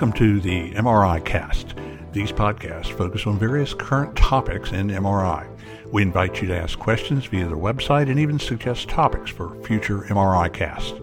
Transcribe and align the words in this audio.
Welcome 0.00 0.18
to 0.18 0.40
the 0.40 0.70
MRI 0.70 1.22
Cast. 1.26 1.74
These 2.12 2.32
podcasts 2.32 2.90
focus 2.90 3.26
on 3.26 3.38
various 3.38 3.74
current 3.74 4.16
topics 4.16 4.72
in 4.72 4.88
MRI. 4.88 5.46
We 5.92 6.00
invite 6.00 6.40
you 6.40 6.48
to 6.48 6.56
ask 6.56 6.78
questions 6.78 7.26
via 7.26 7.46
the 7.46 7.58
website 7.58 8.08
and 8.08 8.18
even 8.18 8.38
suggest 8.38 8.88
topics 8.88 9.30
for 9.30 9.62
future 9.62 10.06
MRI 10.08 10.50
casts. 10.54 10.94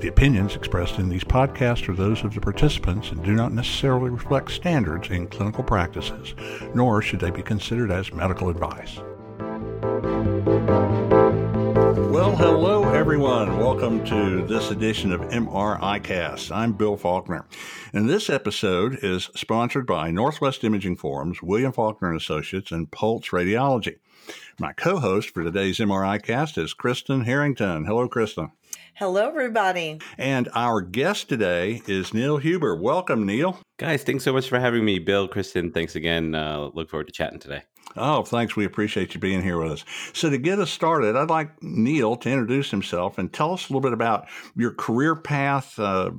The 0.00 0.08
opinions 0.08 0.56
expressed 0.56 0.98
in 0.98 1.10
these 1.10 1.22
podcasts 1.22 1.88
are 1.88 1.94
those 1.94 2.24
of 2.24 2.34
the 2.34 2.40
participants 2.40 3.12
and 3.12 3.22
do 3.22 3.34
not 3.34 3.52
necessarily 3.52 4.10
reflect 4.10 4.50
standards 4.50 5.10
in 5.10 5.28
clinical 5.28 5.62
practices, 5.62 6.34
nor 6.74 7.02
should 7.02 7.20
they 7.20 7.30
be 7.30 7.40
considered 7.40 7.92
as 7.92 8.12
medical 8.12 8.48
advice. 8.48 8.98
Well, 11.84 12.34
hello 12.34 12.94
everyone. 12.94 13.58
Welcome 13.58 14.06
to 14.06 14.46
this 14.46 14.70
edition 14.70 15.12
of 15.12 15.20
MRI 15.20 16.02
Cast. 16.02 16.50
I'm 16.50 16.72
Bill 16.72 16.96
Faulkner, 16.96 17.44
and 17.92 18.08
this 18.08 18.30
episode 18.30 18.98
is 19.02 19.28
sponsored 19.36 19.86
by 19.86 20.10
Northwest 20.10 20.64
Imaging 20.64 20.96
Forums, 20.96 21.42
William 21.42 21.72
Faulkner 21.72 22.08
and 22.08 22.18
Associates, 22.18 22.72
and 22.72 22.90
Pulse 22.90 23.28
Radiology. 23.28 23.98
My 24.58 24.72
co-host 24.72 25.28
for 25.28 25.44
today's 25.44 25.76
MRI 25.78 26.22
Cast 26.22 26.56
is 26.56 26.72
Kristen 26.72 27.26
Harrington. 27.26 27.84
Hello, 27.84 28.08
Kristen. 28.08 28.52
Hello, 28.94 29.28
everybody. 29.28 30.00
And 30.16 30.48
our 30.54 30.80
guest 30.80 31.28
today 31.28 31.82
is 31.86 32.14
Neil 32.14 32.38
Huber. 32.38 32.74
Welcome, 32.74 33.26
Neil. 33.26 33.58
Guys, 33.76 34.04
thanks 34.04 34.24
so 34.24 34.32
much 34.32 34.48
for 34.48 34.58
having 34.58 34.86
me. 34.86 35.00
Bill, 35.00 35.28
Kristen, 35.28 35.70
thanks 35.70 35.94
again. 35.94 36.34
Uh, 36.34 36.70
look 36.72 36.88
forward 36.88 37.08
to 37.08 37.12
chatting 37.12 37.40
today. 37.40 37.64
Oh, 37.96 38.22
thanks. 38.22 38.56
We 38.56 38.64
appreciate 38.64 39.14
you 39.14 39.20
being 39.20 39.42
here 39.42 39.58
with 39.58 39.72
us. 39.72 39.84
So, 40.12 40.28
to 40.28 40.38
get 40.38 40.58
us 40.58 40.70
started, 40.70 41.16
I'd 41.16 41.30
like 41.30 41.62
Neil 41.62 42.16
to 42.16 42.30
introduce 42.30 42.70
himself 42.70 43.18
and 43.18 43.32
tell 43.32 43.52
us 43.52 43.68
a 43.68 43.72
little 43.72 43.80
bit 43.80 43.92
about 43.92 44.26
your 44.56 44.72
career 44.72 45.14
path, 45.14 45.78
uh, 45.78 46.10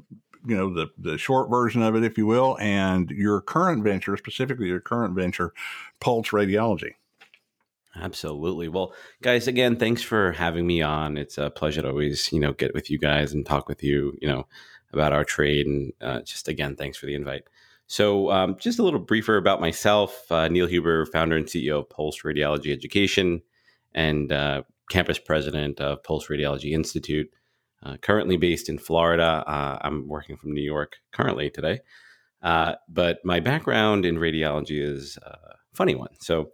you 0.48 0.56
know, 0.56 0.74
the, 0.74 0.88
the 0.98 1.18
short 1.18 1.50
version 1.50 1.82
of 1.82 1.96
it, 1.96 2.04
if 2.04 2.18
you 2.18 2.26
will, 2.26 2.58
and 2.60 3.10
your 3.10 3.42
current 3.42 3.84
venture, 3.84 4.16
specifically 4.16 4.68
your 4.68 4.80
current 4.80 5.16
venture, 5.16 5.54
Pulse 6.00 6.30
Radiology. 6.30 6.94
Absolutely. 7.96 8.68
Well, 8.68 8.94
guys, 9.22 9.48
again, 9.48 9.78
thanks 9.78 10.02
for 10.02 10.34
having 10.34 10.68
me 10.68 10.82
on. 10.82 11.18
It's 11.18 11.38
a 11.38 11.50
pleasure 11.50 11.82
to 11.82 11.90
always, 11.90 12.32
you 12.32 12.40
know, 12.40 12.52
get 12.54 12.74
with 12.74 12.90
you 12.92 12.98
guys 12.98 13.34
and 13.34 13.46
talk 13.46 13.70
with 13.70 13.84
you, 13.84 14.18
you 14.22 14.28
know, 14.28 14.48
about 14.92 15.14
our 15.14 15.24
trade. 15.24 15.66
And 15.66 15.94
uh, 16.02 16.22
just 16.22 16.48
again, 16.48 16.76
thanks 16.76 16.98
for 16.98 17.06
the 17.06 17.16
invite. 17.16 17.44
So, 17.88 18.32
um, 18.32 18.58
just 18.60 18.80
a 18.80 18.84
little 18.84 19.00
briefer 19.00 19.38
about 19.38 19.62
myself 19.62 20.32
uh, 20.32 20.48
Neil 20.48 20.68
Huber, 20.68 21.06
founder 21.06 21.38
and 21.38 21.46
CEO 21.46 21.80
of 21.80 21.90
Pulse 21.90 22.22
Radiology 22.24 22.72
Education 22.72 23.42
and 23.94 24.32
uh, 24.32 24.64
campus 24.90 25.20
president 25.20 25.80
of 25.80 26.04
Pulse 26.04 26.28
Radiology 26.28 26.72
Institute. 26.72 27.30
Uh, 27.86 27.98
currently 27.98 28.36
based 28.36 28.68
in 28.68 28.80
Florida. 28.80 29.44
Uh, 29.46 29.78
I'm 29.82 30.08
working 30.08 30.38
from 30.38 30.54
New 30.54 30.64
York 30.64 30.96
currently 31.12 31.52
today. 31.52 31.82
Uh, 32.42 32.74
but 32.90 33.20
my 33.24 33.40
background 33.40 34.06
in 34.06 34.16
radiology 34.16 34.82
is 34.82 35.20
a 35.22 35.38
funny 35.74 35.94
one. 35.94 36.10
So, 36.20 36.52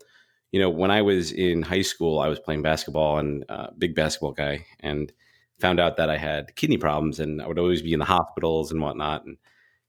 you 0.51 0.59
know, 0.59 0.69
when 0.69 0.91
I 0.91 1.03
was 1.03 1.31
in 1.31 1.61
high 1.61 1.83
school, 1.83 2.19
I 2.19 2.27
was 2.27 2.39
playing 2.39 2.63
basketball 2.63 3.17
and 3.17 3.45
uh, 3.47 3.67
big 3.77 3.95
basketball 3.95 4.33
guy, 4.33 4.65
and 4.81 5.13
found 5.61 5.79
out 5.79 5.95
that 5.97 6.09
I 6.09 6.17
had 6.17 6.53
kidney 6.57 6.77
problems, 6.77 7.19
and 7.21 7.41
I 7.41 7.47
would 7.47 7.59
always 7.59 7.81
be 7.81 7.93
in 7.93 7.99
the 7.99 8.05
hospitals 8.05 8.71
and 8.71 8.81
whatnot, 8.81 9.23
and 9.25 9.37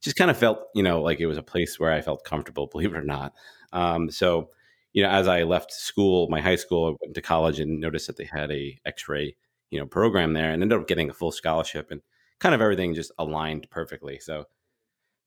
just 0.02 0.16
kind 0.16 0.30
of 0.30 0.36
felt, 0.36 0.58
you 0.74 0.82
know, 0.82 1.00
like 1.02 1.20
it 1.20 1.26
was 1.26 1.38
a 1.38 1.42
place 1.42 1.78
where 1.78 1.92
I 1.92 2.00
felt 2.00 2.24
comfortable, 2.24 2.66
believe 2.72 2.92
it 2.92 2.98
or 2.98 3.04
not. 3.04 3.32
Um, 3.72 4.10
so, 4.10 4.50
you 4.92 5.02
know, 5.02 5.08
as 5.08 5.28
I 5.28 5.44
left 5.44 5.72
school, 5.72 6.28
my 6.28 6.40
high 6.40 6.56
school, 6.56 6.88
I 6.88 6.96
went 7.00 7.14
to 7.14 7.22
college 7.22 7.60
and 7.60 7.80
noticed 7.80 8.08
that 8.08 8.16
they 8.16 8.24
had 8.26 8.50
a 8.50 8.78
X-ray, 8.84 9.36
you 9.70 9.78
know, 9.78 9.86
program 9.86 10.34
there, 10.34 10.50
and 10.50 10.62
ended 10.62 10.78
up 10.78 10.86
getting 10.86 11.08
a 11.08 11.14
full 11.14 11.32
scholarship, 11.32 11.90
and 11.90 12.02
kind 12.40 12.54
of 12.54 12.60
everything 12.60 12.92
just 12.94 13.12
aligned 13.18 13.70
perfectly. 13.70 14.18
So 14.18 14.44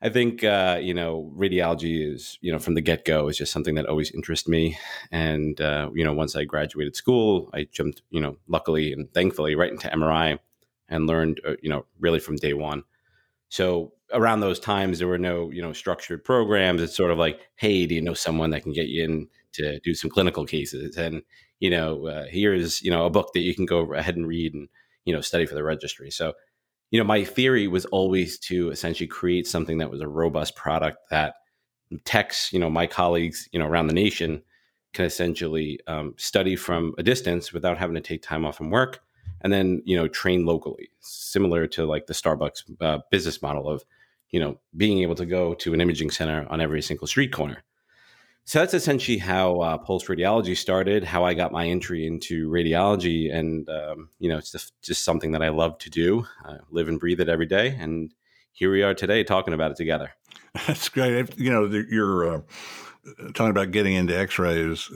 I 0.02 0.10
think 0.10 0.44
uh, 0.44 0.78
you 0.82 0.94
know 0.94 1.34
radiology 1.36 2.14
is 2.14 2.38
you 2.42 2.52
know 2.52 2.60
from 2.60 2.76
the 2.76 2.82
get 2.82 3.06
go 3.06 3.28
is 3.28 3.38
just 3.38 3.52
something 3.52 3.76
that 3.76 3.88
always 3.88 4.12
interested 4.12 4.52
me, 4.52 4.78
and 5.12 5.60
uh, 5.60 5.90
you 5.96 6.04
know 6.04 6.14
once 6.14 6.36
I 6.36 6.44
graduated 6.44 6.96
school, 6.96 7.50
I 7.54 7.68
jumped 7.72 8.02
you 8.12 8.22
know 8.22 8.38
luckily 8.48 8.94
and 8.94 9.12
thankfully 9.14 9.56
right 9.56 9.72
into 9.72 9.88
MRI 9.88 10.38
and 10.90 11.08
learned 11.08 11.42
uh, 11.48 11.56
you 11.62 11.70
know 11.70 11.86
really 12.00 12.20
from 12.20 12.36
day 12.36 12.54
one. 12.54 12.84
So 13.56 13.94
around 14.12 14.42
those 14.42 14.60
times 14.60 15.00
there 15.00 15.08
were 15.08 15.18
no 15.18 15.50
you 15.50 15.62
know 15.62 15.72
structured 15.72 16.26
programs. 16.26 16.82
It's 16.82 16.96
sort 16.96 17.12
of 17.12 17.18
like 17.18 17.40
hey, 17.56 17.86
do 17.86 17.96
you 17.96 18.02
know 18.02 18.14
someone 18.14 18.50
that 18.50 18.64
can 18.64 18.74
get 18.74 18.88
you 18.88 19.04
in 19.06 19.30
to 19.54 19.80
do 19.80 19.94
some 19.94 20.10
clinical 20.10 20.46
cases? 20.46 20.98
And 20.98 21.22
you 21.62 21.70
know 21.70 22.08
uh, 22.08 22.26
here's 22.30 22.82
you 22.82 22.92
know 22.92 23.06
a 23.06 23.10
book 23.10 23.30
that 23.34 23.40
you 23.48 23.56
can 23.56 23.66
go 23.66 23.94
ahead 23.94 24.18
and 24.18 24.28
read 24.28 24.54
and 24.54 24.68
you 25.06 25.14
know 25.14 25.22
study 25.22 25.46
for 25.46 25.56
the 25.56 25.64
registry. 25.64 26.12
So 26.12 26.34
you 26.92 27.00
know, 27.00 27.06
my 27.06 27.24
theory 27.24 27.68
was 27.68 27.86
always 27.86 28.38
to 28.40 28.70
essentially 28.72 29.08
create 29.08 29.48
something 29.48 29.78
that 29.78 29.90
was 29.90 30.02
a 30.02 30.08
robust 30.08 30.56
product 30.58 30.98
that 31.10 31.36
techs, 32.04 32.52
you 32.52 32.60
know, 32.60 32.70
my 32.70 32.88
colleagues, 32.88 33.48
you 33.54 33.60
know, 33.60 33.68
around 33.68 33.88
the 33.88 33.94
nation 33.94 34.44
can 34.94 35.06
essentially 35.06 35.80
um, 35.88 36.14
study 36.18 36.56
from 36.58 36.94
a 36.98 37.04
distance 37.04 37.54
without 37.54 37.78
having 37.78 37.96
to 37.96 38.02
take 38.02 38.22
time 38.22 38.46
off 38.46 38.58
from 38.58 38.70
work 38.70 39.00
and 39.42 39.52
then, 39.52 39.82
you 39.86 39.96
know, 39.96 40.08
train 40.08 40.46
locally, 40.46 40.90
similar 41.00 41.68
to 41.68 41.86
like 41.86 42.08
the 42.08 42.14
Starbucks 42.14 42.64
uh, 42.82 43.00
business 43.12 43.42
model 43.42 43.70
of, 43.70 43.84
you 44.30 44.40
know, 44.40 44.60
being 44.76 45.00
able 45.00 45.16
to 45.16 45.26
go 45.26 45.54
to 45.56 45.74
an 45.74 45.82
imaging 45.82 46.12
center 46.12 46.48
on 46.50 46.62
every 46.62 46.82
single 46.82 47.08
street 47.08 47.32
corner. 47.32 47.64
So 48.48 48.60
that's 48.60 48.76
essentially 48.76 49.18
how 49.18 49.60
uh, 49.62 49.78
Pulse 49.80 50.06
Radiology 50.06 50.56
started, 50.56 51.04
how 51.04 51.24
I 51.26 51.34
got 51.34 51.52
my 51.52 51.68
entry 51.68 52.06
into 52.06 52.48
radiology. 52.48 53.34
And, 53.34 53.68
um, 53.70 54.10
you 54.20 54.30
know, 54.30 54.38
it's 54.38 54.52
just, 54.52 54.80
just, 54.84 55.04
something 55.04 55.32
that 55.32 55.42
I 55.42 55.50
love 55.50 55.80
to 55.80 55.90
do, 55.90 56.28
I 56.44 56.58
live 56.70 56.88
and 56.88 57.00
breathe 57.00 57.20
it 57.20 57.28
every 57.28 57.48
day. 57.48 57.76
And 57.80 58.14
here 58.52 58.72
we 58.72 58.84
are 58.84 58.94
today 58.94 59.24
talking 59.24 59.56
about 59.56 59.72
it 59.72 59.78
together. 59.78 60.12
That's 60.68 60.90
great. 60.90 61.38
You 61.40 61.52
know, 61.52 61.66
you're 61.90 62.36
uh, 62.36 62.42
talking 63.34 63.52
about 63.52 63.72
getting 63.72 63.94
into 63.94 64.18
x-ray 64.18 64.60
is 64.60 64.90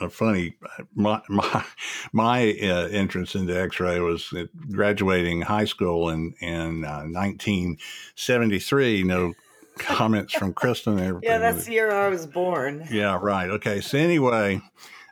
uh, 0.00 0.08
funny. 0.08 0.56
My, 0.94 1.20
my, 1.28 1.64
my 2.12 2.56
uh, 2.62 2.88
entrance 2.88 3.34
into 3.34 3.58
x-ray 3.58 4.00
was 4.00 4.32
graduating 4.70 5.42
high 5.42 5.66
school 5.66 6.08
in, 6.10 6.34
in 6.40 6.82
1973. 6.82 8.84
Uh, 8.84 8.88
you 8.88 9.04
know, 9.04 9.32
comments 9.78 10.34
from 10.34 10.52
Kristen. 10.52 10.98
yeah, 11.22 11.38
that's 11.38 11.66
the 11.66 11.72
year 11.72 11.92
I 11.92 12.08
was 12.08 12.26
born. 12.26 12.86
Yeah, 12.90 13.16
right. 13.20 13.48
Okay. 13.50 13.80
So 13.80 13.98
anyway, 13.98 14.60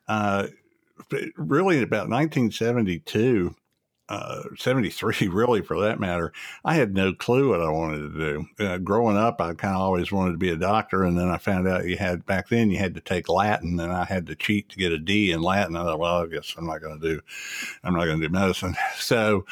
uh, 0.09 0.49
really 1.37 1.83
about 1.83 2.09
1972, 2.09 3.55
uh, 4.09 4.43
73 4.57 5.29
really 5.33 5.63
for 5.63 5.81
that 5.81 6.01
matter, 6.01 6.33
I 6.65 6.75
had 6.75 6.95
no 6.95 7.13
clue 7.13 7.51
what 7.51 7.61
I 7.61 7.71
wanted 7.71 8.13
to 8.13 8.19
do. 8.19 8.65
Uh, 8.65 8.79
growing 8.79 9.17
up, 9.17 9.41
I 9.41 9.55
kind 9.55 9.75
of 9.75 9.81
always 9.81 10.11
wanted 10.11 10.33
to 10.33 10.39
be 10.39 10.51
a 10.51 10.57
doctor. 10.57 11.05
And 11.05 11.19
then 11.19 11.29
I 11.29 11.39
found 11.39 11.69
out 11.69 11.87
you 11.87 11.97
had, 11.97 12.27
back 12.27 12.49
then 12.49 12.71
you 12.71 12.79
had 12.79 12.95
to 12.95 13.01
take 13.01 13.29
Latin 13.29 13.79
and 13.81 13.93
I 13.93 14.05
had 14.05 14.27
to 14.27 14.35
cheat 14.35 14.69
to 14.71 14.79
get 14.79 14.93
a 14.93 14.99
D 14.99 15.31
in 15.31 15.43
Latin. 15.43 15.77
I 15.77 15.85
thought, 15.85 15.99
well, 15.99 16.23
I 16.23 16.27
guess 16.27 16.55
I'm 16.57 16.67
not 16.67 16.81
going 16.81 17.01
to 17.01 17.15
do, 17.15 17.21
I'm 17.85 17.95
not 17.95 18.07
going 18.07 18.21
to 18.21 18.29
do 18.29 18.33
medicine. 18.33 18.77
So 18.99 19.47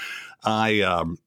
I, 0.45 0.81
um, 0.81 1.19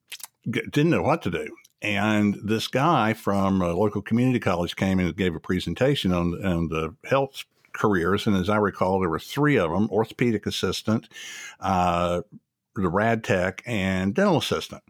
didn't 0.49 0.89
know 0.89 1.01
what 1.01 1.21
to 1.23 1.31
do. 1.31 1.47
And 1.81 2.37
this 2.43 2.67
guy 2.67 3.13
from 3.13 3.61
a 3.61 3.73
local 3.73 4.01
community 4.01 4.39
college 4.39 4.75
came 4.75 4.99
and 4.99 5.15
gave 5.15 5.35
a 5.35 5.39
presentation 5.39 6.11
on, 6.11 6.45
on 6.45 6.67
the 6.67 6.93
health 7.05 7.45
careers. 7.71 8.27
And 8.27 8.35
as 8.35 8.49
I 8.49 8.57
recall, 8.57 8.99
there 8.99 9.09
were 9.09 9.19
three 9.19 9.57
of 9.57 9.71
them 9.71 9.89
orthopedic 9.91 10.45
assistant, 10.45 11.07
uh, 11.61 12.21
the 12.81 12.89
rad 12.89 13.23
tech, 13.23 13.61
and 13.65 14.13
dental 14.13 14.37
assistant. 14.37 14.83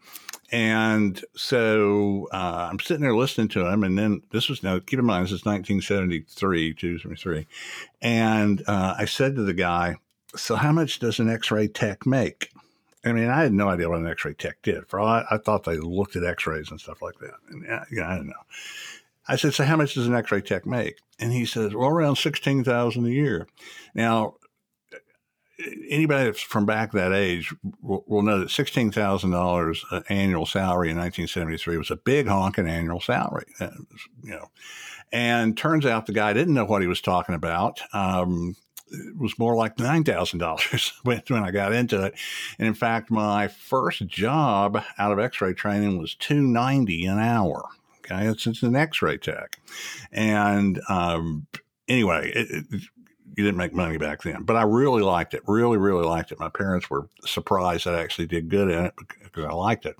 And 0.51 1.23
so 1.35 2.27
uh, 2.31 2.69
I'm 2.71 2.79
sitting 2.79 3.01
there 3.03 3.15
listening 3.15 3.49
to 3.49 3.67
him, 3.67 3.83
and 3.83 3.97
then 3.97 4.23
this 4.31 4.49
was 4.49 4.63
now 4.63 4.79
keep 4.79 4.97
in 4.97 5.05
mind 5.05 5.25
this 5.25 5.31
is 5.31 5.45
1973, 5.45 6.73
273, 6.73 7.47
and 8.01 8.63
uh, 8.67 8.95
I 8.97 9.05
said 9.05 9.35
to 9.35 9.43
the 9.43 9.53
guy, 9.53 9.97
"So 10.35 10.55
how 10.55 10.71
much 10.71 10.97
does 10.99 11.19
an 11.19 11.29
X-ray 11.29 11.67
tech 11.67 12.07
make?" 12.07 12.51
I 13.05 13.13
mean, 13.13 13.29
I 13.29 13.43
had 13.43 13.53
no 13.53 13.69
idea 13.69 13.89
what 13.89 13.99
an 13.99 14.07
X-ray 14.07 14.33
tech 14.33 14.61
did. 14.63 14.87
For 14.87 14.99
all 14.99 15.07
I, 15.07 15.25
I 15.31 15.37
thought 15.37 15.63
they 15.63 15.77
looked 15.77 16.15
at 16.15 16.23
X-rays 16.23 16.71
and 16.71 16.81
stuff 16.81 17.01
like 17.01 17.19
that. 17.19 17.35
And 17.49 17.61
know, 17.63 18.03
I 18.03 18.15
don't 18.15 18.27
know. 18.27 18.33
I 19.27 19.35
said, 19.35 19.53
"So 19.53 19.65
how 19.65 19.75
much 19.75 19.93
does 19.93 20.07
an 20.07 20.15
X-ray 20.15 20.41
tech 20.41 20.65
make?" 20.65 20.97
And 21.19 21.31
he 21.31 21.45
says, 21.45 21.75
"Well, 21.75 21.89
around 21.89 22.15
sixteen 22.15 22.63
thousand 22.63 23.05
a 23.05 23.11
year." 23.11 23.47
Now, 23.93 24.33
anybody 25.89 26.25
that's 26.25 26.41
from 26.41 26.65
back 26.65 26.91
that 26.93 27.13
age 27.13 27.53
will, 27.81 28.03
will 28.07 28.21
know 28.21 28.39
that 28.39 28.49
sixteen 28.49 28.91
thousand 28.91 29.31
dollars 29.31 29.83
annual 30.09 30.45
salary 30.45 30.89
in 30.89 30.97
1973 30.97 31.77
was 31.77 31.91
a 31.91 31.95
big 31.95 32.27
honking 32.27 32.67
annual 32.67 33.01
salary. 33.01 33.45
Was, 33.59 34.07
you 34.23 34.31
know, 34.31 34.49
and 35.11 35.57
turns 35.57 35.85
out 35.85 36.05
the 36.05 36.13
guy 36.13 36.33
didn't 36.33 36.53
know 36.53 36.65
what 36.65 36.81
he 36.81 36.87
was 36.87 37.01
talking 37.01 37.35
about. 37.35 37.81
Um, 37.93 38.55
it 38.91 39.17
was 39.17 39.37
more 39.37 39.55
like 39.55 39.79
nine 39.79 40.03
thousand 40.03 40.39
dollars 40.39 40.93
when 41.03 41.21
I 41.31 41.51
got 41.51 41.73
into 41.73 42.03
it. 42.05 42.15
And 42.57 42.67
in 42.67 42.73
fact, 42.73 43.11
my 43.11 43.47
first 43.47 44.07
job 44.07 44.83
out 44.97 45.11
of 45.11 45.19
X-ray 45.19 45.53
training 45.53 45.97
was 45.97 46.15
two 46.15 46.41
ninety 46.41 47.05
an 47.05 47.19
hour. 47.19 47.65
Okay, 47.99 48.27
it's, 48.27 48.47
it's 48.47 48.63
an 48.63 48.75
X-ray 48.75 49.17
tech, 49.17 49.59
and 50.11 50.81
um, 50.89 51.45
anyway, 51.87 52.31
it, 52.33 52.65
it, 52.71 52.81
you 53.39 53.45
didn't 53.45 53.57
make 53.57 53.73
money 53.73 53.97
back 53.97 54.21
then, 54.21 54.43
but 54.43 54.55
I 54.55 54.63
really 54.63 55.01
liked 55.01 55.33
it. 55.33 55.41
Really, 55.47 55.77
really 55.77 56.05
liked 56.05 56.31
it. 56.31 56.39
My 56.39 56.49
parents 56.49 56.89
were 56.89 57.09
surprised 57.25 57.85
that 57.85 57.95
I 57.95 58.01
actually 58.01 58.27
did 58.27 58.49
good 58.49 58.69
in 58.69 58.85
it 58.85 58.93
because 59.23 59.45
I 59.45 59.53
liked 59.53 59.85
it. 59.85 59.97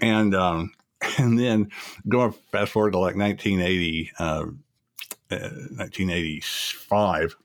And 0.00 0.34
um, 0.34 0.72
And 1.18 1.38
then 1.38 1.70
going 2.08 2.32
fast 2.50 2.72
forward 2.72 2.92
to 2.92 2.98
like 2.98 3.16
1980, 3.16 4.12
uh, 4.18 4.44
1985, 5.28 7.36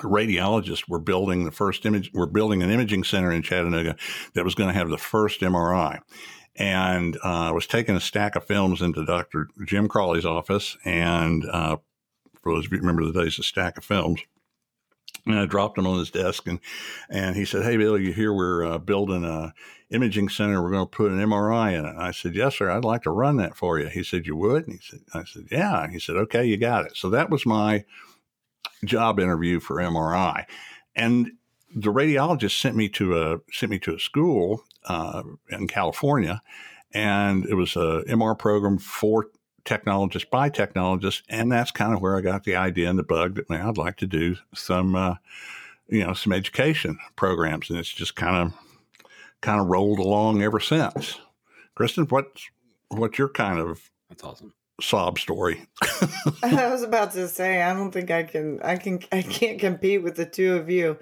radiologists 0.00 0.88
were 0.88 0.98
building 0.98 1.44
the 1.44 1.50
first 1.50 1.84
image, 1.86 2.10
were 2.12 2.26
building 2.26 2.62
an 2.62 2.70
imaging 2.70 3.04
center 3.04 3.32
in 3.32 3.42
Chattanooga 3.42 3.96
that 4.34 4.44
was 4.44 4.54
going 4.54 4.68
to 4.68 4.74
have 4.74 4.88
the 4.88 4.98
first 4.98 5.40
MRI. 5.40 6.00
And 6.56 7.16
uh, 7.24 7.48
I 7.48 7.50
was 7.52 7.66
taking 7.66 7.96
a 7.96 8.00
stack 8.00 8.36
of 8.36 8.44
films 8.44 8.82
into 8.82 9.04
Dr. 9.04 9.48
Jim 9.64 9.88
Crawley's 9.88 10.26
office. 10.26 10.76
And 10.84 11.44
uh, 11.50 11.76
for 12.42 12.54
those 12.54 12.66
of 12.66 12.72
you 12.72 12.78
remember 12.78 13.04
the 13.04 13.22
days, 13.22 13.38
a 13.38 13.42
stack 13.42 13.78
of 13.78 13.84
films. 13.84 14.20
And 15.26 15.38
I 15.38 15.46
dropped 15.46 15.76
them 15.76 15.86
on 15.86 15.98
his 15.98 16.10
desk, 16.10 16.46
and 16.46 16.60
and 17.10 17.36
he 17.36 17.44
said, 17.44 17.62
"Hey, 17.62 17.76
Bill, 17.76 17.98
you 17.98 18.12
hear 18.12 18.32
we're 18.32 18.64
uh, 18.64 18.78
building 18.78 19.24
a 19.24 19.52
imaging 19.90 20.30
center. 20.30 20.62
We're 20.62 20.70
going 20.70 20.86
to 20.86 20.90
put 20.90 21.12
an 21.12 21.18
MRI 21.18 21.78
in 21.78 21.84
it." 21.84 21.94
I 21.98 22.10
said, 22.10 22.34
"Yes, 22.34 22.56
sir. 22.56 22.70
I'd 22.70 22.84
like 22.84 23.02
to 23.02 23.10
run 23.10 23.36
that 23.36 23.54
for 23.54 23.78
you." 23.78 23.88
He 23.88 24.02
said, 24.02 24.26
"You 24.26 24.36
would?" 24.36 24.66
And 24.66 24.74
he 24.74 24.80
said, 24.82 25.00
"I 25.12 25.24
said, 25.24 25.44
yeah." 25.50 25.90
He 25.90 25.98
said, 25.98 26.16
"Okay, 26.16 26.46
you 26.46 26.56
got 26.56 26.86
it." 26.86 26.96
So 26.96 27.10
that 27.10 27.28
was 27.28 27.44
my 27.44 27.84
job 28.84 29.20
interview 29.20 29.60
for 29.60 29.76
MRI, 29.76 30.46
and 30.96 31.32
the 31.74 31.92
radiologist 31.92 32.58
sent 32.58 32.76
me 32.76 32.88
to 32.90 33.20
a 33.20 33.38
sent 33.52 33.70
me 33.70 33.78
to 33.80 33.94
a 33.94 34.00
school 34.00 34.64
uh, 34.86 35.22
in 35.50 35.68
California, 35.68 36.40
and 36.92 37.44
it 37.46 37.54
was 37.54 37.76
a 37.76 38.02
MR 38.08 38.38
program 38.38 38.78
for 38.78 39.26
technologists 39.64 40.28
by 40.30 40.48
technologists, 40.48 41.22
and 41.28 41.50
that's 41.50 41.70
kind 41.70 41.94
of 41.94 42.00
where 42.00 42.16
I 42.16 42.20
got 42.20 42.44
the 42.44 42.56
idea 42.56 42.88
and 42.88 42.98
the 42.98 43.04
bug 43.04 43.36
that 43.36 43.50
man, 43.50 43.66
I'd 43.66 43.78
like 43.78 43.96
to 43.98 44.06
do 44.06 44.36
some, 44.54 44.94
uh, 44.94 45.14
you 45.88 46.04
know, 46.04 46.14
some 46.14 46.32
education 46.32 46.98
programs, 47.16 47.70
and 47.70 47.78
it's 47.78 47.92
just 47.92 48.16
kind 48.16 48.36
of 48.36 48.58
kind 49.40 49.60
of 49.60 49.66
rolled 49.66 49.98
along 49.98 50.42
ever 50.42 50.60
since. 50.60 51.18
Kristen, 51.74 52.06
what's 52.06 52.50
what's 52.88 53.18
your 53.18 53.28
kind 53.28 53.58
of 53.58 53.90
that's 54.08 54.24
awesome 54.24 54.52
sob 54.80 55.18
story? 55.18 55.66
I 56.42 56.68
was 56.70 56.82
about 56.82 57.12
to 57.12 57.28
say 57.28 57.62
I 57.62 57.74
don't 57.74 57.92
think 57.92 58.10
I 58.10 58.22
can 58.24 58.60
I 58.62 58.76
can 58.76 59.00
I 59.12 59.22
can't 59.22 59.58
compete 59.58 60.02
with 60.02 60.16
the 60.16 60.26
two 60.26 60.54
of 60.54 60.70
you. 60.70 60.98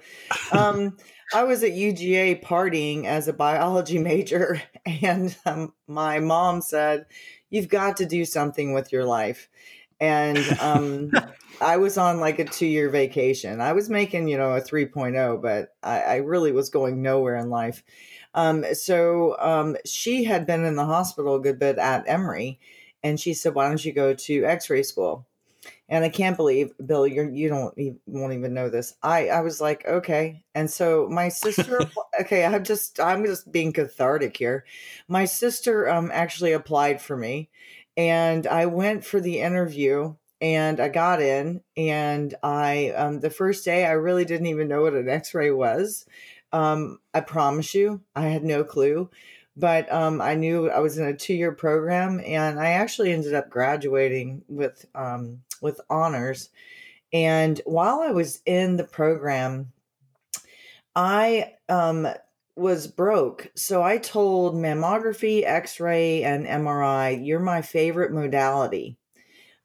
Um, 0.51 0.97
I 1.33 1.43
was 1.43 1.63
at 1.63 1.71
UGA 1.71 2.43
partying 2.43 3.05
as 3.05 3.27
a 3.27 3.33
biology 3.33 3.99
major, 3.99 4.61
and 4.85 5.35
um, 5.45 5.73
my 5.87 6.19
mom 6.19 6.61
said 6.61 7.05
you've 7.49 7.69
got 7.69 7.97
to 7.97 8.05
do 8.05 8.25
something 8.25 8.73
with 8.73 8.91
your 8.91 9.05
life. 9.05 9.49
And 10.01 10.39
um, 10.61 11.11
I 11.61 11.77
was 11.77 11.97
on 11.97 12.19
like 12.19 12.39
a 12.39 12.45
two 12.45 12.65
year 12.65 12.89
vacation. 12.89 13.61
I 13.61 13.73
was 13.73 13.89
making, 13.89 14.27
you 14.27 14.37
know, 14.37 14.55
a 14.55 14.61
3.0, 14.61 15.41
but 15.41 15.75
I, 15.83 16.01
I 16.01 16.15
really 16.17 16.51
was 16.51 16.69
going 16.69 17.01
nowhere 17.01 17.35
in 17.35 17.49
life. 17.49 17.83
Um, 18.33 18.63
so 18.73 19.35
um, 19.39 19.75
she 19.85 20.23
had 20.23 20.45
been 20.45 20.63
in 20.63 20.75
the 20.75 20.85
hospital 20.85 21.35
a 21.35 21.41
good 21.41 21.59
bit 21.59 21.77
at 21.77 22.07
Emory. 22.07 22.59
And 23.03 23.19
she 23.19 23.33
said, 23.33 23.55
Why 23.55 23.67
don't 23.67 23.83
you 23.83 23.93
go 23.93 24.13
to 24.13 24.45
x 24.45 24.69
ray 24.69 24.83
school? 24.83 25.25
And 25.87 26.03
I 26.03 26.09
can't 26.09 26.37
believe, 26.37 26.71
Bill, 26.85 27.07
you're, 27.07 27.29
you 27.29 27.49
don't 27.49 27.75
you 27.77 27.99
won't 28.05 28.33
even 28.33 28.53
know 28.53 28.69
this. 28.69 28.93
I, 29.01 29.29
I 29.29 29.41
was 29.41 29.59
like, 29.59 29.85
okay. 29.87 30.43
And 30.53 30.69
so 30.69 31.07
my 31.09 31.29
sister, 31.29 31.81
okay, 32.21 32.45
I'm 32.45 32.63
just, 32.63 32.99
I'm 32.99 33.25
just 33.25 33.51
being 33.51 33.73
cathartic 33.73 34.37
here. 34.37 34.65
My 35.07 35.25
sister 35.25 35.89
um, 35.89 36.11
actually 36.13 36.53
applied 36.53 37.01
for 37.01 37.17
me 37.17 37.49
and 37.97 38.45
I 38.45 38.67
went 38.67 39.03
for 39.03 39.19
the 39.19 39.39
interview 39.39 40.15
and 40.39 40.79
I 40.79 40.89
got 40.89 41.21
in 41.21 41.61
and 41.75 42.35
I, 42.43 42.91
um, 42.91 43.19
the 43.19 43.31
first 43.31 43.65
day 43.65 43.85
I 43.85 43.91
really 43.91 44.25
didn't 44.25 44.47
even 44.47 44.67
know 44.67 44.83
what 44.83 44.93
an 44.93 45.09
x-ray 45.09 45.51
was. 45.51 46.05
Um, 46.51 46.99
I 47.13 47.21
promise 47.21 47.73
you, 47.73 48.01
I 48.15 48.27
had 48.27 48.43
no 48.43 48.63
clue 48.63 49.09
but 49.59 49.91
um, 49.91 50.21
I 50.21 50.35
knew 50.35 50.69
I 50.69 50.79
was 50.79 50.97
in 50.97 51.05
a 51.05 51.15
two 51.15 51.33
year 51.33 51.51
program, 51.51 52.21
and 52.25 52.59
I 52.59 52.71
actually 52.71 53.11
ended 53.11 53.33
up 53.33 53.49
graduating 53.49 54.43
with 54.47 54.85
um, 54.95 55.41
with 55.61 55.81
honors. 55.89 56.49
And 57.11 57.59
while 57.65 57.99
I 57.99 58.11
was 58.11 58.41
in 58.45 58.77
the 58.77 58.85
program, 58.85 59.73
I 60.95 61.55
um, 61.67 62.07
was 62.55 62.87
broke. 62.87 63.51
So 63.55 63.83
I 63.83 63.97
told 63.97 64.55
mammography, 64.55 65.43
x 65.43 65.79
ray, 65.79 66.23
and 66.23 66.45
MRI, 66.45 67.25
you're 67.25 67.39
my 67.39 67.61
favorite 67.61 68.13
modality. 68.13 68.97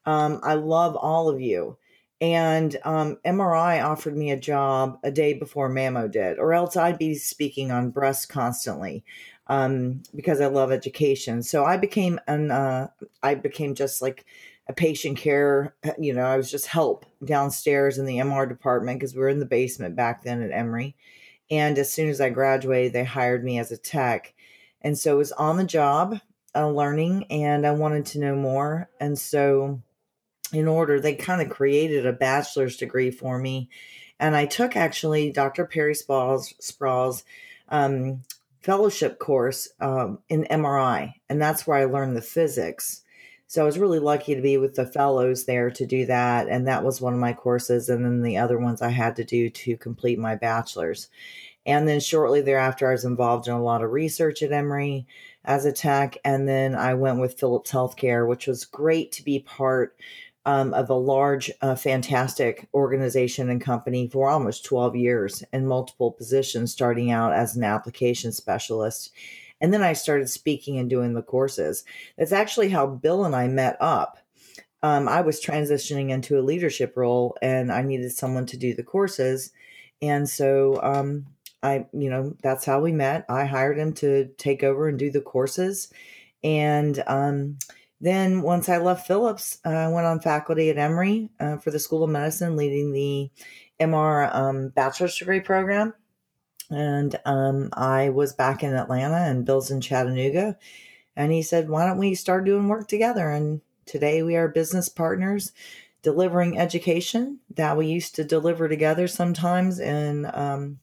Um, 0.06 0.40
I 0.43 0.55
love 0.55 0.97
all 0.97 1.29
of 1.29 1.40
you. 1.40 1.79
And 2.20 2.76
um, 2.85 3.19
MRI 3.26 3.85
offered 3.85 4.17
me 4.17 4.31
a 4.31 4.40
job 4.40 4.99
a 5.02 5.11
day 5.11 5.35
before 5.35 5.69
Mammo 5.69 6.11
did, 6.11 6.38
or 6.38 6.55
else 6.55 6.76
I'd 6.76 6.99
be 6.99 7.17
speaking 7.17 7.70
on 7.70 7.90
breast 7.90 8.29
constantly 8.29 9.05
um, 9.46 10.02
because 10.14 10.41
I 10.41 10.46
love 10.46 10.73
education. 10.73 11.43
So 11.43 11.64
I 11.64 11.76
became 11.76 12.19
an 12.26 12.50
uh, 12.50 12.88
I 13.23 13.35
became 13.35 13.75
just 13.75 14.02
like 14.02 14.25
a 14.69 14.73
patient 14.73 15.19
care. 15.19 15.75
You 15.99 16.14
know, 16.14 16.25
I 16.25 16.37
was 16.37 16.50
just 16.50 16.67
help 16.67 17.06
downstairs 17.25 17.99
in 17.99 18.06
the 18.06 18.19
MR 18.19 18.49
department 18.49 18.99
because 18.99 19.14
we 19.14 19.20
were 19.20 19.29
in 19.29 19.41
the 19.41 19.46
basement 19.46 19.96
back 19.96 20.23
then 20.23 20.43
at 20.43 20.50
Emory. 20.50 20.96
And 21.50 21.79
as 21.79 21.93
soon 21.93 22.08
as 22.08 22.20
I 22.20 22.31
graduated, 22.31 22.94
they 22.94 23.05
hired 23.05 23.44
me 23.44 23.58
as 23.58 23.70
a 23.70 23.76
tech, 23.76 24.35
and 24.81 24.99
so 24.99 25.14
it 25.14 25.19
was 25.19 25.32
on 25.32 25.58
the 25.58 25.64
job 25.64 26.19
uh, 26.55 26.69
learning, 26.69 27.25
and 27.31 27.67
I 27.67 27.73
wanted 27.73 28.06
to 28.06 28.20
know 28.20 28.35
more, 28.35 28.88
and 28.99 29.19
so 29.19 29.82
in 30.55 30.69
order 30.69 31.00
they 31.00 31.14
kind 31.14 31.43
of 31.43 31.50
created 31.50 32.06
a 32.06 32.12
bachelor's 32.12 32.76
degree 32.76 33.11
for 33.11 33.38
me 33.38 33.69
and 34.20 34.37
i 34.37 34.47
took 34.47 34.76
actually 34.76 35.32
dr 35.32 35.64
perry 35.67 35.94
sprawls, 35.94 36.55
sprawls 36.61 37.25
um, 37.70 38.23
fellowship 38.64 39.19
course 39.19 39.69
um, 39.81 40.19
in 40.31 40.46
MRI, 40.50 41.12
and 41.28 41.40
that's 41.40 41.66
where 41.66 41.76
I 41.76 41.84
learned 41.84 42.16
the 42.16 42.22
physics. 42.22 43.02
So 43.46 43.62
I 43.62 43.66
was 43.66 43.78
really 43.78 43.99
lucky 43.99 44.34
to 44.34 44.40
be 44.40 44.56
with 44.56 44.75
the 44.75 44.87
fellows 44.87 45.44
there 45.44 45.70
to 45.70 45.87
do 45.87 46.06
that, 46.06 46.49
and 46.49 46.66
that 46.66 46.82
was 46.82 47.00
one 47.00 47.12
of 47.12 47.20
my 47.20 47.34
courses. 47.34 47.90
And 47.90 48.05
then 48.05 48.22
the 48.22 48.38
other 48.38 48.58
ones 48.58 48.81
I 48.81 48.88
had 48.88 49.16
to 49.16 49.25
do 49.25 49.50
to 49.50 49.76
complete 49.76 50.19
my 50.19 50.34
bachelor's. 50.34 51.08
And 51.66 51.87
then 51.87 52.00
shortly 52.00 52.40
thereafter, 52.40 52.88
I 52.88 52.93
was 52.93 53.05
involved 53.05 53.49
in 53.49 53.55
a 53.55 53.62
lot 53.62 53.82
of 53.82 53.93
research 53.93 54.43
at 54.43 54.52
Emory 54.52 55.06
as 55.44 55.66
a 55.66 55.72
tech, 55.72 56.16
and 56.25 56.49
then 56.49 56.75
I 56.75 56.94
went 56.94 57.20
with 57.20 57.38
Philips 57.38 57.70
Healthcare, 57.70 58.26
which 58.26 58.46
was 58.46 58.64
great 58.64 59.12
to 59.12 59.22
be 59.22 59.40
part 59.40 59.94
um, 60.46 60.75
of 60.75 60.91
a 60.91 60.94
large, 60.94 61.50
uh, 61.62 61.75
fantastic 61.75 62.69
organization 62.75 63.49
and 63.49 63.61
company 63.61 64.08
for 64.08 64.29
almost 64.29 64.64
12 64.64 64.96
years 64.96 65.43
in 65.52 65.67
multiple 65.67 66.11
positions, 66.11 66.73
starting 66.73 67.11
out 67.11 67.32
as 67.32 67.56
an 67.56 67.64
application 67.64 68.33
specialist. 68.33 69.11
And 69.61 69.73
then 69.73 69.83
I 69.83 69.95
started 69.95 70.28
speaking 70.28 70.78
and 70.78 70.90
doing 70.90 71.14
the 71.14 71.23
courses. 71.23 71.85
That's 72.18 72.33
actually 72.33 72.68
how 72.68 72.87
Bill 72.87 73.25
and 73.25 73.35
I 73.35 73.49
met 73.49 73.76
up. 73.80 74.18
Um, 74.83 75.09
I 75.09 75.23
was 75.23 75.42
transitioning 75.42 76.11
into 76.11 76.38
a 76.38 76.42
leadership 76.42 76.95
role 76.95 77.38
and 77.40 77.73
I 77.73 77.80
needed 77.80 78.12
someone 78.12 78.45
to 78.47 78.59
do 78.59 78.75
the 78.75 78.83
courses. 78.83 79.50
And 80.02 80.28
so 80.28 80.78
um, 80.83 81.25
I, 81.62 81.87
you 81.95 82.11
know, 82.11 82.37
that's 82.42 82.66
how 82.66 82.80
we 82.80 82.92
met. 82.92 83.25
I 83.30 83.47
hired 83.47 83.78
him 83.78 83.95
to 83.95 84.26
take 84.37 84.62
over 84.62 84.87
and 84.87 84.99
do 84.99 85.11
the 85.11 85.23
courses. 85.23 85.90
And, 86.42 87.02
um, 87.07 87.57
then, 88.00 88.42
once 88.42 88.68
I 88.68 88.78
left 88.78 89.06
Philips, 89.06 89.58
uh, 89.64 89.70
I 89.70 89.88
went 89.88 90.06
on 90.06 90.20
faculty 90.20 90.70
at 90.70 90.78
Emory 90.78 91.30
uh, 91.40 91.56
for 91.56 91.70
the 91.70 91.78
School 91.78 92.04
of 92.04 92.10
Medicine, 92.10 92.56
leading 92.56 92.92
the 92.92 93.30
MR 93.80 94.34
um, 94.34 94.68
bachelor's 94.68 95.16
degree 95.16 95.40
program. 95.40 95.94
And 96.70 97.18
um, 97.24 97.70
I 97.72 98.10
was 98.10 98.32
back 98.32 98.62
in 98.62 98.74
Atlanta, 98.74 99.16
and 99.16 99.44
Bill's 99.44 99.70
in 99.70 99.80
Chattanooga. 99.80 100.58
And 101.16 101.32
he 101.32 101.42
said, 101.42 101.68
Why 101.68 101.86
don't 101.86 101.98
we 101.98 102.14
start 102.14 102.44
doing 102.44 102.68
work 102.68 102.88
together? 102.88 103.30
And 103.30 103.60
today 103.86 104.22
we 104.22 104.36
are 104.36 104.48
business 104.48 104.88
partners 104.88 105.52
delivering 106.02 106.58
education 106.58 107.38
that 107.54 107.76
we 107.76 107.86
used 107.86 108.14
to 108.16 108.24
deliver 108.24 108.68
together 108.68 109.08
sometimes 109.08 109.80
in 109.80 110.30
um, 110.34 110.78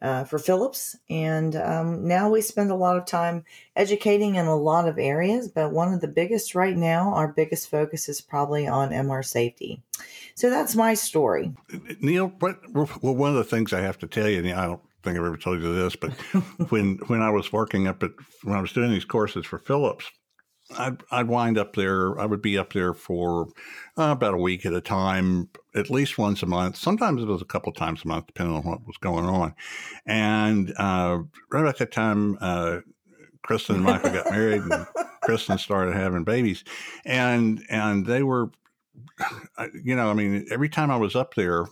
uh, 0.00 0.24
for 0.24 0.38
Philips. 0.38 0.96
And 1.10 1.56
um, 1.56 2.06
now 2.06 2.30
we 2.30 2.40
spend 2.40 2.70
a 2.70 2.76
lot 2.76 2.96
of 2.96 3.06
time 3.06 3.44
educating 3.76 4.36
in 4.36 4.46
a 4.46 4.56
lot 4.56 4.88
of 4.88 4.98
areas, 4.98 5.48
but 5.48 5.72
one 5.72 5.92
of 5.92 6.00
the 6.00 6.08
biggest 6.08 6.54
right 6.54 6.76
now, 6.76 7.12
our 7.14 7.28
biggest 7.28 7.68
focus 7.68 8.08
is 8.08 8.20
probably 8.20 8.66
on 8.66 8.90
MR 8.90 9.24
safety. 9.24 9.82
So 10.34 10.50
that's 10.50 10.76
my 10.76 10.94
story. 10.94 11.52
Neil, 12.00 12.32
what, 12.38 12.58
well, 12.72 12.86
one 13.02 13.30
of 13.30 13.36
the 13.36 13.44
things 13.44 13.72
I 13.72 13.80
have 13.80 13.98
to 13.98 14.06
tell 14.06 14.28
you, 14.28 14.38
and 14.38 14.52
I 14.52 14.66
don't 14.66 14.82
think 15.02 15.18
I've 15.18 15.24
ever 15.24 15.36
told 15.36 15.60
you 15.60 15.74
this, 15.74 15.96
but 15.96 16.12
when 16.70 16.98
when 17.06 17.22
I 17.22 17.30
was 17.30 17.52
working 17.52 17.88
up 17.88 18.02
at 18.02 18.12
when 18.42 18.56
I 18.56 18.60
was 18.60 18.72
doing 18.72 18.90
these 18.90 19.04
courses 19.04 19.46
for 19.46 19.58
Philips, 19.58 20.10
I'd, 20.76 21.02
I'd 21.10 21.28
wind 21.28 21.58
up 21.58 21.74
there. 21.74 22.18
I 22.18 22.26
would 22.26 22.42
be 22.42 22.58
up 22.58 22.72
there 22.72 22.94
for 22.94 23.48
uh, 23.96 24.10
about 24.12 24.34
a 24.34 24.38
week 24.38 24.66
at 24.66 24.74
a 24.74 24.80
time, 24.80 25.48
at 25.78 25.90
least 25.90 26.18
once 26.18 26.42
a 26.42 26.46
month. 26.46 26.76
Sometimes 26.76 27.22
it 27.22 27.28
was 27.28 27.42
a 27.42 27.46
couple 27.46 27.72
times 27.72 28.04
a 28.04 28.08
month, 28.08 28.26
depending 28.26 28.56
on 28.56 28.62
what 28.62 28.86
was 28.86 28.96
going 28.98 29.24
on. 29.24 29.54
And 30.06 30.72
uh, 30.76 31.20
right 31.50 31.66
at 31.66 31.78
that 31.78 31.92
time, 31.92 32.36
uh, 32.40 32.78
Kristen 33.42 33.76
and 33.76 33.84
Michael 33.84 34.10
got 34.10 34.30
married, 34.30 34.62
and 34.62 34.86
Kristen 35.22 35.58
started 35.58 35.94
having 35.94 36.24
babies, 36.24 36.64
and 37.04 37.64
and 37.70 38.04
they 38.04 38.22
were, 38.22 38.50
you 39.82 39.96
know, 39.96 40.10
I 40.10 40.14
mean, 40.14 40.46
every 40.50 40.68
time 40.68 40.90
I 40.90 40.96
was 40.96 41.16
up 41.16 41.34
there, 41.34 41.64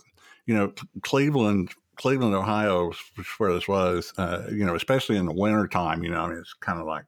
you 0.45 0.55
know, 0.55 0.73
Cleveland. 1.01 1.71
Cleveland, 1.97 2.35
Ohio, 2.35 2.91
is 2.91 3.25
where 3.39 3.51
this 3.51 3.67
was, 3.67 4.13
uh, 4.19 4.43
you 4.51 4.63
know, 4.63 4.75
especially 4.75 5.17
in 5.17 5.25
the 5.25 5.33
wintertime, 5.33 6.03
you 6.03 6.11
know, 6.11 6.21
I 6.21 6.27
mean, 6.27 6.37
it's 6.37 6.53
kind 6.53 6.79
of 6.79 6.85
like 6.85 7.05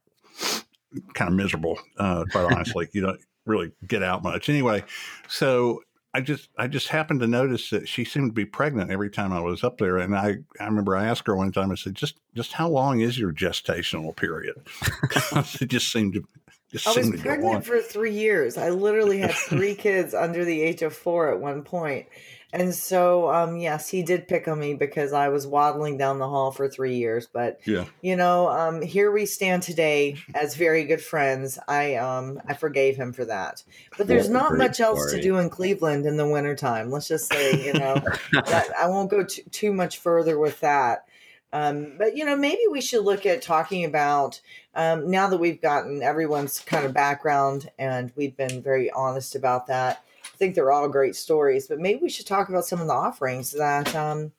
kind 1.13 1.29
of 1.29 1.35
miserable, 1.35 1.77
uh, 1.99 2.25
quite 2.31 2.51
honestly. 2.51 2.89
you 2.91 3.01
don't 3.01 3.21
really 3.45 3.71
get 3.87 4.03
out 4.03 4.23
much. 4.23 4.49
Anyway, 4.49 4.83
so 5.27 5.83
I 6.13 6.21
just 6.21 6.49
I 6.57 6.67
just 6.67 6.87
happened 6.87 7.19
to 7.19 7.27
notice 7.27 7.69
that 7.69 7.87
she 7.87 8.03
seemed 8.03 8.31
to 8.31 8.33
be 8.33 8.45
pregnant 8.45 8.89
every 8.89 9.11
time 9.11 9.31
I 9.31 9.41
was 9.41 9.63
up 9.63 9.77
there, 9.77 9.97
and 9.97 10.15
I 10.15 10.37
I 10.59 10.65
remember 10.65 10.95
I 10.95 11.05
asked 11.05 11.27
her 11.27 11.35
one 11.35 11.51
time. 11.51 11.71
I 11.71 11.75
said, 11.75 11.93
"Just 11.93 12.15
just 12.35 12.53
how 12.53 12.67
long 12.67 13.01
is 13.01 13.19
your 13.19 13.31
gestational 13.31 14.15
period?" 14.15 14.55
it 15.61 15.67
just 15.67 15.91
seemed 15.91 16.13
to. 16.13 16.23
Just 16.71 16.87
I 16.87 16.91
was 16.91 16.95
seemed 16.97 17.17
to 17.17 17.23
go 17.23 17.29
on. 17.31 17.39
pregnant 17.39 17.65
for 17.65 17.79
three 17.79 18.13
years. 18.13 18.57
I 18.57 18.69
literally 18.69 19.19
had 19.19 19.31
three 19.35 19.75
kids 19.75 20.13
under 20.13 20.45
the 20.45 20.61
age 20.61 20.81
of 20.81 20.95
four 20.95 21.31
at 21.31 21.39
one 21.39 21.63
point. 21.63 22.07
And 22.51 22.73
so, 22.73 23.29
um, 23.31 23.57
yes, 23.57 23.89
he 23.89 24.01
did 24.01 24.27
pick 24.27 24.47
on 24.47 24.59
me 24.59 24.73
because 24.73 25.13
I 25.13 25.29
was 25.29 25.45
waddling 25.45 25.97
down 25.97 26.17
the 26.17 26.27
hall 26.27 26.51
for 26.51 26.67
three 26.67 26.95
years. 26.95 27.27
But 27.31 27.59
Yeah. 27.65 27.85
you 28.01 28.15
know, 28.15 28.49
um, 28.49 28.81
here 28.81 29.11
we 29.11 29.27
stand 29.27 29.61
today 29.61 30.17
as 30.33 30.55
very 30.55 30.85
good 30.85 31.01
friends. 31.01 31.59
I 31.67 31.95
um, 31.95 32.41
I 32.47 32.55
forgave 32.55 32.95
him 32.95 33.13
for 33.13 33.25
that. 33.25 33.63
But 33.97 34.07
there's 34.07 34.29
not 34.29 34.57
much 34.57 34.79
else 34.79 35.11
to 35.11 35.21
do 35.21 35.37
in 35.37 35.49
Cleveland 35.49 36.05
in 36.05 36.17
the 36.17 36.27
wintertime. 36.27 36.89
Let's 36.89 37.07
just 37.07 37.31
say, 37.31 37.65
you 37.65 37.73
know, 37.73 38.01
that, 38.31 38.71
I 38.79 38.87
won't 38.87 39.11
go 39.11 39.23
too, 39.23 39.43
too 39.51 39.73
much 39.73 39.99
further 39.99 40.39
with 40.39 40.59
that. 40.61 41.05
Um, 41.51 41.93
but 41.97 42.15
you 42.15 42.25
know, 42.25 42.35
maybe 42.35 42.61
we 42.71 42.81
should 42.81 43.03
look 43.03 43.25
at 43.25 43.41
talking 43.41 43.85
about 43.85 44.41
um, 44.75 45.09
now 45.09 45.29
that 45.29 45.37
we've 45.39 45.61
gotten 45.61 46.01
everyone's 46.01 46.59
kind 46.59 46.85
of 46.85 46.93
background 46.93 47.71
and 47.77 48.11
we've 48.15 48.37
been 48.37 48.61
very 48.61 48.91
honest 48.91 49.35
about 49.35 49.67
that. 49.67 50.03
Think 50.39 50.55
they're 50.55 50.71
all 50.71 50.89
great 50.89 51.15
stories, 51.15 51.67
but 51.67 51.79
maybe 51.79 51.99
we 52.01 52.09
should 52.09 52.25
talk 52.25 52.49
about 52.49 52.65
some 52.65 52.81
of 52.81 52.87
the 52.87 52.93
offerings 52.93 53.51
that 53.51 53.93
um, 53.93 54.31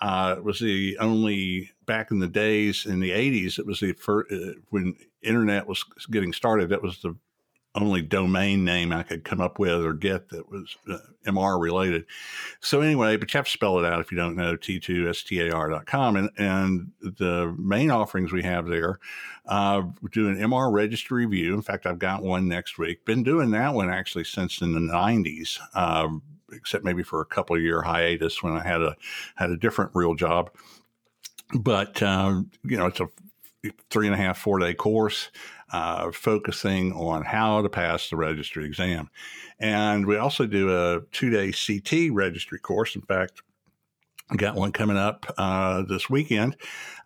uh, 0.00 0.34
it 0.38 0.44
was 0.44 0.60
the 0.60 0.96
only 0.98 1.70
back 1.86 2.10
in 2.10 2.18
the 2.18 2.28
days 2.28 2.86
in 2.86 3.00
the 3.00 3.10
80s, 3.10 3.58
it 3.58 3.66
was 3.66 3.80
the 3.80 3.92
first, 3.94 4.32
uh, 4.32 4.52
when 4.70 4.94
internet 5.22 5.66
was 5.66 5.84
getting 6.10 6.32
started, 6.32 6.68
that 6.68 6.82
was 6.82 7.00
the 7.02 7.16
only 7.74 8.02
domain 8.02 8.64
name 8.64 8.92
I 8.92 9.02
could 9.02 9.24
come 9.24 9.40
up 9.40 9.58
with 9.58 9.84
or 9.84 9.92
get 9.92 10.30
that 10.30 10.50
was 10.50 10.76
uh, 10.90 10.98
MR 11.26 11.60
related. 11.60 12.04
So 12.60 12.80
anyway, 12.80 13.16
but 13.16 13.32
you 13.32 13.38
have 13.38 13.46
to 13.46 13.50
spell 13.50 13.78
it 13.78 13.84
out 13.84 14.00
if 14.00 14.10
you 14.10 14.16
don't 14.16 14.36
know 14.36 14.56
t2star.com. 14.56 16.16
And, 16.16 16.30
and 16.38 16.92
the 17.00 17.54
main 17.58 17.90
offerings 17.90 18.32
we 18.32 18.42
have 18.42 18.66
there, 18.66 18.98
uh, 19.46 19.82
do 20.12 20.28
an 20.28 20.36
MR 20.36 20.72
registry 20.72 21.26
review. 21.26 21.54
In 21.54 21.62
fact, 21.62 21.86
I've 21.86 21.98
got 21.98 22.22
one 22.22 22.48
next 22.48 22.78
week. 22.78 23.04
Been 23.04 23.22
doing 23.22 23.50
that 23.52 23.74
one 23.74 23.90
actually 23.90 24.24
since 24.24 24.60
in 24.60 24.72
the 24.72 24.80
90s, 24.80 25.58
um, 25.74 26.22
except 26.52 26.84
maybe 26.84 27.02
for 27.02 27.20
a 27.20 27.26
couple 27.26 27.56
of 27.56 27.62
year 27.62 27.82
hiatus 27.82 28.42
when 28.42 28.54
I 28.54 28.62
had 28.62 28.82
a 28.82 28.96
had 29.36 29.50
a 29.50 29.56
different 29.56 29.92
real 29.94 30.14
job. 30.14 30.50
But 31.58 32.02
um, 32.02 32.50
you 32.64 32.76
know, 32.76 32.86
it's 32.86 33.00
a 33.00 33.08
three 33.90 34.06
and 34.06 34.14
a 34.14 34.18
half, 34.18 34.38
four 34.38 34.58
day 34.58 34.74
course 34.74 35.30
uh, 35.72 36.10
focusing 36.12 36.92
on 36.92 37.24
how 37.24 37.62
to 37.62 37.68
pass 37.68 38.08
the 38.10 38.16
registry 38.16 38.64
exam. 38.64 39.10
And 39.58 40.06
we 40.06 40.16
also 40.16 40.46
do 40.46 40.70
a 40.70 41.00
two 41.12 41.30
day 41.30 41.52
CT 41.52 42.12
registry 42.12 42.58
course. 42.58 42.94
In 42.94 43.02
fact, 43.02 43.42
got 44.36 44.54
one 44.54 44.72
coming 44.72 44.96
up 44.96 45.26
uh, 45.38 45.82
this 45.82 46.08
weekend. 46.08 46.56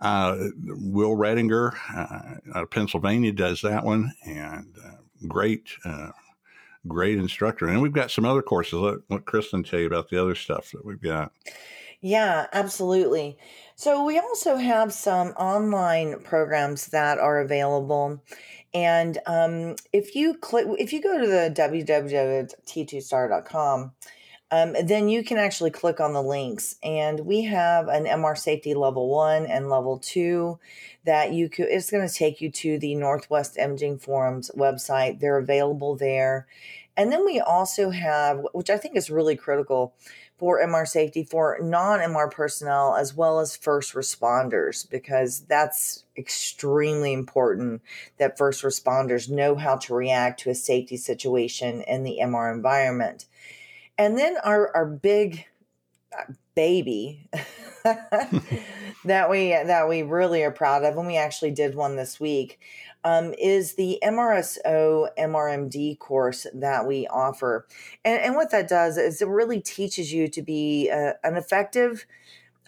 Uh, 0.00 0.36
Will 0.64 1.16
Redinger 1.16 1.74
uh, 1.94 2.56
out 2.56 2.62
of 2.64 2.70
Pennsylvania 2.70 3.32
does 3.32 3.62
that 3.62 3.84
one, 3.84 4.12
and 4.26 4.76
uh, 4.84 4.96
great, 5.28 5.70
uh, 5.84 6.10
great 6.86 7.18
instructor. 7.18 7.66
And 7.68 7.82
we've 7.82 7.92
got 7.92 8.10
some 8.10 8.24
other 8.24 8.42
courses. 8.42 8.74
Let, 8.74 8.98
let 9.08 9.24
Kristen 9.24 9.62
tell 9.62 9.78
you 9.80 9.86
about 9.86 10.08
the 10.08 10.20
other 10.20 10.34
stuff 10.34 10.72
that 10.72 10.84
we've 10.84 11.00
got. 11.00 11.32
Yeah, 12.00 12.46
absolutely. 12.52 13.38
So 13.76 14.04
we 14.04 14.18
also 14.18 14.56
have 14.56 14.92
some 14.92 15.28
online 15.30 16.20
programs 16.22 16.88
that 16.88 17.18
are 17.18 17.40
available. 17.40 18.20
And 18.74 19.18
um, 19.26 19.76
if 19.92 20.16
you 20.16 20.34
click, 20.34 20.66
if 20.78 20.92
you 20.92 21.00
go 21.00 21.20
to 21.20 21.26
the 21.26 21.54
www.t2star.com, 21.56 23.92
um, 24.52 24.76
then 24.84 25.08
you 25.08 25.24
can 25.24 25.38
actually 25.38 25.70
click 25.70 25.98
on 25.98 26.12
the 26.12 26.22
links. 26.22 26.76
And 26.82 27.20
we 27.20 27.44
have 27.44 27.88
an 27.88 28.04
MR 28.04 28.36
safety 28.36 28.74
level 28.74 29.08
one 29.08 29.46
and 29.46 29.70
level 29.70 29.98
two 29.98 30.58
that 31.04 31.32
you 31.32 31.48
could, 31.48 31.68
it's 31.70 31.90
going 31.90 32.06
to 32.06 32.14
take 32.14 32.42
you 32.42 32.50
to 32.50 32.78
the 32.78 32.94
Northwest 32.94 33.56
Imaging 33.56 33.98
Forum's 33.98 34.50
website. 34.54 35.20
They're 35.20 35.38
available 35.38 35.96
there. 35.96 36.46
And 36.98 37.10
then 37.10 37.24
we 37.24 37.40
also 37.40 37.88
have, 37.88 38.44
which 38.52 38.68
I 38.68 38.76
think 38.76 38.94
is 38.94 39.08
really 39.08 39.36
critical, 39.36 39.94
for 40.36 40.60
MR 40.60 40.86
safety 40.86 41.24
for 41.24 41.56
non 41.62 42.00
MR 42.00 42.30
personnel 42.30 42.96
as 42.96 43.14
well 43.14 43.40
as 43.40 43.56
first 43.56 43.94
responders, 43.94 44.90
because 44.90 45.40
that's 45.48 46.04
extremely 46.18 47.12
important 47.14 47.80
that 48.18 48.36
first 48.36 48.62
responders 48.62 49.30
know 49.30 49.54
how 49.54 49.76
to 49.76 49.94
react 49.94 50.40
to 50.40 50.50
a 50.50 50.54
safety 50.54 50.96
situation 50.96 51.82
in 51.82 52.02
the 52.02 52.18
MR 52.20 52.52
environment. 52.52 53.26
And 53.98 54.18
then 54.18 54.36
our, 54.42 54.74
our 54.74 54.86
big 54.86 55.46
uh, 56.16 56.32
baby 56.54 57.28
that 57.84 59.28
we 59.30 59.50
that 59.50 59.88
we 59.88 60.02
really 60.02 60.42
are 60.42 60.50
proud 60.50 60.84
of, 60.84 60.96
and 60.96 61.06
we 61.06 61.16
actually 61.16 61.50
did 61.50 61.74
one 61.74 61.96
this 61.96 62.20
week, 62.20 62.60
um, 63.04 63.34
is 63.38 63.74
the 63.74 63.98
MRSO 64.02 65.08
MRMD 65.18 65.98
course 65.98 66.46
that 66.54 66.86
we 66.86 67.06
offer. 67.08 67.66
And, 68.04 68.20
and 68.20 68.34
what 68.34 68.50
that 68.50 68.68
does 68.68 68.96
is 68.96 69.20
it 69.20 69.28
really 69.28 69.60
teaches 69.60 70.12
you 70.12 70.28
to 70.28 70.42
be 70.42 70.90
uh, 70.90 71.14
an 71.24 71.36
effective 71.36 72.06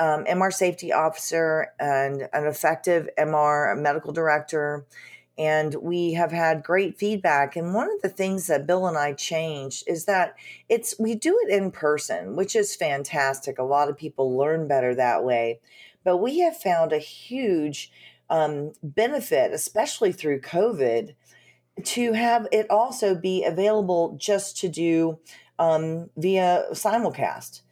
um, 0.00 0.25
MR 0.25 0.52
safety 0.52 0.93
officer 0.93 1.69
and 1.78 2.28
an 2.33 2.47
effective 2.47 3.09
MR 3.19 3.78
medical 3.81 4.12
director. 4.12 4.87
And 5.37 5.75
we 5.75 6.12
have 6.12 6.31
had 6.31 6.62
great 6.62 6.97
feedback. 6.97 7.57
And 7.57 7.75
one 7.75 7.93
of 7.93 8.03
the 8.03 8.09
things 8.09 8.47
that 8.47 8.67
Bill 8.67 8.87
and 8.87 8.97
I 8.97 9.14
changed 9.14 9.85
is 9.87 10.05
that 10.05 10.37
it's 10.69 10.95
we 10.99 11.14
do 11.14 11.38
it 11.45 11.53
in 11.53 11.73
person, 11.73 12.37
which 12.37 12.55
is 12.55 12.76
fantastic. 12.76 13.59
A 13.59 13.64
lot 13.64 13.88
of 13.88 13.97
people 13.97 14.37
learn 14.37 14.69
better 14.69 14.95
that 14.95 15.25
way. 15.25 15.61
But 16.05 16.19
we 16.19 16.38
have 16.41 16.57
found 16.57 16.93
a 16.93 16.99
huge 16.99 17.91
um, 18.31 18.73
benefit, 18.83 19.53
especially 19.53 20.12
through 20.12 20.41
COVID, 20.41 21.14
to 21.83 22.12
have 22.12 22.47
it 22.53 22.71
also 22.71 23.14
be 23.14 23.45
available 23.45 24.17
just 24.19 24.57
to 24.59 24.69
do 24.69 25.19
um, 25.59 26.11
via 26.17 26.64
simulcast. 26.73 27.62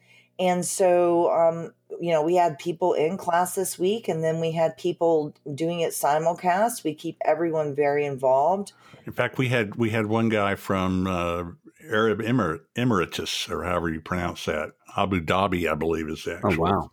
And 0.43 0.65
so, 0.65 1.31
um, 1.31 1.73
you 2.01 2.11
know, 2.11 2.21
we 2.21 2.35
had 2.35 2.59
people 2.59 2.93
in 2.93 3.15
class 3.17 3.55
this 3.55 3.79
week, 3.79 4.09
and 4.09 4.21
then 4.21 4.41
we 4.41 4.51
had 4.51 4.75
people 4.77 5.33
doing 5.55 5.79
it 5.79 5.91
simulcast. 5.91 6.83
We 6.83 6.93
keep 6.93 7.17
everyone 7.23 7.73
very 7.73 8.05
involved. 8.05 8.73
In 9.05 9.13
fact, 9.13 9.37
we 9.37 9.47
had 9.47 9.75
we 9.75 9.91
had 9.91 10.07
one 10.07 10.27
guy 10.27 10.55
from 10.55 11.07
uh, 11.07 11.43
Arab 11.89 12.19
Emir- 12.19 12.61
Emirates, 12.75 13.49
or 13.49 13.63
however 13.63 13.89
you 13.89 14.01
pronounce 14.01 14.43
that, 14.45 14.71
Abu 14.97 15.21
Dhabi, 15.21 15.71
I 15.71 15.75
believe 15.75 16.09
is 16.09 16.25
the 16.25 16.41
Oh 16.43 16.57
wow! 16.57 16.91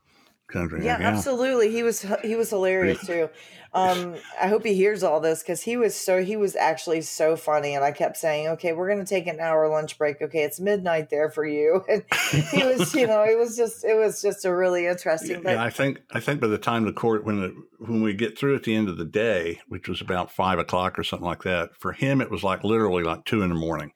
Country. 0.50 0.84
Yeah, 0.84 0.98
absolutely. 1.00 1.70
He 1.70 1.82
was 1.82 2.04
he 2.22 2.34
was 2.34 2.50
hilarious 2.50 3.06
too. 3.06 3.28
Um, 3.72 4.16
I 4.42 4.48
hope 4.48 4.64
he 4.64 4.74
hears 4.74 5.04
all 5.04 5.20
this 5.20 5.42
because 5.44 5.62
he 5.62 5.76
was 5.76 5.94
so 5.94 6.24
he 6.24 6.36
was 6.36 6.56
actually 6.56 7.02
so 7.02 7.36
funny, 7.36 7.74
and 7.74 7.84
I 7.84 7.92
kept 7.92 8.16
saying, 8.16 8.48
"Okay, 8.48 8.72
we're 8.72 8.88
going 8.88 8.98
to 8.98 9.08
take 9.08 9.28
an 9.28 9.38
hour 9.38 9.68
lunch 9.68 9.96
break. 9.96 10.20
Okay, 10.20 10.42
it's 10.42 10.58
midnight 10.58 11.08
there 11.10 11.30
for 11.30 11.46
you." 11.46 11.84
And 11.92 12.02
he 12.50 12.64
was, 12.64 12.92
you 12.94 13.06
know, 13.06 13.22
it 13.22 13.38
was 13.38 13.56
just 13.56 13.84
it 13.84 13.94
was 13.96 14.20
just 14.20 14.44
a 14.44 14.54
really 14.54 14.86
interesting. 14.86 15.36
Yeah, 15.36 15.40
But 15.44 15.56
I 15.58 15.70
think 15.70 16.00
I 16.10 16.18
think 16.18 16.40
by 16.40 16.48
the 16.48 16.58
time 16.58 16.84
the 16.84 16.92
court 16.92 17.24
when 17.24 17.40
the 17.40 17.54
when 17.78 18.02
we 18.02 18.12
get 18.12 18.36
through 18.36 18.56
at 18.56 18.64
the 18.64 18.74
end 18.74 18.88
of 18.88 18.96
the 18.98 19.04
day, 19.04 19.60
which 19.68 19.88
was 19.88 20.00
about 20.00 20.32
five 20.32 20.58
o'clock 20.58 20.98
or 20.98 21.04
something 21.04 21.26
like 21.26 21.44
that, 21.44 21.70
for 21.78 21.92
him 21.92 22.20
it 22.20 22.30
was 22.30 22.42
like 22.42 22.64
literally 22.64 23.04
like 23.04 23.24
two 23.24 23.42
in 23.42 23.50
the 23.50 23.54
morning. 23.54 23.92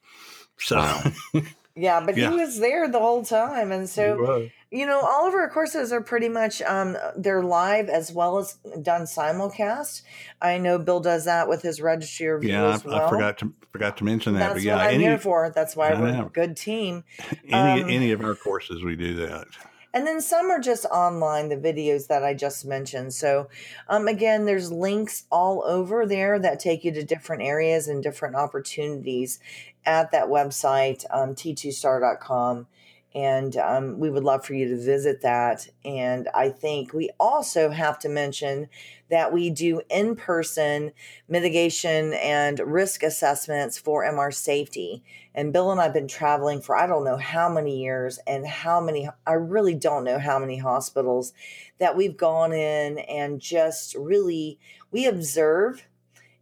So 0.57 0.77
Wow. 0.77 1.03
yeah, 1.75 2.01
but 2.05 2.17
Yeah. 2.17 2.31
he 2.31 2.37
was 2.37 2.61
there 2.61 2.89
the 2.89 3.01
whole 3.01 3.25
time, 3.25 3.73
and 3.73 3.89
so 3.89 4.15
He 4.15 4.21
was. 4.21 4.51
You 4.75 4.87
know 4.87 5.01
all 5.01 5.29
of 5.29 5.35
our 5.35 5.49
courses 5.49 5.93
are 5.93 6.01
pretty 6.01 6.29
much 6.29 6.61
um 6.63 6.97
they're 7.17 7.45
live 7.45 7.89
as 7.89 8.13
well 8.13 8.39
as 8.39 8.55
done 8.83 9.03
simulcast. 9.03 10.03
I 10.43 10.59
know 10.59 10.79
Bill 10.79 10.99
does 10.99 11.27
that 11.27 11.49
with 11.49 11.63
his 11.63 11.81
registry 11.81 12.27
review 12.27 12.51
yeah, 12.51 12.65
I, 12.65 12.89
well. 12.89 13.07
I 13.07 13.09
forgot 13.09 13.39
to 13.39 13.53
forgot 13.71 13.97
to 13.99 14.05
mention 14.05 14.35
that. 14.35 14.41
That's 14.41 14.55
but 14.55 14.63
yeah, 14.65 14.77
what 14.77 14.87
I'm 14.87 14.95
any 14.95 15.05
here 15.05 15.19
for. 15.19 15.53
That's 15.55 15.77
why 15.77 15.91
I 15.91 16.01
we're 16.01 16.27
a 16.27 16.29
good 16.29 16.57
team. 16.57 17.05
any 17.49 17.83
um, 17.83 17.89
any 17.89 18.11
of 18.11 18.21
our 18.23 18.35
courses 18.35 18.83
we 18.83 18.97
do 18.97 19.15
that. 19.27 19.47
And 19.93 20.05
then 20.05 20.21
some 20.21 20.51
are 20.51 20.59
just 20.59 20.87
online, 20.87 21.51
the 21.51 21.57
videos 21.57 22.09
that 22.09 22.25
I 22.25 22.35
just 22.35 22.65
mentioned. 22.65 23.15
So, 23.15 23.49
um, 23.89 24.09
again, 24.09 24.45
there's 24.45 24.73
links 24.73 25.23
all 25.31 25.63
over 25.65 26.05
there 26.05 26.37
that 26.41 26.59
take 26.59 26.83
you 26.83 26.91
to 26.91 27.05
different 27.05 27.45
areas 27.45 27.87
and 27.87 28.03
different 28.03 28.35
opportunities 28.35 29.39
at 29.87 30.11
that 30.11 30.27
website, 30.27 31.05
um, 31.13 31.37
t2star.com. 31.37 32.67
And 33.15 33.57
um, 33.57 33.99
we 34.01 34.11
would 34.11 34.25
love 34.25 34.45
for 34.45 34.55
you 34.55 34.69
to 34.69 34.77
visit 34.77 35.23
that. 35.23 35.69
And 35.85 36.29
I 36.35 36.49
think 36.49 36.93
we 36.93 37.11
also 37.21 37.71
have 37.71 37.99
to 38.01 38.09
mention 38.09 38.69
that 39.09 39.33
we 39.33 39.51
do 39.51 39.81
in 39.89 40.17
person 40.17 40.93
mitigation 41.29 42.15
and 42.15 42.59
risk 42.59 43.05
assessments 43.05 43.79
for 43.79 44.03
MR 44.05 44.35
safety. 44.35 45.05
And 45.35 45.53
Bill 45.53 45.71
and 45.71 45.81
I 45.81 45.85
have 45.85 45.95
been 45.95 46.09
traveling 46.09 46.61
for 46.61 46.77
I 46.77 46.89
don't 46.89 47.05
know 47.05 47.17
how 47.17 47.49
many 47.49 47.81
years 47.81 48.19
and 48.27 48.47
how 48.47 48.81
many, 48.81 49.09
I 49.27 49.35
really 49.35 49.75
don't 49.75 50.05
know 50.05 50.19
how 50.19 50.39
many 50.39 50.59
hospitals 50.59 51.33
that 51.79 51.97
we've 51.97 52.17
gone 52.17 52.53
in 52.53 52.99
and 52.99 53.41
just 53.41 53.95
really, 53.95 54.59
we 54.91 55.07
observe 55.07 55.87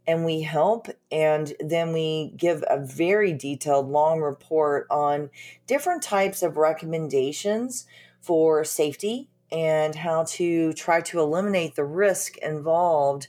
and 0.05 0.25
we 0.25 0.41
help 0.41 0.87
and 1.11 1.53
then 1.59 1.93
we 1.93 2.33
give 2.35 2.63
a 2.69 2.79
very 2.79 3.33
detailed 3.33 3.89
long 3.89 4.21
report 4.21 4.87
on 4.89 5.29
different 5.67 6.03
types 6.03 6.43
of 6.43 6.57
recommendations 6.57 7.85
for 8.21 8.63
safety 8.63 9.29
and 9.51 9.93
how 9.93 10.23
to 10.23 10.73
try 10.73 10.99
to 10.99 11.19
eliminate 11.19 11.75
the 11.75 11.85
risk 11.85 12.37
involved 12.37 13.27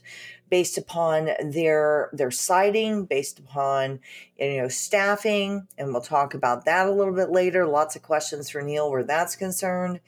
based 0.49 0.77
upon 0.77 1.29
their 1.51 2.09
their 2.13 2.31
siting, 2.31 3.05
based 3.05 3.39
upon 3.39 3.99
you 4.37 4.61
know 4.61 4.67
staffing, 4.67 5.67
and 5.77 5.91
we'll 5.91 6.01
talk 6.01 6.33
about 6.33 6.65
that 6.65 6.87
a 6.87 6.91
little 6.91 7.13
bit 7.13 7.31
later. 7.31 7.65
Lots 7.65 7.95
of 7.95 8.03
questions 8.03 8.49
for 8.49 8.61
Neil 8.61 8.89
where 8.89 9.03
that's 9.03 9.35
concerned, 9.35 9.99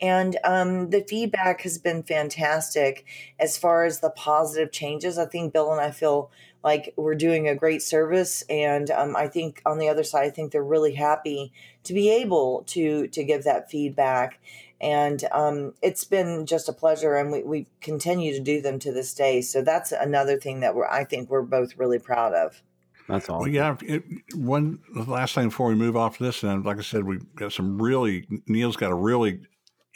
and 0.00 0.38
um, 0.44 0.90
the 0.90 1.02
feedback 1.02 1.62
has 1.62 1.78
been 1.78 2.02
fantastic 2.02 3.04
as 3.38 3.58
far 3.58 3.84
as 3.84 4.00
the 4.00 4.10
positive 4.10 4.72
changes. 4.72 5.18
I 5.18 5.26
think 5.26 5.52
Bill 5.52 5.72
and 5.72 5.80
I 5.80 5.90
feel 5.90 6.30
like 6.62 6.92
we're 6.96 7.14
doing 7.14 7.48
a 7.48 7.54
great 7.54 7.82
service, 7.82 8.42
and 8.48 8.90
um, 8.90 9.16
I 9.16 9.28
think 9.28 9.62
on 9.66 9.78
the 9.78 9.88
other 9.88 10.04
side, 10.04 10.26
I 10.26 10.30
think 10.30 10.52
they're 10.52 10.62
really 10.62 10.94
happy 10.94 11.52
to 11.84 11.94
be 11.94 12.10
able 12.10 12.64
to 12.68 13.08
to 13.08 13.24
give 13.24 13.44
that 13.44 13.70
feedback 13.70 14.38
and 14.80 15.24
um, 15.32 15.74
it's 15.82 16.04
been 16.04 16.46
just 16.46 16.68
a 16.68 16.72
pleasure 16.72 17.16
and 17.16 17.30
we, 17.30 17.42
we 17.42 17.66
continue 17.80 18.32
to 18.32 18.40
do 18.40 18.60
them 18.60 18.78
to 18.78 18.92
this 18.92 19.14
day 19.14 19.40
so 19.40 19.62
that's 19.62 19.92
another 19.92 20.38
thing 20.38 20.60
that 20.60 20.74
we're 20.74 20.88
i 20.88 21.04
think 21.04 21.28
we're 21.30 21.42
both 21.42 21.76
really 21.76 21.98
proud 21.98 22.32
of 22.32 22.62
that's 23.10 23.28
all. 23.28 23.40
Well, 23.40 23.48
yeah. 23.48 23.76
It, 23.82 24.04
one 24.34 24.78
last 24.94 25.34
thing 25.34 25.48
before 25.48 25.66
we 25.66 25.74
move 25.74 25.96
off 25.96 26.18
this, 26.18 26.44
and 26.44 26.64
like 26.64 26.78
I 26.78 26.82
said, 26.82 27.02
we've 27.02 27.34
got 27.34 27.52
some 27.52 27.82
really 27.82 28.24
Neil's 28.46 28.76
got 28.76 28.92
a 28.92 28.94
really 28.94 29.40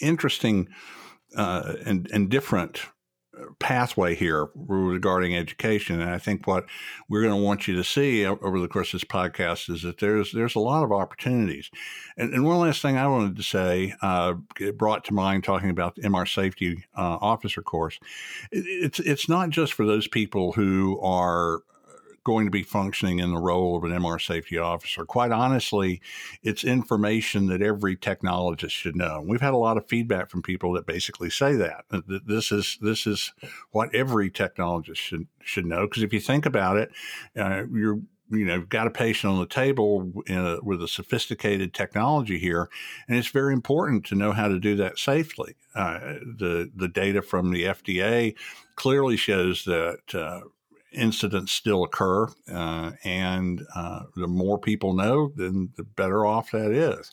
interesting 0.00 0.68
uh, 1.36 1.74
and 1.86 2.08
and 2.12 2.28
different 2.28 2.80
pathway 3.58 4.14
here 4.14 4.48
regarding 4.54 5.36
education. 5.36 6.00
And 6.00 6.10
I 6.10 6.18
think 6.18 6.46
what 6.46 6.66
we're 7.08 7.22
going 7.22 7.34
to 7.34 7.42
want 7.42 7.66
you 7.68 7.76
to 7.76 7.84
see 7.84 8.24
over 8.24 8.60
the 8.60 8.68
course 8.68 8.94
of 8.94 9.00
this 9.00 9.08
podcast 9.08 9.70
is 9.70 9.82
that 9.82 9.98
there's 9.98 10.32
there's 10.32 10.54
a 10.54 10.60
lot 10.60 10.84
of 10.84 10.92
opportunities. 10.92 11.70
And, 12.16 12.32
and 12.32 12.44
one 12.44 12.58
last 12.58 12.82
thing 12.82 12.96
I 12.96 13.06
wanted 13.06 13.36
to 13.36 13.42
say, 13.42 13.94
uh, 14.02 14.34
it 14.60 14.78
brought 14.78 15.04
to 15.06 15.14
mind 15.14 15.44
talking 15.44 15.70
about 15.70 15.96
the 15.96 16.02
MR 16.02 16.32
safety 16.32 16.84
uh, 16.96 17.18
officer 17.20 17.62
course. 17.62 17.98
It, 18.50 18.64
it's 18.66 19.00
it's 19.00 19.28
not 19.28 19.50
just 19.50 19.72
for 19.72 19.86
those 19.86 20.08
people 20.08 20.52
who 20.52 21.00
are 21.00 21.62
going 22.24 22.46
to 22.46 22.50
be 22.50 22.62
functioning 22.62 23.18
in 23.18 23.30
the 23.32 23.40
role 23.40 23.76
of 23.76 23.84
an 23.84 23.90
MR 23.90 24.20
safety 24.20 24.58
officer. 24.58 25.04
Quite 25.04 25.30
honestly, 25.30 26.00
it's 26.42 26.64
information 26.64 27.46
that 27.46 27.62
every 27.62 27.96
technologist 27.96 28.70
should 28.70 28.96
know. 28.96 29.22
We've 29.24 29.40
had 29.40 29.54
a 29.54 29.58
lot 29.58 29.76
of 29.76 29.86
feedback 29.86 30.30
from 30.30 30.42
people 30.42 30.72
that 30.72 30.86
basically 30.86 31.30
say 31.30 31.54
that 31.54 31.84
this 32.26 32.50
is 32.50 32.78
this 32.80 33.06
is 33.06 33.32
what 33.70 33.94
every 33.94 34.30
technologist 34.30 34.96
should 34.96 35.26
should 35.42 35.66
know. 35.66 35.86
Because 35.86 36.02
if 36.02 36.12
you 36.12 36.20
think 36.20 36.46
about 36.46 36.78
it, 36.78 36.90
uh, 37.36 37.64
you're 37.70 38.00
you 38.30 38.44
know 38.44 38.62
got 38.62 38.86
a 38.86 38.90
patient 38.90 39.32
on 39.32 39.38
the 39.38 39.46
table 39.46 40.12
a, 40.28 40.58
with 40.62 40.82
a 40.82 40.88
sophisticated 40.88 41.74
technology 41.74 42.38
here, 42.38 42.68
and 43.06 43.16
it's 43.16 43.28
very 43.28 43.52
important 43.52 44.04
to 44.06 44.14
know 44.14 44.32
how 44.32 44.48
to 44.48 44.58
do 44.58 44.76
that 44.76 44.98
safely. 44.98 45.54
Uh, 45.74 45.98
the 46.38 46.70
the 46.74 46.88
data 46.88 47.22
from 47.22 47.50
the 47.50 47.64
FDA 47.64 48.34
clearly 48.76 49.16
shows 49.16 49.64
that 49.64 50.14
uh, 50.14 50.40
incidents 50.94 51.52
still 51.52 51.85
occur, 51.85 52.28
uh, 52.52 52.92
and 53.04 53.62
uh, 53.74 54.04
the 54.16 54.28
more 54.28 54.59
people 54.59 54.94
know, 54.94 55.33
then 55.37 55.70
the 55.76 55.85
better 55.85 56.24
off 56.24 56.50
that 56.52 56.70
is. 56.70 57.12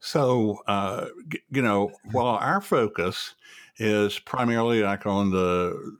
So, 0.00 0.58
uh, 0.66 1.06
you 1.50 1.62
know, 1.62 1.92
while 2.12 2.36
our 2.36 2.60
focus 2.60 3.34
is 3.78 4.18
primarily 4.20 4.82
like 4.82 5.06
on 5.06 5.30
the 5.30 5.96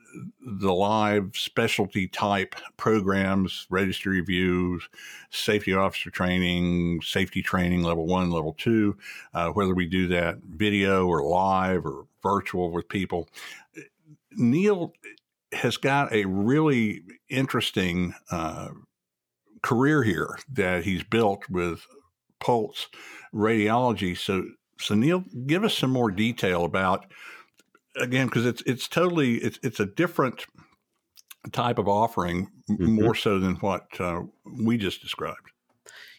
the 0.47 0.73
live 0.73 1.31
specialty 1.35 2.07
type 2.07 2.55
programs, 2.77 3.67
registry 3.71 4.21
reviews, 4.21 4.89
safety 5.31 5.75
officer 5.75 6.11
training, 6.11 7.01
safety 7.03 7.43
training 7.43 7.83
level 7.83 8.07
one, 8.07 8.31
level 8.31 8.55
two, 8.59 8.97
uh, 9.33 9.49
whether 9.51 9.75
we 9.75 9.87
do 9.87 10.07
that 10.09 10.37
video 10.49 11.07
or 11.07 11.23
live 11.23 11.85
or 11.85 12.07
virtual 12.23 12.71
with 12.71 12.89
people. 12.89 13.29
Neil 14.33 14.93
has 15.55 15.77
got 15.77 16.13
a 16.13 16.25
really 16.25 17.03
interesting 17.29 18.15
uh, 18.31 18.69
career 19.63 20.03
here 20.03 20.39
that 20.53 20.85
he's 20.85 21.03
built 21.03 21.49
with 21.49 21.87
Pulse 22.41 22.89
Radiology. 23.35 24.17
So, 24.17 24.45
so 24.79 24.95
Neil, 24.95 25.25
give 25.47 25.65
us 25.65 25.77
some 25.77 25.91
more 25.91 26.11
detail 26.11 26.65
about 26.65 27.07
again 27.97 28.27
because 28.27 28.45
it's 28.47 28.63
it's 28.67 28.89
totally 28.89 29.37
it's 29.37 29.59
it's 29.63 29.81
a 29.81 29.87
different 29.87 30.47
type 31.53 31.79
of 31.79 31.89
offering, 31.89 32.51
mm-hmm. 32.71 33.03
more 33.03 33.15
so 33.15 33.39
than 33.39 33.57
what 33.57 33.87
uh, 34.01 34.23
we 34.63 34.77
just 34.77 35.03
described. 35.03 35.51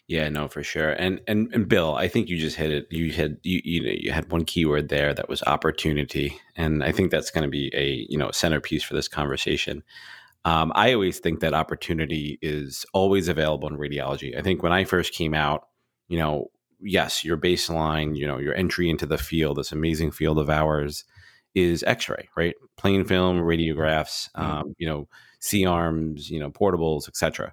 Yeah, 0.08 0.28
no, 0.28 0.46
for 0.46 0.62
sure. 0.62 0.92
And 0.92 1.20
and 1.26 1.52
and 1.52 1.68
Bill, 1.68 1.96
I 1.96 2.06
think 2.06 2.28
you 2.28 2.38
just 2.38 2.56
hit 2.56 2.70
it. 2.70 2.86
You 2.90 3.12
had 3.12 3.38
you 3.42 3.60
you 3.64 3.82
know 3.82 3.90
you 3.90 4.12
had 4.12 4.30
one 4.30 4.44
keyword 4.44 4.88
there 4.88 5.12
that 5.12 5.28
was 5.28 5.42
opportunity, 5.42 6.38
and 6.54 6.84
I 6.84 6.92
think 6.92 7.10
that's 7.10 7.30
going 7.30 7.42
to 7.42 7.50
be 7.50 7.72
a 7.74 8.06
you 8.08 8.16
know 8.16 8.30
centerpiece 8.30 8.84
for 8.84 8.94
this 8.94 9.08
conversation. 9.08 9.82
Um, 10.44 10.70
I 10.76 10.92
always 10.92 11.18
think 11.18 11.40
that 11.40 11.54
opportunity 11.54 12.38
is 12.40 12.86
always 12.92 13.26
available 13.26 13.68
in 13.68 13.78
radiology. 13.78 14.38
I 14.38 14.42
think 14.42 14.62
when 14.62 14.72
I 14.72 14.84
first 14.84 15.12
came 15.12 15.34
out, 15.34 15.66
you 16.06 16.18
know, 16.18 16.52
yes, 16.80 17.24
your 17.24 17.36
baseline, 17.36 18.16
you 18.16 18.28
know, 18.28 18.38
your 18.38 18.54
entry 18.54 18.88
into 18.88 19.06
the 19.06 19.18
field, 19.18 19.56
this 19.56 19.72
amazing 19.72 20.12
field 20.12 20.38
of 20.38 20.48
ours, 20.48 21.04
is 21.56 21.82
X-ray, 21.82 22.28
right? 22.36 22.54
Plain 22.76 23.04
film, 23.06 23.38
radiographs, 23.38 24.30
mm-hmm. 24.36 24.42
um, 24.42 24.74
you 24.78 24.86
know, 24.86 25.08
C 25.40 25.66
arms, 25.66 26.30
you 26.30 26.38
know, 26.38 26.50
portables, 26.50 27.08
etc. 27.08 27.52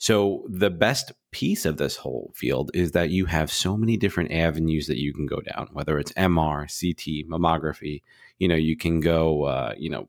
So 0.00 0.46
the 0.48 0.70
best 0.70 1.12
piece 1.30 1.66
of 1.66 1.76
this 1.76 1.94
whole 1.96 2.32
field 2.34 2.70
is 2.72 2.92
that 2.92 3.10
you 3.10 3.26
have 3.26 3.52
so 3.52 3.76
many 3.76 3.98
different 3.98 4.32
avenues 4.32 4.86
that 4.86 4.96
you 4.96 5.12
can 5.12 5.26
go 5.26 5.42
down, 5.42 5.68
whether 5.74 5.98
it's 5.98 6.10
MR, 6.12 6.60
CT, 6.62 7.28
mammography. 7.28 8.00
You 8.38 8.48
know, 8.48 8.54
you 8.56 8.78
can 8.78 9.00
go, 9.00 9.44
uh, 9.44 9.74
you 9.76 9.90
know, 9.90 10.08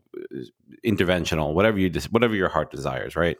interventional, 0.86 1.54
whatever 1.54 1.78
you 1.78 1.92
whatever 2.10 2.34
your 2.34 2.48
heart 2.48 2.72
desires, 2.72 3.18
right? 3.18 3.38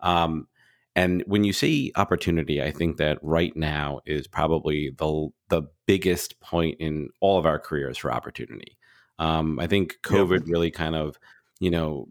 Um, 0.00 0.46
and 0.94 1.24
when 1.26 1.42
you 1.42 1.54
see 1.54 1.90
opportunity, 1.96 2.62
I 2.62 2.70
think 2.70 2.98
that 2.98 3.18
right 3.22 3.56
now 3.56 4.00
is 4.04 4.26
probably 4.26 4.90
the 4.90 5.30
the 5.48 5.62
biggest 5.86 6.38
point 6.40 6.76
in 6.80 7.08
all 7.20 7.38
of 7.38 7.46
our 7.46 7.58
careers 7.58 7.96
for 7.96 8.12
opportunity. 8.12 8.76
Um, 9.18 9.58
I 9.58 9.68
think 9.68 9.96
COVID 10.02 10.40
yep. 10.40 10.48
really 10.48 10.70
kind 10.70 10.96
of, 10.96 11.18
you 11.60 11.70
know, 11.70 12.08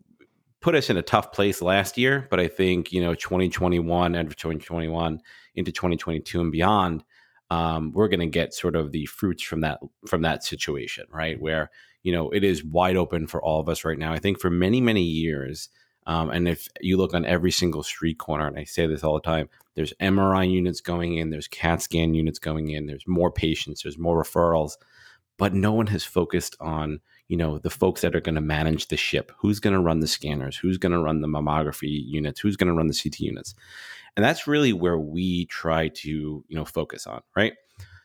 put 0.63 0.75
us 0.75 0.89
in 0.89 0.97
a 0.97 1.03
tough 1.03 1.33
place 1.33 1.61
last 1.61 1.97
year, 1.97 2.25
but 2.31 2.39
I 2.39 2.47
think 2.47 2.91
you 2.91 3.01
know 3.01 3.13
2021 3.13 4.15
and 4.15 4.29
2021 4.29 5.19
into 5.55 5.71
2022 5.71 6.41
and 6.41 6.51
beyond, 6.51 7.03
um, 7.51 7.91
we're 7.91 8.07
going 8.07 8.21
to 8.21 8.25
get 8.25 8.53
sort 8.53 8.75
of 8.75 8.91
the 8.91 9.05
fruits 9.05 9.43
from 9.43 9.61
that 9.61 9.79
from 10.07 10.23
that 10.23 10.43
situation, 10.43 11.05
right? 11.11 11.39
Where 11.39 11.69
you 12.01 12.11
know 12.11 12.31
it 12.31 12.43
is 12.43 12.63
wide 12.63 12.95
open 12.95 13.27
for 13.27 13.43
all 13.43 13.59
of 13.59 13.69
us 13.69 13.83
right 13.83 13.99
now. 13.99 14.13
I 14.13 14.19
think 14.19 14.39
for 14.39 14.49
many 14.49 14.81
many 14.81 15.03
years, 15.03 15.69
um, 16.07 16.31
and 16.31 16.47
if 16.47 16.69
you 16.81 16.97
look 16.97 17.13
on 17.13 17.25
every 17.25 17.51
single 17.51 17.83
street 17.83 18.17
corner, 18.17 18.47
and 18.47 18.57
I 18.57 18.63
say 18.63 18.87
this 18.87 19.03
all 19.03 19.15
the 19.15 19.21
time, 19.21 19.49
there's 19.75 19.93
MRI 20.01 20.49
units 20.49 20.79
going 20.79 21.17
in, 21.17 21.29
there's 21.29 21.49
CAT 21.49 21.81
scan 21.81 22.13
units 22.13 22.39
going 22.39 22.69
in, 22.69 22.87
there's 22.87 23.07
more 23.07 23.31
patients, 23.31 23.83
there's 23.83 23.97
more 23.97 24.23
referrals, 24.23 24.77
but 25.37 25.53
no 25.53 25.73
one 25.73 25.87
has 25.87 26.05
focused 26.05 26.55
on 26.61 27.01
you 27.27 27.37
know 27.37 27.57
the 27.57 27.69
folks 27.69 28.01
that 28.01 28.15
are 28.15 28.21
going 28.21 28.35
to 28.35 28.41
manage 28.41 28.87
the 28.87 28.97
ship. 28.97 29.31
Who's 29.37 29.59
going 29.59 29.73
to 29.73 29.79
run 29.79 29.99
the 29.99 30.07
scanners? 30.07 30.57
Who's 30.57 30.77
going 30.77 30.91
to 30.91 30.99
run 30.99 31.21
the 31.21 31.27
mammography 31.27 32.01
units? 32.05 32.39
Who's 32.39 32.57
going 32.57 32.67
to 32.67 32.73
run 32.73 32.87
the 32.87 32.93
ct 32.93 33.19
units? 33.19 33.55
And 34.15 34.23
that's 34.23 34.47
really 34.47 34.73
where 34.73 34.97
we 34.97 35.45
try 35.45 35.87
to 35.87 36.09
you 36.09 36.55
know 36.55 36.65
focus 36.65 37.07
on 37.07 37.21
right? 37.35 37.53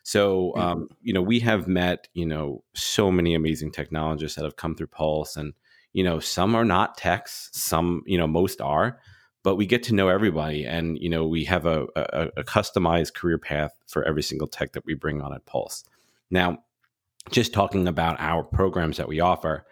So 0.02 0.52
mm-hmm. 0.56 0.60
um, 0.60 0.88
you 1.02 1.12
know 1.12 1.22
we 1.22 1.40
have 1.40 1.68
met 1.68 2.08
you 2.14 2.26
know 2.26 2.62
so 2.74 3.10
many 3.10 3.34
amazing 3.34 3.72
technologists 3.72 4.36
that 4.36 4.44
have 4.44 4.56
come 4.56 4.74
through 4.74 4.88
pulse 4.88 5.36
and 5.36 5.52
you 5.92 6.04
know 6.04 6.20
some 6.20 6.54
are 6.54 6.64
not 6.64 6.96
techs 6.96 7.50
some 7.52 8.02
you 8.06 8.18
know 8.18 8.26
most 8.26 8.60
are 8.60 9.00
but 9.42 9.56
we 9.56 9.66
get 9.66 9.82
to 9.84 9.94
know 9.94 10.08
everybody 10.08 10.64
and 10.64 10.98
you 10.98 11.08
know 11.08 11.26
we 11.26 11.44
have 11.44 11.64
a, 11.64 11.86
a, 11.96 12.28
a 12.38 12.44
customized 12.44 13.14
career 13.14 13.38
path 13.38 13.72
for 13.86 14.04
every 14.04 14.22
single 14.22 14.48
tech 14.48 14.72
that 14.72 14.84
we 14.84 14.94
bring 14.94 15.20
on 15.22 15.32
at 15.32 15.46
pulse. 15.46 15.84
Now 16.30 16.58
just 17.30 17.52
talking 17.52 17.88
about 17.88 18.20
our 18.20 18.42
programs 18.42 18.96
that 18.96 19.08
we 19.08 19.20
offer. 19.20 19.64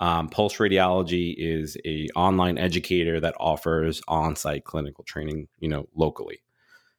Um, 0.00 0.28
Pulse 0.28 0.56
Radiology 0.56 1.34
is 1.38 1.76
a 1.84 2.08
online 2.16 2.58
educator 2.58 3.20
that 3.20 3.36
offers 3.38 4.02
on-site 4.08 4.64
clinical 4.64 5.04
training, 5.04 5.48
you 5.60 5.68
know, 5.68 5.88
locally. 5.94 6.42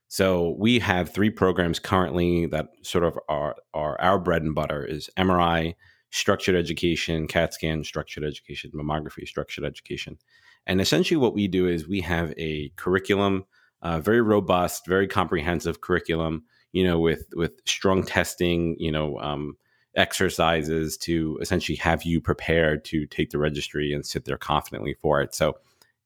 So 0.08 0.56
we 0.60 0.80
have 0.80 1.10
three 1.10 1.32
programs 1.32 1.80
currently 1.80 2.46
that 2.46 2.68
sort 2.84 3.04
of 3.04 3.18
are, 3.28 3.56
are 3.74 4.00
our 4.00 4.20
bread 4.20 4.44
and 4.44 4.54
butter 4.54 4.86
is 4.86 5.10
MRI, 5.18 5.74
structured 6.12 6.56
education, 6.56 7.28
CAT 7.28 7.54
scan, 7.54 7.84
structured 7.84 8.24
education, 8.24 8.72
mammography, 8.76 9.28
structured 9.28 9.66
education. 9.66 10.20
And 10.68 10.80
essentially 10.80 11.18
what 11.18 11.34
we 11.34 11.48
do 11.48 11.68
is 11.68 11.88
we 11.88 12.02
have 12.02 12.32
a 12.38 12.72
curriculum, 12.76 13.46
uh, 13.82 14.00
very 14.00 14.22
robust, 14.22 14.86
very 14.86 15.08
comprehensive 15.08 15.82
curriculum, 15.82 16.44
you 16.72 16.84
know, 16.84 17.00
with, 17.00 17.26
with 17.36 17.54
strong 17.66 18.04
testing, 18.04 18.76
you 18.78 18.92
know, 18.92 19.18
um, 19.20 19.58
exercises 19.96 20.98
to 20.98 21.38
essentially 21.42 21.76
have 21.78 22.04
you 22.04 22.20
prepared 22.20 22.84
to 22.86 23.06
take 23.08 23.30
the 23.30 23.38
registry 23.38 23.94
and 23.94 24.06
sit 24.06 24.26
there 24.26 24.38
confidently 24.38 24.96
for 25.02 25.22
it. 25.22 25.36
So 25.36 25.58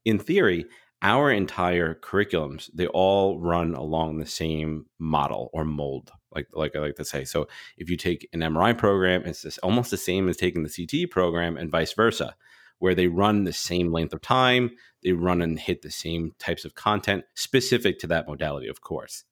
in 0.06 0.19
theory, 0.19 0.65
our 1.02 1.32
entire 1.32 1.93
curriculums 1.93 2.69
they 2.73 2.88
all 2.88 3.39
run 3.39 3.76
along 3.76 4.17
the 4.17 4.26
same 4.26 4.86
model 4.97 5.50
or 5.54 5.63
mold 5.63 6.12
like 6.34 6.47
like 6.54 6.76
i 6.76 6.80
like 6.80 6.95
to 6.95 7.06
say 7.06 7.23
so 7.23 7.47
if 7.78 7.89
you 7.89 7.95
take 7.95 8.28
an 8.34 8.39
mri 8.39 8.76
program 8.76 9.21
it's 9.23 9.43
just 9.43 9.60
almost 9.62 9.91
the 9.91 9.97
same 9.97 10.28
as 10.28 10.38
taking 10.38 10.63
the 10.63 10.69
ct 10.69 11.12
program 11.12 11.56
and 11.56 11.69
vice 11.69 11.93
versa 11.93 12.36
where 12.80 12.95
they 12.95 13.08
run 13.08 13.43
the 13.43 13.54
same 13.54 13.91
length 13.91 14.13
of 14.13 14.21
time 14.21 14.71
they 15.04 15.12
run 15.12 15.41
and 15.41 15.60
hit 15.60 15.84
the 15.84 15.91
same 15.91 16.34
types 16.39 16.65
of 16.65 16.73
content 16.73 17.23
specific 17.36 18.00
to 18.00 18.08
that 18.08 18.28
modality 18.28 18.67
of 18.67 18.82
course 18.82 19.23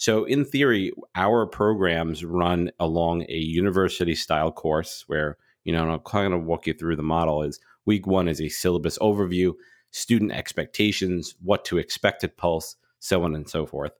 so 0.00 0.24
in 0.24 0.44
theory 0.44 0.92
our 1.14 1.46
programs 1.46 2.24
run 2.24 2.70
along 2.80 3.24
a 3.28 3.36
university 3.36 4.14
style 4.14 4.50
course 4.50 5.04
where 5.06 5.36
you 5.64 5.72
know 5.72 5.82
and 5.82 5.92
i'm 5.92 5.98
kind 6.00 6.32
of 6.32 6.44
walk 6.44 6.66
you 6.66 6.74
through 6.74 6.96
the 6.96 7.02
model 7.02 7.42
is 7.42 7.60
week 7.84 8.06
one 8.06 8.28
is 8.28 8.40
a 8.40 8.48
syllabus 8.48 8.98
overview 8.98 9.52
student 9.90 10.32
expectations, 10.32 11.34
what 11.42 11.64
to 11.66 11.78
expect 11.78 12.24
at 12.24 12.36
Pulse, 12.36 12.76
so 12.98 13.24
on 13.24 13.34
and 13.34 13.48
so 13.48 13.66
forth. 13.66 13.92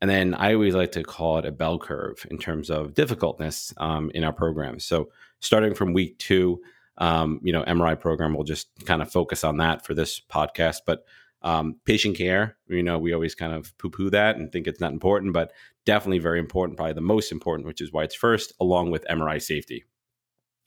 And 0.00 0.10
then 0.10 0.34
I 0.34 0.54
always 0.54 0.74
like 0.74 0.92
to 0.92 1.02
call 1.02 1.38
it 1.38 1.46
a 1.46 1.52
bell 1.52 1.78
curve 1.78 2.26
in 2.30 2.38
terms 2.38 2.70
of 2.70 2.94
difficultness 2.94 3.72
um, 3.76 4.10
in 4.14 4.24
our 4.24 4.32
programs. 4.32 4.84
So 4.84 5.10
starting 5.38 5.74
from 5.74 5.92
week 5.92 6.18
two, 6.18 6.60
um, 6.98 7.40
you 7.42 7.52
know, 7.52 7.62
MRI 7.64 7.98
program 7.98 8.34
will 8.34 8.44
just 8.44 8.68
kind 8.84 9.00
of 9.00 9.10
focus 9.10 9.44
on 9.44 9.58
that 9.58 9.84
for 9.84 9.94
this 9.94 10.20
podcast. 10.20 10.80
But 10.86 11.04
um, 11.42 11.76
patient 11.84 12.16
care, 12.16 12.56
you 12.68 12.82
know, 12.82 12.98
we 12.98 13.12
always 13.12 13.34
kind 13.34 13.52
of 13.52 13.76
poo 13.78 13.90
poo 13.90 14.10
that 14.10 14.36
and 14.36 14.50
think 14.52 14.66
it's 14.66 14.80
not 14.80 14.92
important, 14.92 15.32
but 15.32 15.52
definitely 15.84 16.18
very 16.18 16.38
important, 16.38 16.76
probably 16.76 16.94
the 16.94 17.00
most 17.00 17.32
important, 17.32 17.66
which 17.66 17.80
is 17.80 17.92
why 17.92 18.04
it's 18.04 18.14
first, 18.14 18.52
along 18.60 18.90
with 18.90 19.04
MRI 19.10 19.40
safety. 19.40 19.84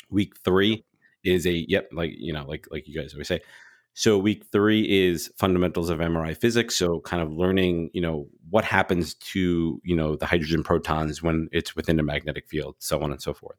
Week 0.09 0.33
three 0.43 0.85
is 1.23 1.45
a 1.47 1.65
yep, 1.67 1.89
like 1.91 2.11
you 2.15 2.33
know, 2.33 2.45
like 2.45 2.67
like 2.71 2.88
you 2.88 2.99
guys 2.99 3.13
always 3.13 3.27
say, 3.27 3.41
so 3.93 4.17
week 4.17 4.45
three 4.51 5.07
is 5.07 5.31
fundamentals 5.38 5.89
of 5.89 5.99
MRI 5.99 6.35
physics. 6.35 6.75
So 6.75 6.99
kind 6.99 7.23
of 7.23 7.31
learning, 7.31 7.91
you 7.93 8.01
know, 8.01 8.27
what 8.49 8.65
happens 8.65 9.13
to, 9.15 9.81
you 9.83 9.95
know, 9.95 10.17
the 10.17 10.25
hydrogen 10.25 10.63
protons 10.63 11.23
when 11.23 11.47
it's 11.53 11.75
within 11.75 11.99
a 11.99 12.03
magnetic 12.03 12.47
field, 12.47 12.75
so 12.79 13.01
on 13.01 13.11
and 13.11 13.21
so 13.21 13.33
forth. 13.33 13.57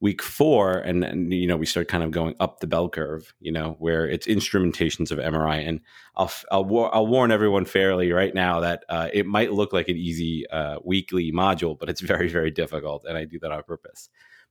Week 0.00 0.22
four, 0.22 0.78
and, 0.78 1.04
and 1.04 1.32
you 1.32 1.46
know, 1.46 1.58
we 1.58 1.66
start 1.66 1.88
kind 1.88 2.02
of 2.02 2.10
going 2.10 2.34
up 2.40 2.60
the 2.60 2.66
bell 2.66 2.88
curve, 2.88 3.34
you 3.38 3.52
know, 3.52 3.76
where 3.78 4.08
it's 4.08 4.26
instrumentations 4.26 5.10
of 5.10 5.18
MRI. 5.18 5.68
And 5.68 5.80
I'll, 6.16 6.32
I'll, 6.50 6.90
I'll 6.92 7.06
warn 7.06 7.30
everyone 7.30 7.66
fairly 7.66 8.10
right 8.10 8.34
now 8.34 8.60
that 8.60 8.84
uh, 8.88 9.08
it 9.12 9.26
might 9.26 9.52
look 9.52 9.74
like 9.74 9.88
an 9.88 9.98
easy 9.98 10.48
uh, 10.48 10.78
weekly 10.82 11.32
module, 11.32 11.78
but 11.78 11.90
it's 11.90 12.00
very, 12.12 12.28
very 12.28 12.50
difficult. 12.50 13.04
And 13.06 13.18
I 13.18 13.24
do 13.26 13.38
that 13.40 13.52
on 13.52 13.62
purpose. 13.64 14.08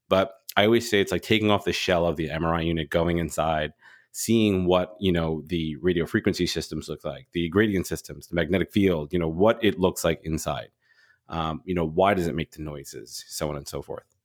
But 0.07 0.33
I 0.55 0.65
always 0.65 0.89
say 0.89 1.01
it's 1.01 1.11
like 1.11 1.23
taking 1.23 1.49
off 1.49 1.65
the 1.65 1.73
shell 1.73 2.05
of 2.05 2.15
the 2.15 2.29
MRI 2.29 2.65
unit, 2.65 2.89
going 2.89 3.17
inside, 3.17 3.73
seeing 4.11 4.65
what 4.65 4.95
you 4.99 5.11
know 5.11 5.43
the 5.47 5.75
radio 5.77 6.05
frequency 6.05 6.47
systems 6.47 6.89
look 6.89 7.05
like 7.05 7.27
the 7.33 7.47
gradient 7.49 7.85
systems 7.85 8.27
the 8.27 8.35
magnetic 8.35 8.71
field 8.71 9.13
you 9.13 9.19
know 9.19 9.27
what 9.29 9.63
it 9.63 9.79
looks 9.79 10.03
like 10.03 10.19
inside 10.23 10.69
um, 11.29 11.61
you 11.65 11.75
know 11.75 11.85
why 11.85 12.13
does 12.13 12.27
it 12.27 12.35
make 12.35 12.51
the 12.51 12.61
noises 12.61 13.23
so 13.27 13.49
on 13.49 13.55
and 13.55 13.67
so 13.67 13.81
forth 13.81 14.15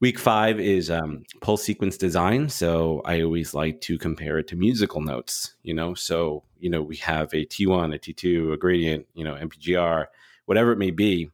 week 0.00 0.18
five 0.18 0.58
is 0.58 0.90
um, 0.90 1.24
pulse 1.40 1.62
sequence 1.62 1.96
design 1.96 2.48
so 2.48 3.02
i 3.04 3.20
always 3.20 3.54
like 3.54 3.80
to 3.80 3.98
compare 3.98 4.38
it 4.38 4.48
to 4.48 4.56
musical 4.56 5.00
notes 5.00 5.54
you 5.62 5.74
know 5.74 5.94
so 5.94 6.42
you 6.58 6.70
know 6.70 6.82
we 6.82 6.96
have 6.96 7.32
a 7.32 7.44
t1 7.46 7.94
a 7.94 7.98
t2 7.98 8.52
a 8.52 8.56
gradient 8.56 9.06
you 9.14 9.24
know 9.24 9.34
mpgr 9.34 10.06
whatever 10.46 10.72
it 10.72 10.78
may 10.78 10.90
be 10.90 11.30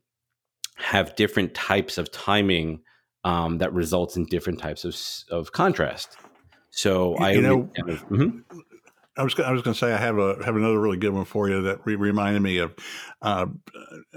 have 0.76 1.16
different 1.16 1.54
types 1.54 1.96
of 1.96 2.10
timing 2.12 2.80
um, 3.24 3.58
that 3.58 3.72
results 3.72 4.16
in 4.16 4.26
different 4.26 4.58
types 4.60 4.84
of, 4.84 4.94
of 5.34 5.52
contrast 5.52 6.16
so 6.76 7.18
you, 7.18 7.24
I 7.24 7.30
you 7.32 7.40
know. 7.40 7.70
Kind 7.74 7.90
of, 7.90 8.08
mm-hmm. 8.08 8.60
I 9.16 9.22
was 9.22 9.34
I 9.40 9.50
was 9.50 9.62
going 9.62 9.72
to 9.72 9.78
say 9.78 9.92
I 9.92 9.96
have 9.96 10.18
a 10.18 10.44
have 10.44 10.56
another 10.56 10.78
really 10.78 10.98
good 10.98 11.14
one 11.14 11.24
for 11.24 11.48
you 11.48 11.62
that 11.62 11.80
re- 11.86 11.96
reminded 11.96 12.42
me 12.42 12.58
of 12.58 12.74
uh, 13.22 13.46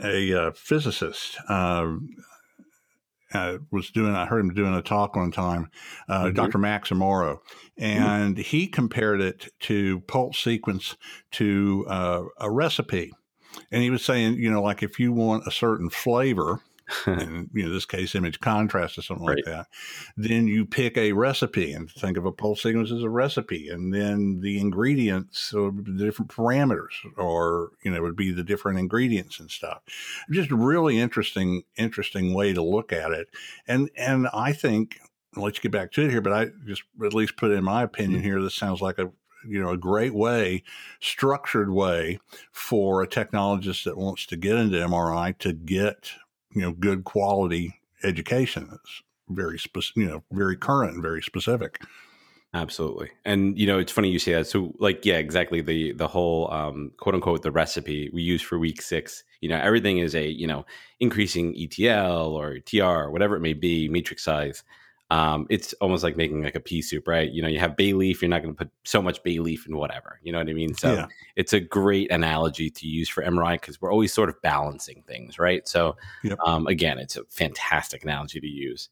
a, 0.04 0.32
a, 0.32 0.42
uh, 0.42 0.52
physicist. 0.52 1.38
Uh, 1.48 1.96
uh, 3.34 3.58
was 3.72 3.92
doing 3.92 4.16
I 4.16 4.26
heard 4.26 4.40
him 4.40 4.54
doing 4.54 4.74
a 4.74 4.82
talk 4.82 5.16
one 5.16 5.32
time, 5.32 5.70
uh, 6.08 6.26
mm-hmm. 6.26 6.36
Dr. 6.36 6.58
Max 6.58 6.90
Amaro, 6.90 7.36
mm-hmm. 7.38 7.84
and 7.84 8.36
mm-hmm. 8.36 8.42
he 8.42 8.68
compared 8.68 9.22
it 9.22 9.50
to 9.62 10.02
pulse 10.02 10.40
sequence 10.40 10.96
to 11.32 11.86
uh, 11.88 12.24
a 12.40 12.50
recipe, 12.50 13.12
and 13.72 13.84
he 13.84 13.90
was 13.90 14.04
saying, 14.04 14.36
you 14.36 14.52
know, 14.52 14.62
like 14.62 14.84
if 14.84 15.00
you 15.00 15.12
want 15.12 15.48
a 15.48 15.52
certain 15.52 15.90
flavor, 15.90 16.62
in 17.08 17.50
you 17.54 17.64
know 17.64 17.70
this 17.70 17.86
case 17.86 18.16
image 18.16 18.40
contrast 18.40 18.98
or 18.98 19.02
something 19.02 19.26
right. 19.26 19.38
like 19.38 19.46
that 19.46 19.68
then 20.18 20.48
you 20.48 20.66
pick 20.66 20.98
a 20.98 21.12
recipe 21.14 21.72
and 21.72 21.90
think 21.92 22.18
of 22.18 22.26
a 22.26 22.32
pulse 22.32 22.64
sequence 22.64 22.92
as 22.92 23.04
a 23.04 23.10
recipe 23.10 23.70
and 23.70 23.94
then 23.94 24.40
the 24.42 24.60
ingredients 24.60 25.54
or 25.54 25.72
the 25.72 26.06
different 26.06 26.32
parameters 26.32 26.94
or 27.18 27.72
you 27.84 27.92
know 27.92 28.02
would 28.02 28.16
be 28.16 28.32
the 28.32 28.44
different 28.44 28.80
ingredients 28.80 29.40
and 29.40 29.52
stuff 29.52 29.82
just 30.32 30.52
really 30.52 31.00
interesting 31.00 31.64
interesting 31.78 32.34
way 32.34 32.54
to 32.54 32.62
look 32.62 32.92
at 32.92 33.12
it 33.12 33.28
and 33.68 33.90
and 33.96 34.28
i 34.34 34.52
think 34.52 35.00
I'll 35.36 35.44
let 35.44 35.58
you 35.58 35.62
get 35.62 35.72
back 35.72 35.92
to 35.94 36.06
it 36.06 36.12
here 36.12 36.22
but 36.22 36.34
i 36.34 36.48
just 36.66 36.84
at 37.04 37.14
least 37.14 37.38
put 37.38 37.52
in 37.52 37.64
my 37.64 37.84
opinion 37.84 38.22
mm-hmm. 38.22 38.30
here 38.30 38.42
this 38.42 38.56
sounds 38.56 38.82
like 38.82 38.98
a 39.00 39.12
you 39.48 39.62
know 39.62 39.70
a 39.70 39.78
great 39.78 40.14
way 40.14 40.64
structured 41.00 41.72
way 41.72 42.20
for 42.52 43.02
a 43.02 43.08
technologist 43.08 43.84
that 43.86 43.98
wants 43.98 44.26
to 44.26 44.36
get 44.36 44.58
into 44.58 44.78
mri 44.78 45.38
to 45.38 45.54
get 45.54 46.12
you 46.54 46.62
know 46.62 46.72
good 46.72 47.04
quality 47.04 47.80
education. 48.04 48.70
It's 48.74 49.02
very 49.30 49.60
specific, 49.60 49.98
you 49.98 50.08
know, 50.08 50.24
very 50.32 50.58
current 50.58 50.94
and 50.94 51.02
very 51.02 51.22
specific. 51.22 51.82
Absolutely. 52.54 53.12
And 53.26 53.58
you 53.60 53.68
know, 53.68 53.78
it's 53.78 53.92
funny 53.92 54.10
you 54.10 54.18
say 54.18 54.34
that. 54.34 54.48
So 54.48 54.74
like 54.80 55.06
yeah, 55.06 55.18
exactly 55.18 55.62
the 55.62 55.92
the 55.94 56.08
whole 56.08 56.52
um 56.52 56.92
quote 56.98 57.14
unquote 57.14 57.44
the 57.44 57.52
recipe 57.52 58.10
we 58.12 58.24
use 58.24 58.42
for 58.42 58.58
week 58.58 58.82
6, 58.82 59.24
you 59.42 59.50
know, 59.50 59.58
everything 59.58 60.00
is 60.00 60.16
a, 60.16 60.28
you 60.28 60.48
know, 60.48 60.66
increasing 61.00 61.56
ETL 61.56 62.36
or 62.36 62.60
TR 62.60 62.84
or 62.84 63.12
whatever 63.12 63.36
it 63.36 63.42
may 63.42 63.54
be, 63.54 63.88
matrix 63.88 64.24
size 64.24 64.64
um, 65.12 65.48
it's 65.50 65.74
almost 65.74 66.04
like 66.04 66.16
making 66.16 66.44
like 66.44 66.56
a 66.56 66.60
pea 66.60 66.82
soup, 66.82 67.08
right? 67.08 67.32
You 67.32 67.42
know, 67.42 67.48
you 67.48 67.60
have 67.60 67.76
bay 67.76 67.94
leaf, 67.94 68.22
you're 68.22 68.30
not 68.30 68.44
going 68.44 68.54
to 68.54 68.58
put 68.58 68.72
so 68.84 69.02
much 69.02 69.24
bay 69.24 69.40
leaf 69.40 69.66
in 69.68 69.76
whatever. 69.76 70.20
You 70.22 70.32
know 70.32 70.38
what 70.38 70.50
I 70.50 70.54
mean? 70.54 70.76
So 70.76 70.94
yeah. 70.94 71.08
it's 71.36 71.52
a 71.52 71.60
great 71.60 72.12
analogy 72.12 72.70
to 72.70 72.88
use 72.88 73.10
for 73.10 73.24
MRI 73.24 73.54
because 73.54 73.82
we're 73.82 73.92
always 73.92 74.14
sort 74.14 74.30
of 74.30 74.40
balancing 74.44 75.04
things, 75.08 75.40
right? 75.40 75.68
So 75.68 75.96
yep. 76.24 76.38
um, 76.46 76.68
again, 76.68 77.00
it's 77.00 77.18
a 77.18 77.24
fantastic 77.26 78.04
analogy 78.04 78.40
to 78.40 78.48
use. 78.48 78.90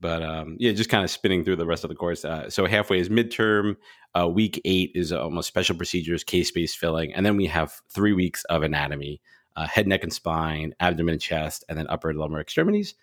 But 0.00 0.22
um, 0.22 0.56
yeah, 0.58 0.72
just 0.72 0.90
kind 0.90 1.04
of 1.04 1.10
spinning 1.10 1.44
through 1.44 1.56
the 1.56 1.66
rest 1.66 1.84
of 1.84 1.90
the 1.90 1.96
course. 1.96 2.24
Uh, 2.24 2.48
so 2.48 2.66
halfway 2.66 2.98
is 3.00 3.10
midterm. 3.10 3.76
Uh, 4.18 4.28
week 4.28 4.60
eight 4.64 4.92
is 4.94 5.12
almost 5.12 5.48
special 5.48 5.76
procedures, 5.76 6.24
case 6.24 6.50
based 6.50 6.78
filling, 6.78 7.12
and 7.12 7.26
then 7.26 7.36
we 7.36 7.46
have 7.46 7.82
three 7.90 8.12
weeks 8.12 8.44
of 8.44 8.62
anatomy: 8.62 9.20
uh, 9.56 9.66
head, 9.66 9.88
neck, 9.88 10.04
and 10.04 10.12
spine, 10.12 10.72
abdomen, 10.78 11.14
and 11.14 11.20
chest, 11.20 11.64
and 11.68 11.76
then 11.76 11.86
upper 11.88 12.10
and 12.10 12.18
lower 12.18 12.40
extremities. 12.40 12.94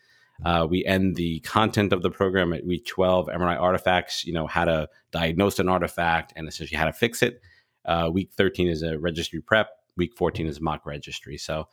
Uh, 0.43 0.67
we 0.69 0.83
end 0.85 1.15
the 1.15 1.39
content 1.41 1.93
of 1.93 2.01
the 2.01 2.09
program 2.09 2.51
at 2.51 2.65
week 2.65 2.85
12, 2.85 3.27
MRI 3.27 3.59
artifacts, 3.59 4.25
you 4.25 4.33
know, 4.33 4.47
how 4.47 4.65
to 4.65 4.89
diagnose 5.11 5.59
an 5.59 5.69
artifact 5.69 6.33
and 6.35 6.47
essentially 6.47 6.77
how 6.77 6.85
to 6.85 6.93
fix 6.93 7.21
it. 7.21 7.41
Uh, 7.85 8.09
week 8.11 8.31
13 8.35 8.67
is 8.67 8.81
a 8.81 8.97
registry 8.97 9.41
prep. 9.41 9.69
Week 9.95 10.13
14 10.15 10.47
is 10.47 10.59
mock 10.59 10.85
registry. 10.85 11.37
So, 11.37 11.67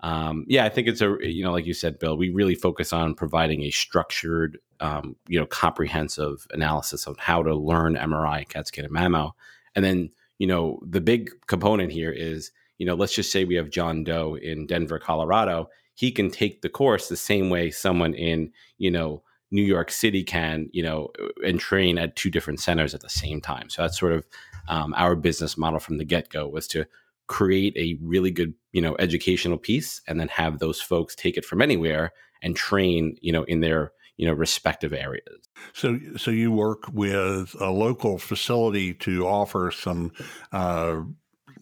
um, 0.00 0.44
yeah, 0.46 0.64
I 0.64 0.68
think 0.68 0.86
it's 0.86 1.00
a, 1.00 1.16
you 1.22 1.42
know, 1.42 1.52
like 1.52 1.66
you 1.66 1.74
said, 1.74 1.98
Bill, 1.98 2.16
we 2.16 2.30
really 2.30 2.54
focus 2.54 2.92
on 2.92 3.14
providing 3.14 3.62
a 3.62 3.70
structured, 3.70 4.58
um, 4.80 5.16
you 5.26 5.40
know, 5.40 5.46
comprehensive 5.46 6.46
analysis 6.52 7.06
of 7.06 7.18
how 7.18 7.42
to 7.42 7.54
learn 7.54 7.96
MRI, 7.96 8.48
CAT 8.48 8.68
scan, 8.68 8.84
and 8.84 8.94
mammo. 8.94 9.32
And 9.74 9.84
then, 9.84 10.10
you 10.38 10.46
know, 10.46 10.78
the 10.86 11.00
big 11.00 11.30
component 11.46 11.90
here 11.90 12.12
is, 12.12 12.52
you 12.78 12.86
know, 12.86 12.94
let's 12.94 13.14
just 13.14 13.32
say 13.32 13.44
we 13.44 13.54
have 13.54 13.70
John 13.70 14.04
Doe 14.04 14.36
in 14.36 14.66
Denver, 14.66 14.98
Colorado 14.98 15.68
he 15.94 16.10
can 16.10 16.30
take 16.30 16.62
the 16.62 16.68
course 16.68 17.08
the 17.08 17.16
same 17.16 17.50
way 17.50 17.70
someone 17.70 18.14
in 18.14 18.52
you 18.78 18.90
know 18.90 19.22
New 19.50 19.62
York 19.62 19.90
City 19.90 20.22
can 20.24 20.68
you 20.72 20.82
know 20.82 21.10
and 21.44 21.60
train 21.60 21.98
at 21.98 22.16
two 22.16 22.30
different 22.30 22.60
centers 22.60 22.94
at 22.94 23.00
the 23.00 23.10
same 23.10 23.40
time. 23.40 23.70
So 23.70 23.82
that's 23.82 23.98
sort 23.98 24.12
of 24.12 24.26
um, 24.68 24.94
our 24.96 25.14
business 25.14 25.56
model 25.56 25.80
from 25.80 25.98
the 25.98 26.04
get 26.04 26.30
go 26.30 26.48
was 26.48 26.66
to 26.68 26.86
create 27.26 27.74
a 27.76 27.98
really 28.02 28.30
good 28.30 28.54
you 28.72 28.82
know 28.82 28.96
educational 28.98 29.56
piece 29.58 30.02
and 30.06 30.20
then 30.20 30.28
have 30.28 30.58
those 30.58 30.80
folks 30.80 31.14
take 31.14 31.36
it 31.36 31.44
from 31.44 31.62
anywhere 31.62 32.12
and 32.42 32.54
train 32.56 33.16
you 33.22 33.32
know 33.32 33.44
in 33.44 33.60
their 33.60 33.92
you 34.18 34.26
know 34.26 34.34
respective 34.34 34.92
areas 34.92 35.48
so 35.72 35.98
so 36.18 36.30
you 36.30 36.52
work 36.52 36.84
with 36.92 37.54
a 37.60 37.70
local 37.70 38.18
facility 38.18 38.92
to 38.92 39.26
offer 39.26 39.70
some 39.70 40.12
uh, 40.52 41.00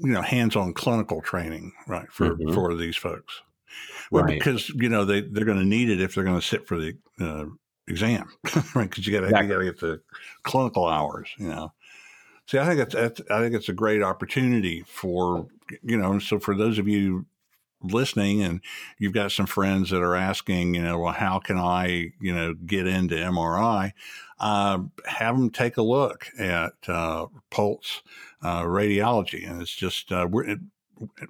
you 0.01 0.13
know 0.13 0.23
hands-on 0.23 0.73
clinical 0.73 1.21
training 1.23 1.73
right 1.87 2.11
for 2.11 2.35
Mhm. 2.37 2.53
for 2.55 2.75
these 2.75 2.97
folks 2.97 3.43
well 4.11 4.25
Right. 4.25 4.39
because 4.39 4.69
you 4.71 4.89
know 4.89 5.05
they 5.05 5.21
they're 5.23 5.45
going 5.45 5.59
to 5.59 5.65
need 5.65 5.91
it 5.91 6.01
if 6.01 6.15
they're 6.15 6.25
going 6.25 6.41
to 6.41 6.47
sit 6.47 6.67
for 6.67 6.77
the 6.79 6.97
uh, 7.21 7.47
exam 7.89 8.31
right 8.75 8.89
because 8.89 9.07
you 9.07 9.13
got 9.13 9.21
to 9.21 9.27
Exactly. 9.27 9.47
you 9.49 9.53
got 9.53 9.59
to 9.59 9.65
get 9.65 9.81
the 9.81 10.01
clinical 10.45 10.87
hours 10.89 11.31
you 11.39 11.49
know 11.49 11.73
see 12.47 12.59
i 12.59 12.67
think 12.67 12.81
it's, 12.95 13.23
i 13.31 13.41
think 13.41 13.55
it's 13.55 13.69
a 13.69 13.73
great 13.75 14.03
opportunity 14.03 14.83
for 14.87 15.49
you 15.83 15.97
know 15.97 16.19
so 16.19 16.39
for 16.39 16.55
those 16.55 16.79
of 16.79 16.89
you 16.89 17.27
listening 17.85 18.43
and 18.43 18.61
you've 18.99 19.13
got 19.13 19.33
some 19.33 19.47
friends 19.47 19.91
that 19.91 20.03
are 20.03 20.15
asking 20.15 20.75
you 20.75 20.83
know 20.83 20.99
well 20.99 21.13
how 21.13 21.41
can 21.41 21.59
i 21.59 22.13
you 22.21 22.33
know 22.33 22.55
get 22.55 22.87
into 22.87 23.15
mri 23.17 23.93
uh, 24.39 24.79
have 25.07 25.37
them 25.37 25.51
take 25.51 25.77
a 25.77 25.83
look 25.83 26.27
at 26.39 26.73
uh, 26.89 27.27
pulse 27.51 28.03
uh, 28.43 28.63
radiology 28.63 29.49
and 29.49 29.61
it's 29.63 29.75
just 29.75 30.13
uh, 30.13 30.27
we're 30.31 30.57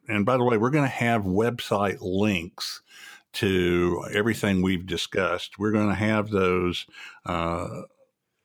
and 0.09 0.25
by 0.25 0.37
the 0.37 0.45
way 0.45 0.57
we're 0.57 0.71
going 0.71 0.85
to 0.85 0.89
have 0.89 1.23
website 1.23 1.99
links 2.01 2.83
to 3.33 4.05
everything 4.13 4.63
we've 4.63 4.87
discussed 4.87 5.59
we're 5.59 5.73
going 5.73 5.89
to 5.89 5.95
have 5.95 6.31
those 6.31 6.87
uh, 7.27 7.83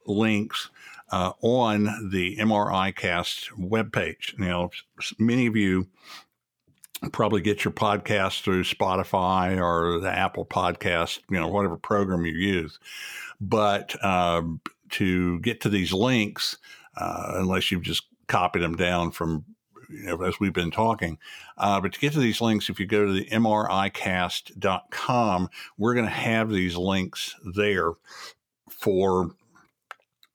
links 0.06 0.70
uh, 1.12 1.32
on 1.42 2.10
the 2.10 2.38
mri 2.38 2.96
cast 2.96 3.50
webpage 3.58 4.38
now 4.38 4.70
many 5.20 5.46
of 5.46 5.56
you 5.56 5.88
probably 7.12 7.42
get 7.42 7.64
your 7.64 7.72
podcast 7.72 8.42
through 8.42 8.64
Spotify 8.64 9.62
or 9.62 10.00
the 10.00 10.12
Apple 10.12 10.46
Podcast, 10.46 11.20
you 11.30 11.40
know, 11.40 11.48
whatever 11.48 11.78
program 11.78 12.26
you 12.26 12.34
use. 12.34 12.80
But 13.40 14.04
um, 14.04 14.62
to 14.92 15.40
get 15.42 15.62
to 15.62 15.70
these 15.70 15.94
links, 15.94 16.58
uh, 16.96 17.34
unless 17.36 17.72
you've 17.72 17.84
just 17.84 18.04
copied 18.28 18.64
them 18.64 18.76
down 18.76 19.12
from, 19.12 19.46
know, 19.90 20.22
as 20.24 20.40
we've 20.40 20.54
been 20.54 20.72
talking, 20.72 21.18
uh, 21.58 21.82
but 21.82 21.94
to 21.94 22.00
get 22.00 22.14
to 22.14 22.20
these 22.20 22.42
links, 22.42 22.70
if 22.70 22.80
you 22.80 22.86
go 22.86 23.06
to 23.06 23.14
the 23.14 23.26
mricast.com, 23.26 23.90
we're 25.78 25.94
going 25.94 26.06
to 26.06 26.12
have 26.12 26.50
these 26.50 26.76
links 26.76 27.36
there 27.56 27.94
for 28.70 29.32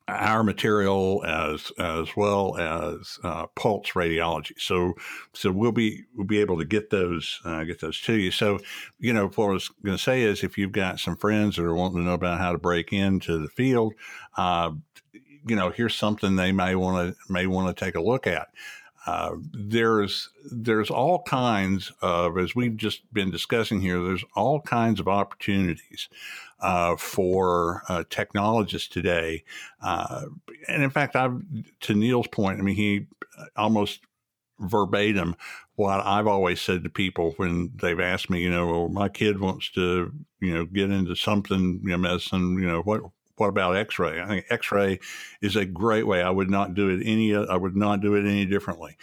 our 0.08 0.42
material 0.42 1.24
as 1.24 1.72
as 1.78 2.16
well 2.16 2.58
as 2.58 3.18
uh, 3.22 3.46
pulse 3.54 3.90
radiology. 3.90 4.52
So 4.58 4.94
so 5.32 5.50
we'll 5.50 5.72
be 5.72 6.04
we'll 6.14 6.26
be 6.26 6.40
able 6.40 6.58
to 6.58 6.64
get 6.64 6.90
those 6.90 7.40
uh, 7.44 7.64
get 7.64 7.80
those 7.80 8.00
to 8.02 8.14
you. 8.14 8.30
So 8.30 8.58
you 8.98 9.12
know 9.12 9.28
what 9.28 9.46
I 9.46 9.52
was 9.52 9.68
going 9.84 9.96
to 9.96 10.02
say 10.02 10.22
is 10.22 10.42
if 10.42 10.58
you've 10.58 10.72
got 10.72 11.00
some 11.00 11.16
friends 11.16 11.56
that 11.56 11.64
are 11.64 11.74
wanting 11.74 11.98
to 11.98 12.04
know 12.04 12.14
about 12.14 12.40
how 12.40 12.52
to 12.52 12.58
break 12.58 12.92
into 12.92 13.38
the 13.38 13.48
field, 13.48 13.94
uh, 14.36 14.72
you 15.46 15.56
know 15.56 15.70
here's 15.70 15.94
something 15.94 16.36
they 16.36 16.52
may 16.52 16.74
want 16.74 17.16
to 17.16 17.32
may 17.32 17.46
want 17.46 17.74
to 17.74 17.84
take 17.84 17.94
a 17.94 18.02
look 18.02 18.26
at. 18.26 18.48
Uh, 19.06 19.32
there's 19.52 20.30
there's 20.50 20.90
all 20.90 21.22
kinds 21.22 21.90
of 22.02 22.38
as 22.38 22.54
we've 22.54 22.76
just 22.76 23.12
been 23.12 23.30
discussing 23.30 23.80
here. 23.80 24.02
There's 24.02 24.24
all 24.36 24.60
kinds 24.60 25.00
of 25.00 25.08
opportunities 25.08 26.08
uh, 26.60 26.96
for 26.96 27.82
uh, 27.88 28.04
technologists 28.10 28.88
today. 28.88 29.44
Uh, 29.82 30.26
and 30.68 30.82
in 30.82 30.90
fact, 30.90 31.16
I've 31.16 31.42
to 31.80 31.94
Neil's 31.94 32.28
point. 32.28 32.60
I 32.60 32.62
mean, 32.62 32.76
he 32.76 33.06
almost 33.56 34.00
verbatim 34.60 35.34
what 35.74 36.04
I've 36.06 36.26
always 36.26 36.60
said 36.60 36.84
to 36.84 36.90
people 36.90 37.34
when 37.36 37.72
they've 37.74 37.98
asked 37.98 38.30
me. 38.30 38.42
You 38.42 38.50
know, 38.50 38.66
well, 38.66 38.88
my 38.88 39.08
kid 39.08 39.40
wants 39.40 39.70
to, 39.72 40.12
you 40.40 40.54
know, 40.54 40.64
get 40.66 40.90
into 40.90 41.16
something, 41.16 41.80
you 41.82 41.90
know, 41.90 41.96
medicine. 41.96 42.58
You 42.60 42.68
know, 42.68 42.82
what 42.82 43.02
what 43.42 43.48
about 43.48 43.74
X-ray? 43.74 44.22
I 44.22 44.26
think 44.28 44.46
X-ray 44.50 45.00
is 45.40 45.57
a 45.57 45.64
great 45.64 46.07
way. 46.07 46.22
I 46.22 46.31
would 46.31 46.48
not 46.48 46.74
do 46.74 46.90
it 46.90 47.02
any. 47.05 47.35
I 47.35 47.57
would 47.57 47.74
not 47.74 48.00
do 48.00 48.14
it 48.14 48.24
any 48.24 48.46
differently. 48.46 48.96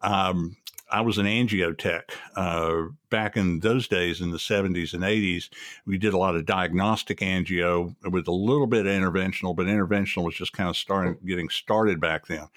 Um, 0.00 0.56
I 0.90 1.02
was 1.02 1.16
an 1.16 1.26
angiotech 1.26 2.02
uh, 2.34 2.88
back 3.08 3.36
in 3.36 3.60
those 3.60 3.86
days 3.86 4.20
in 4.20 4.32
the 4.32 4.36
70s 4.36 4.94
and 4.94 5.04
80s. 5.04 5.48
We 5.86 5.96
did 5.96 6.12
a 6.12 6.18
lot 6.18 6.34
of 6.34 6.44
diagnostic 6.44 7.18
angio 7.20 7.94
with 8.02 8.26
a 8.26 8.32
little 8.32 8.66
bit 8.66 8.84
of 8.84 8.92
interventional, 8.92 9.54
but 9.54 9.66
interventional 9.66 10.24
was 10.24 10.34
just 10.34 10.52
kind 10.52 10.68
of 10.68 10.76
starting 10.76 11.16
getting 11.24 11.48
started 11.48 12.00
back 12.00 12.26
then. 12.26 12.48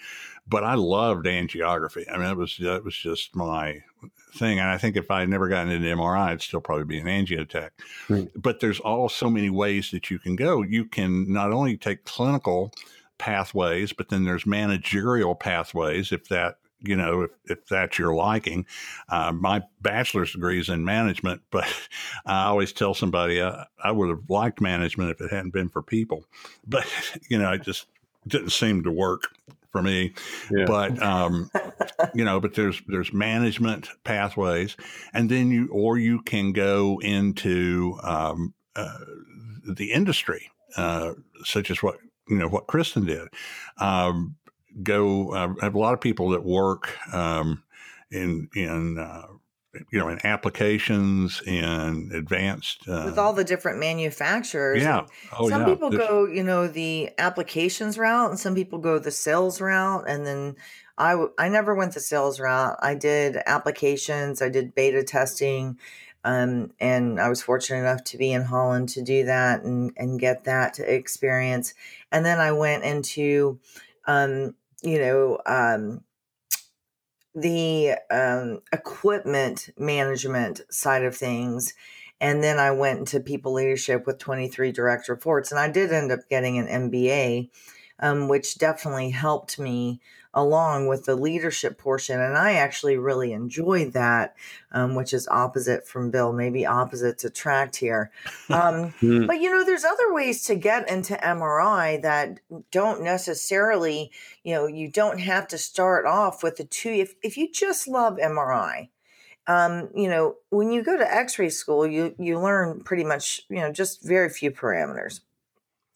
But 0.47 0.63
I 0.63 0.73
loved 0.73 1.27
angiography. 1.27 2.11
I 2.11 2.17
mean, 2.17 2.31
it 2.31 2.37
was 2.37 2.57
that 2.57 2.83
was 2.83 2.97
just 2.97 3.35
my 3.35 3.83
thing. 4.35 4.59
And 4.59 4.69
I 4.69 4.77
think 4.77 4.95
if 4.95 5.09
I 5.11 5.21
had 5.21 5.29
never 5.29 5.47
gotten 5.47 5.71
into 5.71 5.87
MRI, 5.87 6.29
I'd 6.29 6.41
still 6.41 6.61
probably 6.61 6.85
be 6.85 6.99
an 6.99 7.07
angiotech. 7.07 7.69
Right. 8.09 8.29
But 8.35 8.59
there's 8.59 8.79
all 8.79 9.09
so 9.09 9.29
many 9.29 9.49
ways 9.49 9.91
that 9.91 10.09
you 10.09 10.19
can 10.19 10.35
go. 10.35 10.61
You 10.61 10.85
can 10.85 11.31
not 11.31 11.51
only 11.51 11.77
take 11.77 12.05
clinical 12.05 12.73
pathways, 13.17 13.93
but 13.93 14.09
then 14.09 14.25
there's 14.25 14.45
managerial 14.45 15.35
pathways 15.35 16.11
if 16.11 16.27
that 16.29 16.57
you 16.81 16.95
know, 16.95 17.23
if, 17.23 17.31
if 17.45 17.65
that's 17.65 17.97
your 17.97 18.13
liking. 18.13 18.65
Uh, 19.09 19.31
my 19.31 19.63
bachelor's 19.81 20.33
degree 20.33 20.59
is 20.59 20.69
in 20.69 20.85
management, 20.85 21.41
but 21.51 21.67
I 22.25 22.45
always 22.45 22.73
tell 22.73 22.93
somebody 22.93 23.41
I, 23.41 23.65
I 23.83 23.91
would 23.91 24.09
have 24.09 24.29
liked 24.29 24.61
management 24.61 25.11
if 25.11 25.21
it 25.21 25.31
hadn't 25.31 25.53
been 25.53 25.69
for 25.69 25.81
people. 25.81 26.25
But, 26.67 26.85
you 27.29 27.37
know, 27.37 27.51
it 27.51 27.63
just 27.63 27.87
didn't 28.27 28.51
seem 28.51 28.83
to 28.83 28.91
work 28.91 29.23
for 29.71 29.81
me. 29.81 30.13
Yeah. 30.51 30.65
But, 30.65 31.01
um, 31.01 31.49
you 32.13 32.25
know, 32.25 32.39
but 32.39 32.55
there's, 32.55 32.81
there's 32.87 33.13
management 33.13 33.89
pathways 34.03 34.75
and 35.13 35.29
then 35.29 35.51
you, 35.51 35.69
or 35.71 35.97
you 35.97 36.21
can 36.21 36.53
go 36.53 36.99
into, 37.01 37.99
um, 38.03 38.53
uh, 38.75 38.97
the 39.63 39.91
industry, 39.91 40.49
uh, 40.75 41.13
such 41.43 41.71
as 41.71 41.83
what, 41.83 41.97
you 42.29 42.37
know, 42.37 42.47
what 42.47 42.67
Kristen 42.67 43.05
did. 43.05 43.27
Um, 43.79 44.35
go. 44.83 45.33
Uh, 45.33 45.53
I 45.61 45.65
have 45.65 45.75
a 45.75 45.79
lot 45.79 45.93
of 45.93 46.01
people 46.01 46.29
that 46.29 46.43
work 46.43 46.95
um, 47.13 47.63
in 48.11 48.47
in 48.55 48.97
uh, 48.99 49.27
you 49.91 49.99
know 49.99 50.09
in 50.09 50.19
applications 50.25 51.41
in 51.45 52.11
advanced 52.13 52.87
uh, 52.87 53.03
with 53.05 53.17
all 53.17 53.33
the 53.33 53.43
different 53.43 53.79
manufacturers. 53.79 54.81
yeah. 54.81 54.99
and 54.99 55.09
Oh 55.37 55.49
some 55.49 55.61
yeah. 55.61 55.67
people 55.67 55.89
There's- 55.89 56.07
go, 56.07 56.25
you 56.25 56.43
know, 56.43 56.67
the 56.67 57.11
applications 57.17 57.97
route, 57.97 58.29
and 58.29 58.39
some 58.39 58.55
people 58.55 58.79
go 58.79 58.99
the 58.99 59.11
sales 59.11 59.59
route. 59.61 60.05
And 60.07 60.25
then 60.25 60.55
I, 60.97 61.11
w- 61.11 61.31
I 61.37 61.49
never 61.49 61.75
went 61.75 61.93
the 61.93 61.99
sales 61.99 62.39
route. 62.39 62.77
I 62.81 62.95
did 62.95 63.37
applications. 63.45 64.41
I 64.41 64.49
did 64.49 64.73
beta 64.73 65.03
testing, 65.03 65.77
um, 66.23 66.71
and 66.79 67.19
I 67.19 67.29
was 67.29 67.41
fortunate 67.43 67.79
enough 67.81 68.03
to 68.05 68.17
be 68.17 68.31
in 68.33 68.43
Holland 68.43 68.89
to 68.89 69.01
do 69.03 69.25
that 69.25 69.63
and 69.63 69.91
and 69.97 70.19
get 70.19 70.43
that 70.45 70.79
experience. 70.79 71.73
And 72.11 72.25
then 72.25 72.39
I 72.39 72.51
went 72.51 72.83
into, 72.83 73.59
um, 74.05 74.55
you 74.81 74.99
know, 74.99 75.39
um, 75.45 76.01
the 77.37 77.93
um, 78.09 78.61
equipment 78.73 79.69
management 79.77 80.61
side 80.71 81.03
of 81.03 81.15
things. 81.15 81.75
And 82.19 82.43
then 82.43 82.57
I 82.57 82.71
went 82.71 82.99
into 82.99 83.19
people 83.19 83.53
leadership 83.53 84.07
with 84.07 84.17
23 84.17 84.71
direct 84.71 85.07
reports. 85.07 85.51
And 85.51 85.59
I 85.59 85.69
did 85.69 85.93
end 85.93 86.11
up 86.11 86.27
getting 86.29 86.57
an 86.57 86.89
MBA, 86.89 87.51
um, 87.99 88.27
which 88.27 88.57
definitely 88.57 89.11
helped 89.11 89.59
me 89.59 90.01
along 90.37 90.85
with 90.85 91.05
the 91.05 91.15
leadership 91.15 91.79
portion. 91.79 92.21
And 92.21 92.37
I 92.37 92.53
actually 92.53 92.95
really 92.95 93.33
enjoyed 93.33 93.93
that, 93.93 94.35
um, 94.71 94.93
which 94.93 95.11
is 95.11 95.27
opposite 95.27 95.87
from 95.87 96.11
Bill, 96.11 96.31
maybe 96.31 96.63
opposite 96.63 97.17
to 97.19 97.31
tract 97.31 97.75
here. 97.75 98.11
Um, 98.49 98.77
Hmm. 98.99 99.25
but 99.25 99.41
you 99.41 99.49
know, 99.49 99.63
there's 99.63 99.83
other 99.83 100.13
ways 100.13 100.43
to 100.43 100.55
get 100.55 100.89
into 100.89 101.15
MRI 101.15 102.01
that 102.01 102.39
don't 102.71 103.01
necessarily, 103.03 104.11
you 104.43 104.53
know, 104.53 104.67
you 104.67 104.89
don't 104.89 105.19
have 105.19 105.47
to 105.49 105.57
start 105.57 106.05
off 106.05 106.43
with 106.43 106.57
the 106.57 106.63
two. 106.63 106.89
If 106.89 107.15
if 107.23 107.37
you 107.37 107.51
just 107.51 107.87
love 107.87 108.17
MRI, 108.17 108.89
um, 109.47 109.89
you 109.95 110.09
know, 110.09 110.35
when 110.49 110.71
you 110.71 110.83
go 110.83 110.97
to 110.97 111.13
X-ray 111.13 111.49
school, 111.49 111.87
you 111.87 112.15
you 112.19 112.39
learn 112.39 112.81
pretty 112.81 113.03
much, 113.03 113.41
you 113.49 113.57
know, 113.57 113.71
just 113.71 114.03
very 114.03 114.29
few 114.29 114.51
parameters, 114.51 115.21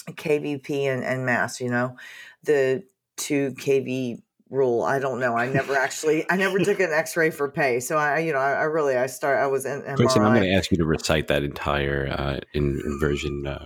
KVP 0.10 0.86
and, 0.86 1.04
and 1.04 1.26
mass. 1.26 1.62
You 1.62 1.70
know, 1.70 1.96
the 2.44 2.84
two 3.18 3.52
KV 3.52 4.22
rule. 4.52 4.84
I 4.84 5.00
don't 5.00 5.20
know. 5.20 5.36
I 5.36 5.48
never 5.48 5.76
actually, 5.76 6.30
I 6.30 6.36
never 6.36 6.60
took 6.60 6.80
an 6.80 6.92
X-ray 6.92 7.32
for 7.32 7.50
pay. 7.50 7.80
So 7.80 7.98
I, 7.98 8.20
you 8.20 8.34
know, 8.34 8.40
I, 8.40 8.52
I 8.52 8.64
really, 8.64 8.98
I 8.98 9.08
start, 9.08 9.40
I 9.40 9.48
was 9.48 9.66
in 9.66 9.82
MRI. 9.82 9.96
Kristen, 9.96 10.24
I'm 10.24 10.34
going 10.36 10.44
to 10.44 10.54
ask 10.54 10.70
you 10.72 10.78
to 10.78 10.86
recite 10.86 11.30
that 11.30 11.44
entire 11.44 12.08
uh, 12.12 12.40
in, 12.54 12.80
inversion 12.86 13.48
uh, 13.48 13.66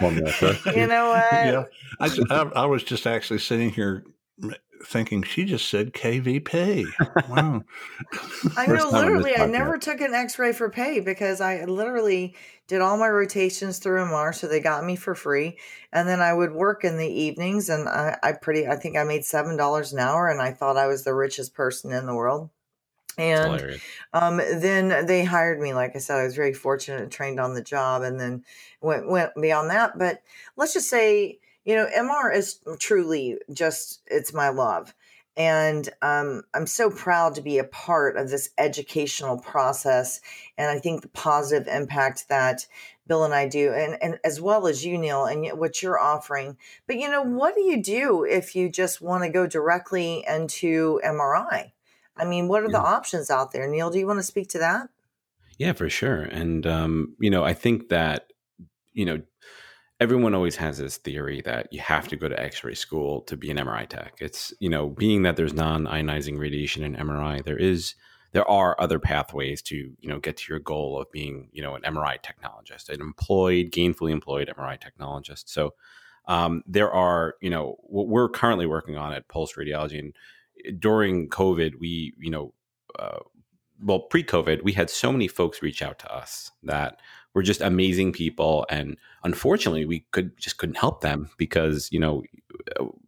formula. 0.00 0.32
So- 0.38 0.54
you 0.74 0.86
know 0.86 1.08
what? 1.08 1.32
yeah. 1.32 1.64
I, 2.00 2.18
I, 2.30 2.62
I 2.62 2.66
was 2.66 2.84
just 2.84 3.06
actually 3.06 3.40
sitting 3.40 3.70
here 3.70 4.04
thinking 4.84 5.22
she 5.22 5.44
just 5.44 5.68
said 5.68 5.92
KVP. 5.92 6.84
Wow. 7.28 7.62
I 8.56 8.66
know, 8.66 8.76
time 8.76 8.76
on 8.76 8.76
this 8.76 8.92
literally, 8.92 9.36
I 9.36 9.46
never 9.46 9.78
took 9.78 10.00
an 10.00 10.14
X-ray 10.14 10.52
for 10.52 10.70
pay 10.70 11.00
because 11.00 11.40
I 11.40 11.64
literally 11.64 12.36
did 12.72 12.80
all 12.80 12.96
my 12.96 13.08
rotations 13.08 13.78
through 13.78 14.00
MR, 14.00 14.34
so 14.34 14.48
they 14.48 14.58
got 14.58 14.82
me 14.82 14.96
for 14.96 15.14
free. 15.14 15.58
And 15.92 16.08
then 16.08 16.22
I 16.22 16.32
would 16.32 16.52
work 16.52 16.84
in 16.84 16.96
the 16.96 17.06
evenings, 17.06 17.68
and 17.68 17.86
I, 17.86 18.16
I 18.22 18.32
pretty, 18.32 18.66
I 18.66 18.76
think 18.76 18.96
I 18.96 19.04
made 19.04 19.26
seven 19.26 19.58
dollars 19.58 19.92
an 19.92 19.98
hour, 19.98 20.28
and 20.28 20.40
I 20.40 20.52
thought 20.52 20.78
I 20.78 20.86
was 20.86 21.04
the 21.04 21.12
richest 21.12 21.52
person 21.52 21.92
in 21.92 22.06
the 22.06 22.14
world. 22.14 22.48
And 23.18 23.50
um, 24.14 24.38
then 24.38 25.04
they 25.04 25.22
hired 25.22 25.60
me. 25.60 25.74
Like 25.74 25.94
I 25.94 25.98
said, 25.98 26.18
I 26.18 26.24
was 26.24 26.34
very 26.34 26.54
fortunate, 26.54 27.02
and 27.02 27.12
trained 27.12 27.38
on 27.38 27.52
the 27.52 27.62
job, 27.62 28.00
and 28.00 28.18
then 28.18 28.42
went 28.80 29.06
went 29.06 29.32
beyond 29.38 29.68
that. 29.68 29.98
But 29.98 30.22
let's 30.56 30.72
just 30.72 30.88
say, 30.88 31.40
you 31.66 31.74
know, 31.74 31.86
MR 31.94 32.34
is 32.34 32.60
truly 32.78 33.36
just 33.52 34.00
it's 34.06 34.32
my 34.32 34.48
love. 34.48 34.94
And 35.36 35.88
um, 36.02 36.42
I'm 36.52 36.66
so 36.66 36.90
proud 36.90 37.34
to 37.36 37.40
be 37.40 37.58
a 37.58 37.64
part 37.64 38.16
of 38.16 38.28
this 38.28 38.50
educational 38.58 39.38
process. 39.38 40.20
And 40.58 40.68
I 40.70 40.78
think 40.78 41.00
the 41.00 41.08
positive 41.08 41.68
impact 41.68 42.28
that 42.28 42.66
Bill 43.06 43.24
and 43.24 43.34
I 43.34 43.48
do, 43.48 43.72
and, 43.72 43.96
and 44.02 44.18
as 44.24 44.40
well 44.40 44.66
as 44.66 44.84
you, 44.84 44.96
Neil, 44.98 45.24
and 45.24 45.58
what 45.58 45.82
you're 45.82 45.98
offering. 45.98 46.56
But 46.86 46.96
you 46.96 47.10
know, 47.10 47.22
what 47.22 47.54
do 47.54 47.62
you 47.62 47.82
do 47.82 48.24
if 48.24 48.54
you 48.54 48.68
just 48.68 49.00
want 49.00 49.24
to 49.24 49.30
go 49.30 49.46
directly 49.46 50.24
into 50.28 51.00
MRI? 51.04 51.72
I 52.16 52.24
mean, 52.24 52.46
what 52.46 52.62
are 52.62 52.66
yeah. 52.66 52.78
the 52.78 52.84
options 52.84 53.30
out 53.30 53.52
there? 53.52 53.66
Neil, 53.66 53.90
do 53.90 53.98
you 53.98 54.06
want 54.06 54.18
to 54.18 54.24
speak 54.24 54.48
to 54.50 54.58
that? 54.58 54.88
Yeah, 55.58 55.72
for 55.72 55.88
sure. 55.88 56.22
And 56.22 56.66
um, 56.66 57.14
you 57.18 57.30
know, 57.30 57.44
I 57.44 57.54
think 57.54 57.88
that 57.88 58.32
you 58.92 59.04
know 59.04 59.22
everyone 60.02 60.34
always 60.34 60.56
has 60.56 60.78
this 60.78 60.96
theory 60.96 61.40
that 61.42 61.72
you 61.72 61.78
have 61.78 62.08
to 62.08 62.16
go 62.16 62.28
to 62.28 62.42
x-ray 62.42 62.74
school 62.74 63.20
to 63.20 63.36
be 63.36 63.52
an 63.52 63.56
mri 63.56 63.86
tech. 63.88 64.14
It's 64.18 64.52
you 64.58 64.68
know 64.68 64.88
being 64.88 65.22
that 65.22 65.36
there's 65.36 65.54
non-ionizing 65.54 66.40
radiation 66.40 66.82
in 66.82 66.96
mri 66.96 67.44
there 67.44 67.56
is 67.56 67.94
there 68.32 68.48
are 68.50 68.74
other 68.80 68.98
pathways 68.98 69.62
to 69.62 69.76
you 69.76 70.08
know 70.08 70.18
get 70.18 70.38
to 70.38 70.52
your 70.52 70.58
goal 70.58 71.00
of 71.00 71.08
being 71.12 71.48
you 71.52 71.62
know 71.62 71.76
an 71.76 71.82
mri 71.82 72.18
technologist 72.20 72.88
an 72.88 73.00
employed 73.00 73.70
gainfully 73.70 74.10
employed 74.10 74.52
mri 74.58 74.76
technologist. 74.76 75.44
So 75.46 75.74
um, 76.26 76.64
there 76.66 76.90
are 76.90 77.36
you 77.40 77.50
know 77.50 77.76
what 77.78 78.08
we're 78.08 78.28
currently 78.28 78.66
working 78.66 78.96
on 78.96 79.12
at 79.12 79.28
pulse 79.28 79.52
radiology 79.52 80.00
and 80.00 80.16
eh, 80.66 80.72
during 80.80 81.28
covid 81.28 81.78
we 81.78 82.12
you 82.18 82.30
know 82.32 82.52
uh, 82.98 83.20
well 83.84 84.00
pre-covid 84.00 84.64
we 84.64 84.72
had 84.72 84.90
so 84.90 85.12
many 85.12 85.28
folks 85.28 85.62
reach 85.62 85.80
out 85.80 86.00
to 86.00 86.12
us 86.12 86.50
that 86.64 87.00
were 87.34 87.42
just 87.42 87.60
amazing 87.60 88.12
people 88.12 88.66
and 88.68 88.96
unfortunately 89.24 89.84
we 89.84 90.00
could 90.10 90.36
just 90.38 90.58
couldn't 90.58 90.76
help 90.76 91.00
them 91.00 91.30
because 91.38 91.88
you 91.90 91.98
know 91.98 92.22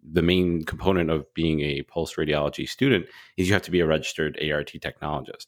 the 0.03 0.23
main 0.23 0.65
component 0.65 1.11
of 1.11 1.33
being 1.35 1.61
a 1.61 1.83
pulse 1.83 2.15
radiology 2.15 2.69
student 2.69 3.07
is 3.37 3.47
you 3.47 3.53
have 3.53 3.63
to 3.63 3.71
be 3.71 3.81
a 3.81 3.87
registered 3.87 4.39
ARRT 4.41 4.81
technologist. 4.81 5.47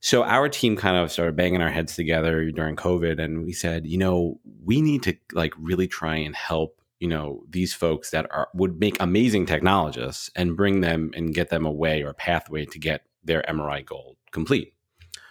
So 0.00 0.22
our 0.22 0.48
team 0.48 0.76
kind 0.76 0.96
of 0.96 1.10
started 1.10 1.36
banging 1.36 1.60
our 1.60 1.70
heads 1.70 1.96
together 1.96 2.50
during 2.50 2.76
covid 2.76 3.20
and 3.20 3.44
we 3.44 3.52
said 3.52 3.86
you 3.86 3.98
know 3.98 4.38
we 4.64 4.80
need 4.80 5.02
to 5.02 5.16
like 5.32 5.52
really 5.58 5.88
try 5.88 6.16
and 6.16 6.36
help 6.36 6.80
you 7.00 7.08
know 7.08 7.42
these 7.48 7.74
folks 7.74 8.10
that 8.10 8.26
are 8.30 8.48
would 8.54 8.78
make 8.78 9.00
amazing 9.00 9.44
technologists 9.44 10.30
and 10.36 10.56
bring 10.56 10.82
them 10.82 11.10
and 11.16 11.34
get 11.34 11.50
them 11.50 11.66
a 11.66 11.72
way 11.72 12.02
or 12.02 12.12
pathway 12.12 12.64
to 12.64 12.78
get 12.78 13.02
their 13.24 13.42
MRI 13.48 13.84
goal 13.84 14.16
complete 14.30 14.72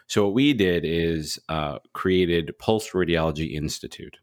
so 0.07 0.25
what 0.25 0.33
we 0.33 0.53
did 0.53 0.83
is 0.85 1.37
uh, 1.49 1.79
created 1.93 2.57
Pulse 2.59 2.91
Radiology 2.91 3.53
Institute. 3.53 4.17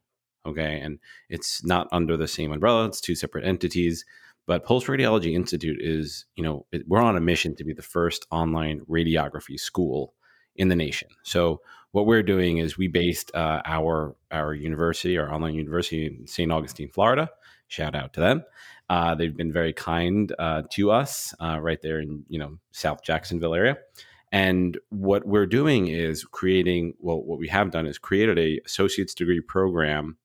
Okay, 0.46 0.78
and 0.80 0.98
it's 1.30 1.64
not 1.64 1.88
under 1.92 2.16
the 2.16 2.28
same 2.28 2.52
umbrella; 2.52 2.86
it's 2.86 3.00
two 3.00 3.14
separate 3.14 3.44
entities. 3.44 4.04
But 4.46 4.64
Pulse 4.64 4.84
Radiology 4.84 5.34
Institute 5.34 5.78
is, 5.80 6.26
you 6.36 6.44
know, 6.44 6.66
it, 6.70 6.86
we're 6.86 7.00
on 7.00 7.16
a 7.16 7.20
mission 7.20 7.56
to 7.56 7.64
be 7.64 7.72
the 7.72 7.80
first 7.80 8.26
online 8.30 8.80
radiography 8.80 9.58
school 9.58 10.12
in 10.56 10.68
the 10.68 10.76
nation. 10.76 11.08
So 11.22 11.62
what 11.92 12.06
we're 12.06 12.22
doing 12.22 12.58
is 12.58 12.76
we 12.76 12.88
based 12.88 13.30
uh, 13.34 13.62
our 13.64 14.16
our 14.30 14.52
university, 14.52 15.16
our 15.16 15.32
online 15.32 15.54
university 15.54 16.06
in 16.06 16.26
St. 16.26 16.50
Augustine, 16.50 16.90
Florida. 16.90 17.30
Shout 17.68 17.94
out 17.94 18.12
to 18.14 18.20
them. 18.20 18.44
Uh, 18.90 19.14
they've 19.14 19.36
been 19.36 19.52
very 19.52 19.72
kind 19.72 20.34
uh, 20.38 20.62
to 20.72 20.90
us 20.90 21.34
uh, 21.40 21.58
right 21.60 21.80
there 21.80 22.00
in 22.00 22.24
you 22.28 22.38
know 22.38 22.58
South 22.72 23.02
Jacksonville 23.02 23.54
area. 23.54 23.78
And 24.34 24.76
what 24.88 25.24
we're 25.28 25.46
doing 25.46 25.86
is 25.86 26.24
creating, 26.24 26.94
well, 26.98 27.22
what 27.22 27.38
we 27.38 27.46
have 27.46 27.70
done 27.70 27.86
is 27.86 27.98
created 27.98 28.36
a 28.36 28.60
associate's 28.66 29.14
degree 29.14 29.40
program 29.40 30.16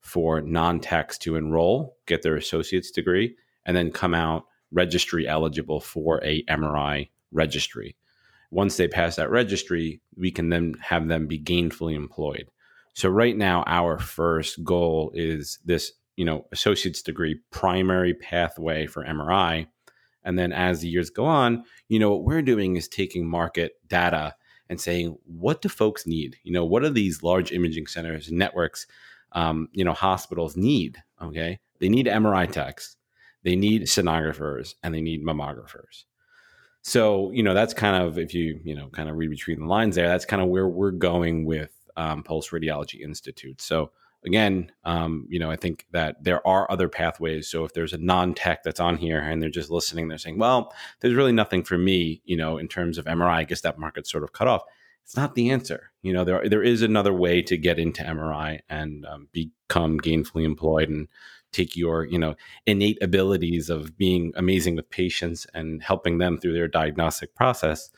for 0.00 0.40
non-techs 0.40 1.18
to 1.18 1.36
enroll, 1.36 1.98
get 2.06 2.22
their 2.22 2.36
associate's 2.36 2.90
degree, 2.90 3.36
and 3.66 3.76
then 3.76 3.90
come 3.92 4.14
out 4.14 4.46
registry 4.72 5.28
eligible 5.28 5.78
for 5.78 6.24
a 6.24 6.42
MRI 6.44 7.10
registry. 7.32 7.96
Once 8.50 8.78
they 8.78 8.88
pass 8.88 9.16
that 9.16 9.30
registry, 9.30 10.00
we 10.16 10.30
can 10.30 10.48
then 10.48 10.72
have 10.80 11.08
them 11.08 11.26
be 11.26 11.38
gainfully 11.38 11.94
employed. 11.94 12.48
So 12.94 13.10
right 13.10 13.36
now, 13.36 13.62
our 13.66 13.98
first 13.98 14.64
goal 14.64 15.12
is 15.14 15.58
this, 15.66 15.92
you 16.16 16.24
know, 16.24 16.46
associate's 16.50 17.02
degree 17.02 17.38
primary 17.50 18.14
pathway 18.14 18.86
for 18.86 19.04
MRI 19.04 19.66
and 20.24 20.38
then 20.38 20.52
as 20.52 20.80
the 20.80 20.88
years 20.88 21.10
go 21.10 21.24
on, 21.24 21.64
you 21.88 21.98
know, 21.98 22.10
what 22.10 22.24
we're 22.24 22.42
doing 22.42 22.76
is 22.76 22.88
taking 22.88 23.26
market 23.26 23.76
data 23.88 24.34
and 24.68 24.80
saying, 24.80 25.16
what 25.24 25.62
do 25.62 25.68
folks 25.68 26.06
need? 26.06 26.36
You 26.44 26.52
know, 26.52 26.64
what 26.64 26.84
are 26.84 26.90
these 26.90 27.22
large 27.22 27.52
imaging 27.52 27.86
centers, 27.86 28.30
networks, 28.30 28.86
um, 29.32 29.68
you 29.72 29.84
know, 29.84 29.92
hospitals 29.92 30.56
need? 30.56 31.02
Okay. 31.20 31.58
They 31.80 31.88
need 31.88 32.06
MRI 32.06 32.50
techs, 32.50 32.96
they 33.42 33.56
need 33.56 33.82
sonographers, 33.82 34.74
and 34.82 34.94
they 34.94 35.00
need 35.00 35.24
mammographers. 35.24 36.04
So, 36.82 37.30
you 37.32 37.42
know, 37.42 37.52
that's 37.52 37.74
kind 37.74 38.02
of, 38.02 38.18
if 38.18 38.32
you, 38.32 38.60
you 38.64 38.74
know, 38.74 38.88
kind 38.88 39.08
of 39.08 39.16
read 39.16 39.30
between 39.30 39.60
the 39.60 39.66
lines 39.66 39.96
there, 39.96 40.08
that's 40.08 40.24
kind 40.24 40.42
of 40.42 40.48
where 40.48 40.68
we're 40.68 40.92
going 40.92 41.44
with 41.44 41.70
um, 41.96 42.22
Pulse 42.22 42.50
Radiology 42.50 43.00
Institute. 43.00 43.60
So, 43.60 43.90
again, 44.24 44.70
um, 44.84 45.26
you 45.28 45.38
know, 45.38 45.50
I 45.50 45.56
think 45.56 45.86
that 45.92 46.22
there 46.22 46.46
are 46.46 46.70
other 46.70 46.88
pathways. 46.88 47.48
So 47.48 47.64
if 47.64 47.72
there's 47.72 47.92
a 47.92 47.98
non-tech 47.98 48.62
that's 48.62 48.80
on 48.80 48.96
here 48.96 49.18
and 49.18 49.42
they're 49.42 49.50
just 49.50 49.70
listening, 49.70 50.08
they're 50.08 50.18
saying, 50.18 50.38
"Well, 50.38 50.72
there's 51.00 51.14
really 51.14 51.32
nothing 51.32 51.62
for 51.64 51.78
me," 51.78 52.22
you 52.24 52.36
know, 52.36 52.58
in 52.58 52.68
terms 52.68 52.98
of 52.98 53.06
MRI. 53.06 53.38
I 53.38 53.44
guess 53.44 53.62
that 53.62 53.78
market's 53.78 54.10
sort 54.10 54.24
of 54.24 54.32
cut 54.32 54.48
off. 54.48 54.62
It's 55.04 55.16
not 55.16 55.34
the 55.34 55.50
answer. 55.50 55.90
You 56.02 56.12
know, 56.12 56.24
there 56.24 56.48
there 56.48 56.62
is 56.62 56.82
another 56.82 57.12
way 57.12 57.42
to 57.42 57.56
get 57.56 57.78
into 57.78 58.02
MRI 58.02 58.60
and 58.68 59.06
um, 59.06 59.28
become 59.32 59.98
gainfully 59.98 60.44
employed 60.44 60.88
and 60.88 61.08
take 61.52 61.76
your 61.76 62.04
you 62.04 62.18
know 62.18 62.36
innate 62.66 62.98
abilities 63.02 63.70
of 63.70 63.96
being 63.96 64.32
amazing 64.36 64.76
with 64.76 64.88
patients 64.90 65.46
and 65.54 65.82
helping 65.82 66.18
them 66.18 66.38
through 66.38 66.52
their 66.52 66.68
diagnostic 66.68 67.34
process 67.34 67.90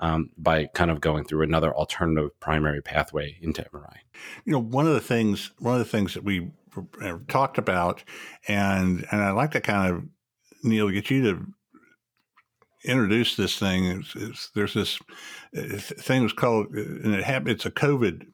um, 0.00 0.30
by 0.36 0.66
kind 0.66 0.90
of 0.90 1.00
going 1.00 1.24
through 1.24 1.42
another 1.42 1.74
alternative 1.74 2.38
primary 2.40 2.82
pathway 2.82 3.38
into 3.40 3.62
MRI. 3.72 3.98
You 4.44 4.52
know, 4.52 4.58
one 4.58 4.86
of 4.86 4.94
the 4.94 5.00
things 5.00 5.52
one 5.58 5.74
of 5.74 5.78
the 5.78 5.84
things 5.84 6.14
that 6.14 6.24
we 6.24 6.50
talked 7.28 7.58
about, 7.58 8.02
and 8.48 9.06
and 9.10 9.22
I'd 9.22 9.32
like 9.32 9.52
to 9.52 9.60
kind 9.60 9.94
of 9.94 10.04
Neil 10.62 10.90
get 10.90 11.10
you 11.10 11.22
to 11.22 11.46
introduce 12.84 13.36
this 13.36 13.58
thing. 13.58 13.84
It's, 13.84 14.16
it's, 14.16 14.50
there's 14.54 14.74
this 14.74 14.98
uh, 15.56 15.76
thing 15.78 16.22
was 16.22 16.32
called, 16.32 16.70
and 16.70 17.14
it 17.14 17.24
happened. 17.24 17.50
It's 17.50 17.66
a 17.66 17.70
COVID, 17.70 18.26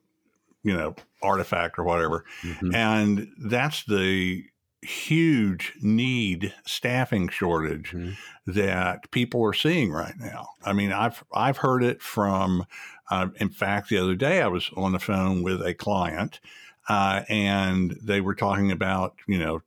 you 0.62 0.76
know, 0.76 0.94
artifact 1.22 1.78
or 1.78 1.84
whatever, 1.84 2.24
mm-hmm. 2.42 2.74
and 2.74 3.28
that's 3.38 3.84
the 3.84 4.44
huge 4.82 5.74
need 5.80 6.54
staffing 6.64 7.28
shortage 7.28 7.92
mm-hmm. 7.92 8.12
that 8.50 9.10
people 9.10 9.44
are 9.44 9.52
seeing 9.52 9.90
right 9.90 10.14
now. 10.18 10.48
I 10.64 10.72
mean, 10.72 10.92
I've 10.92 11.24
I've 11.32 11.58
heard 11.58 11.82
it 11.82 12.02
from. 12.02 12.66
Uh, 13.08 13.28
in 13.36 13.48
fact, 13.50 13.88
the 13.88 13.98
other 13.98 14.16
day 14.16 14.42
I 14.42 14.48
was 14.48 14.70
on 14.76 14.90
the 14.90 14.98
phone 14.98 15.44
with 15.44 15.64
a 15.64 15.74
client, 15.74 16.40
uh, 16.88 17.22
and 17.28 17.96
they 18.02 18.20
were 18.20 18.34
talking 18.34 18.72
about 18.72 19.14
you 19.26 19.38
know 19.38 19.62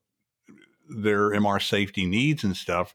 their 0.90 1.30
MR 1.32 1.62
safety 1.62 2.06
needs 2.06 2.44
and 2.44 2.56
stuff. 2.56 2.94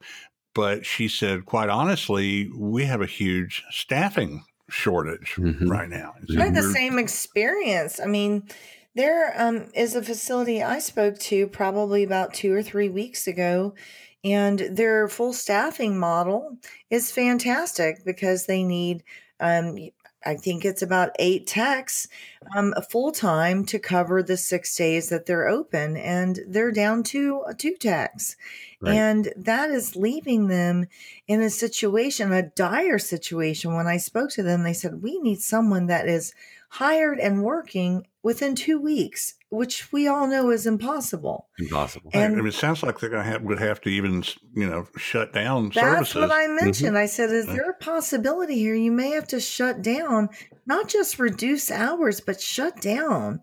But 0.55 0.87
she 0.87 1.09
said, 1.09 1.46
quite 1.46 1.68
honestly, 1.68 2.48
we 2.57 2.85
have 2.85 3.00
a 3.00 3.07
huge 3.07 3.64
staffing 3.70 4.44
shortage 4.70 5.35
mm-hmm. 5.37 5.68
right 5.68 5.88
now. 5.88 6.14
I 6.38 6.44
had 6.44 6.55
the 6.55 6.62
same 6.62 6.98
experience. 6.98 7.98
I 8.00 8.07
mean, 8.07 8.48
there 8.94 9.35
um, 9.37 9.66
is 9.74 9.94
a 9.94 10.02
facility 10.02 10.62
I 10.62 10.78
spoke 10.78 11.18
to 11.20 11.46
probably 11.48 12.04
about 12.04 12.35
two 12.35 12.52
or 12.52 12.62
three 12.62 12.88
weeks 12.88 13.26
ago, 13.26 13.74
and 14.22 14.59
their 14.59 15.09
full 15.09 15.33
staffing 15.33 15.98
model 15.98 16.59
is 16.90 17.11
fantastic 17.11 18.04
because 18.04 18.46
they 18.46 18.62
need, 18.62 19.02
um, 19.40 19.76
I 20.24 20.37
think 20.37 20.64
it's 20.64 20.80
about 20.80 21.11
eight 21.18 21.46
techs 21.46 22.09
um, 22.57 22.72
full 22.90 23.12
time 23.12 23.64
to 23.66 23.78
cover 23.78 24.22
the 24.22 24.37
six 24.37 24.74
days 24.76 25.09
that 25.09 25.26
they're 25.26 25.48
open, 25.48 25.96
and 25.96 26.40
they're 26.46 26.72
down 26.72 27.02
to 27.04 27.42
uh, 27.48 27.52
two 27.57 27.74
techs. 27.74 28.37
Right. 28.81 28.94
And 28.94 29.33
that 29.37 29.71
is 29.71 29.96
leaving 29.96 30.48
them 30.48 30.87
in 31.27 31.42
a 31.42 31.50
situation, 31.50 32.33
a 32.33 32.42
dire 32.42 32.98
situation. 32.98 33.75
When 33.75 33.87
I 33.87 33.96
spoke 33.96 34.31
to 34.31 34.42
them, 34.42 34.62
they 34.62 34.73
said, 34.73 35.02
We 35.02 35.19
need 35.19 35.40
someone 35.40 35.87
that 35.87 36.08
is 36.08 36.33
hired 36.75 37.20
and 37.20 37.44
working 37.44 38.04
within 38.25 38.56
two 38.56 38.81
weeks, 38.81 39.35
which 39.48 39.92
we 39.92 40.08
all 40.08 40.27
know 40.27 40.50
is 40.50 40.66
impossible. 40.66 41.46
Impossible. 41.56 42.10
And 42.12 42.33
I 42.33 42.37
mean, 42.37 42.48
it 42.48 42.54
sounds 42.54 42.83
like 42.83 42.98
they're 42.98 43.10
going 43.10 43.25
to 43.25 43.31
have 43.31 43.42
would 43.42 43.60
have 43.60 43.81
to 43.83 43.90
even 43.90 44.25
you 44.54 44.68
know 44.68 44.88
shut 44.96 45.33
down. 45.33 45.70
That's 45.72 46.10
services. 46.10 46.14
what 46.16 46.33
I 46.33 46.48
mentioned. 46.48 46.88
Mm-hmm. 46.88 46.96
I 46.96 47.06
said, 47.06 47.31
is 47.31 47.46
there 47.46 47.70
a 47.70 47.75
possibility 47.75 48.58
here? 48.58 48.75
You 48.75 48.90
may 48.90 49.10
have 49.10 49.29
to 49.29 49.38
shut 49.38 49.83
down, 49.83 50.31
not 50.66 50.88
just 50.88 51.20
reduce 51.20 51.70
hours, 51.70 52.20
but 52.20 52.40
shut 52.40 52.81
down. 52.81 53.40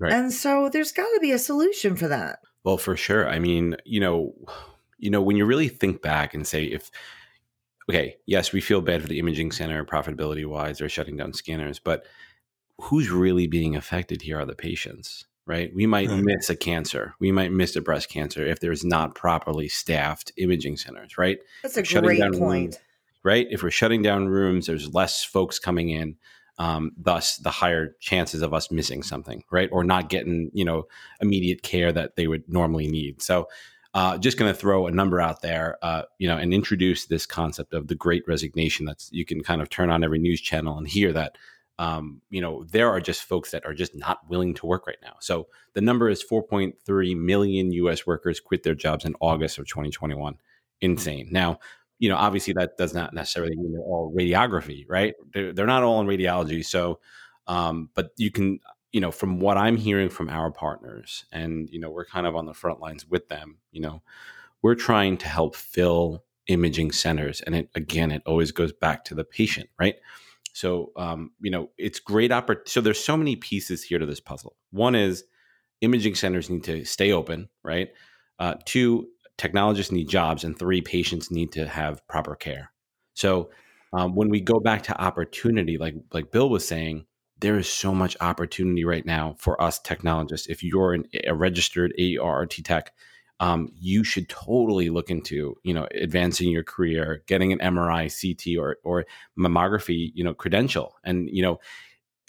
Right. 0.00 0.12
And 0.12 0.32
so 0.32 0.68
there's 0.68 0.90
got 0.90 1.08
to 1.14 1.20
be 1.20 1.30
a 1.30 1.38
solution 1.38 1.94
for 1.94 2.08
that. 2.08 2.40
Well, 2.64 2.78
for 2.78 2.96
sure. 2.96 3.28
I 3.28 3.38
mean, 3.38 3.76
you 3.84 4.00
know, 4.00 4.34
you 4.98 5.10
know, 5.10 5.22
when 5.22 5.36
you 5.36 5.44
really 5.44 5.68
think 5.68 6.02
back 6.02 6.34
and 6.34 6.44
say 6.44 6.64
if 6.64 6.90
okay, 7.88 8.16
yes, 8.26 8.52
we 8.52 8.60
feel 8.60 8.80
bad 8.80 9.02
for 9.02 9.08
the 9.08 9.20
imaging 9.20 9.52
center 9.52 9.84
profitability 9.84 10.44
wise, 10.44 10.78
they're 10.78 10.88
shutting 10.88 11.16
down 11.16 11.32
scanners, 11.32 11.78
but 11.78 12.06
who's 12.82 13.10
really 13.10 13.46
being 13.46 13.76
affected 13.76 14.22
here 14.22 14.38
are 14.40 14.46
the 14.46 14.54
patients. 14.54 15.24
right? 15.44 15.74
We 15.74 15.86
might 15.86 16.08
Right. 16.08 16.22
miss 16.22 16.48
a 16.50 16.54
cancer. 16.56 17.14
We 17.18 17.32
might 17.32 17.50
miss 17.50 17.74
a 17.74 17.80
breast 17.80 18.08
cancer 18.08 18.46
if 18.46 18.60
there's 18.60 18.84
not 18.84 19.16
properly 19.16 19.66
staffed 19.66 20.30
imaging 20.36 20.76
centers, 20.76 21.18
right? 21.18 21.38
That's 21.62 21.76
a 21.76 21.84
Shutting 21.84 22.06
great 22.16 22.32
point. 22.38 22.62
rooms. 22.66 22.78
Right? 23.24 23.48
If 23.50 23.60
we're 23.64 23.70
shutting 23.72 24.02
down 24.02 24.28
rooms, 24.28 24.66
there's 24.68 24.94
less 24.94 25.24
folks 25.24 25.58
coming 25.58 25.88
in. 25.90 26.14
Um, 26.58 26.92
thus, 26.96 27.38
the 27.38 27.50
higher 27.50 27.96
chances 27.98 28.40
of 28.40 28.54
us 28.54 28.70
missing 28.70 29.02
something, 29.02 29.42
right, 29.50 29.68
or 29.72 29.82
not 29.82 30.08
getting 30.08 30.50
you 30.54 30.64
know 30.64 30.84
immediate 31.20 31.62
care 31.62 31.90
that 31.92 32.14
they 32.14 32.28
would 32.28 32.48
normally 32.48 32.86
need. 32.86 33.20
So, 33.20 33.48
uh, 33.94 34.18
just 34.18 34.38
going 34.38 34.52
to 34.52 34.58
throw 34.58 34.86
a 34.86 34.92
number 34.92 35.20
out 35.20 35.42
there, 35.42 35.76
uh, 35.82 36.02
you 36.18 36.28
know, 36.28 36.36
and 36.36 36.54
introduce 36.54 37.06
this 37.06 37.26
concept 37.26 37.74
of 37.74 37.88
the 37.88 37.96
Great 37.96 38.22
Resignation. 38.28 38.86
That's 38.86 39.10
you 39.12 39.24
can 39.24 39.42
kind 39.42 39.60
of 39.60 39.70
turn 39.70 39.90
on 39.90 40.04
every 40.04 40.20
news 40.20 40.40
channel 40.40 40.78
and 40.78 40.86
hear 40.86 41.12
that. 41.14 41.36
Um, 41.82 42.22
you 42.30 42.40
know, 42.40 42.62
there 42.62 42.88
are 42.90 43.00
just 43.00 43.24
folks 43.24 43.50
that 43.50 43.66
are 43.66 43.74
just 43.74 43.92
not 43.92 44.20
willing 44.28 44.54
to 44.54 44.66
work 44.66 44.86
right 44.86 45.00
now. 45.02 45.14
So 45.18 45.48
the 45.72 45.80
number 45.80 46.08
is 46.08 46.22
4.3 46.22 47.16
million 47.16 47.72
U.S. 47.72 48.06
workers 48.06 48.38
quit 48.38 48.62
their 48.62 48.76
jobs 48.76 49.04
in 49.04 49.16
August 49.18 49.58
of 49.58 49.66
2021. 49.66 50.36
Insane. 50.80 51.26
Now, 51.32 51.58
you 51.98 52.08
know, 52.08 52.14
obviously 52.14 52.52
that 52.52 52.76
does 52.76 52.94
not 52.94 53.12
necessarily 53.12 53.56
mean 53.56 53.72
they're 53.72 53.82
all 53.82 54.14
radiography, 54.16 54.84
right? 54.88 55.14
They're, 55.34 55.52
they're 55.52 55.66
not 55.66 55.82
all 55.82 56.00
in 56.00 56.06
radiology. 56.06 56.64
So, 56.64 57.00
um, 57.48 57.90
but 57.94 58.12
you 58.16 58.30
can, 58.30 58.60
you 58.92 59.00
know, 59.00 59.10
from 59.10 59.40
what 59.40 59.56
I'm 59.56 59.76
hearing 59.76 60.08
from 60.08 60.28
our 60.28 60.52
partners, 60.52 61.24
and 61.32 61.68
you 61.68 61.80
know, 61.80 61.90
we're 61.90 62.04
kind 62.04 62.28
of 62.28 62.36
on 62.36 62.46
the 62.46 62.54
front 62.54 62.78
lines 62.78 63.08
with 63.08 63.28
them. 63.28 63.58
You 63.72 63.80
know, 63.80 64.02
we're 64.62 64.76
trying 64.76 65.16
to 65.16 65.26
help 65.26 65.56
fill 65.56 66.22
imaging 66.46 66.92
centers, 66.92 67.40
and 67.40 67.56
it 67.56 67.70
again, 67.74 68.12
it 68.12 68.22
always 68.24 68.52
goes 68.52 68.72
back 68.72 69.04
to 69.06 69.16
the 69.16 69.24
patient, 69.24 69.68
right? 69.80 69.96
So, 70.52 70.92
um, 70.96 71.32
you 71.40 71.50
know, 71.50 71.70
it's 71.78 71.98
great 71.98 72.30
oppor- 72.30 72.68
So 72.68 72.80
there's 72.80 73.02
so 73.02 73.16
many 73.16 73.36
pieces 73.36 73.82
here 73.82 73.98
to 73.98 74.06
this 74.06 74.20
puzzle. 74.20 74.56
One 74.70 74.94
is 74.94 75.24
imaging 75.80 76.14
centers 76.14 76.50
need 76.50 76.64
to 76.64 76.84
stay 76.84 77.12
open, 77.12 77.48
right? 77.62 77.90
Uh, 78.38 78.54
two, 78.64 79.08
technologists 79.38 79.92
need 79.92 80.08
jobs, 80.08 80.44
and 80.44 80.58
three, 80.58 80.80
patients 80.80 81.30
need 81.30 81.52
to 81.52 81.66
have 81.66 82.06
proper 82.08 82.34
care. 82.34 82.70
So 83.14 83.50
um, 83.92 84.14
when 84.14 84.28
we 84.28 84.40
go 84.40 84.60
back 84.60 84.82
to 84.84 85.00
opportunity, 85.00 85.78
like 85.78 85.94
like 86.12 86.30
Bill 86.30 86.48
was 86.48 86.66
saying, 86.66 87.06
there 87.40 87.58
is 87.58 87.68
so 87.68 87.92
much 87.94 88.16
opportunity 88.20 88.84
right 88.84 89.04
now 89.04 89.34
for 89.38 89.60
us 89.60 89.78
technologists. 89.80 90.46
If 90.46 90.62
you're 90.62 90.94
an, 90.94 91.04
a 91.26 91.34
registered 91.34 91.92
ARRT 91.98 92.64
tech, 92.64 92.92
um, 93.42 93.72
you 93.74 94.04
should 94.04 94.28
totally 94.28 94.88
look 94.88 95.10
into 95.10 95.56
you 95.64 95.74
know 95.74 95.88
advancing 96.00 96.48
your 96.48 96.62
career, 96.62 97.24
getting 97.26 97.52
an 97.52 97.58
MRI, 97.58 98.06
CT, 98.08 98.56
or 98.56 98.76
or 98.84 99.04
mammography, 99.36 100.12
you 100.14 100.22
know, 100.22 100.32
credential, 100.32 100.94
and 101.02 101.28
you 101.28 101.42
know 101.42 101.58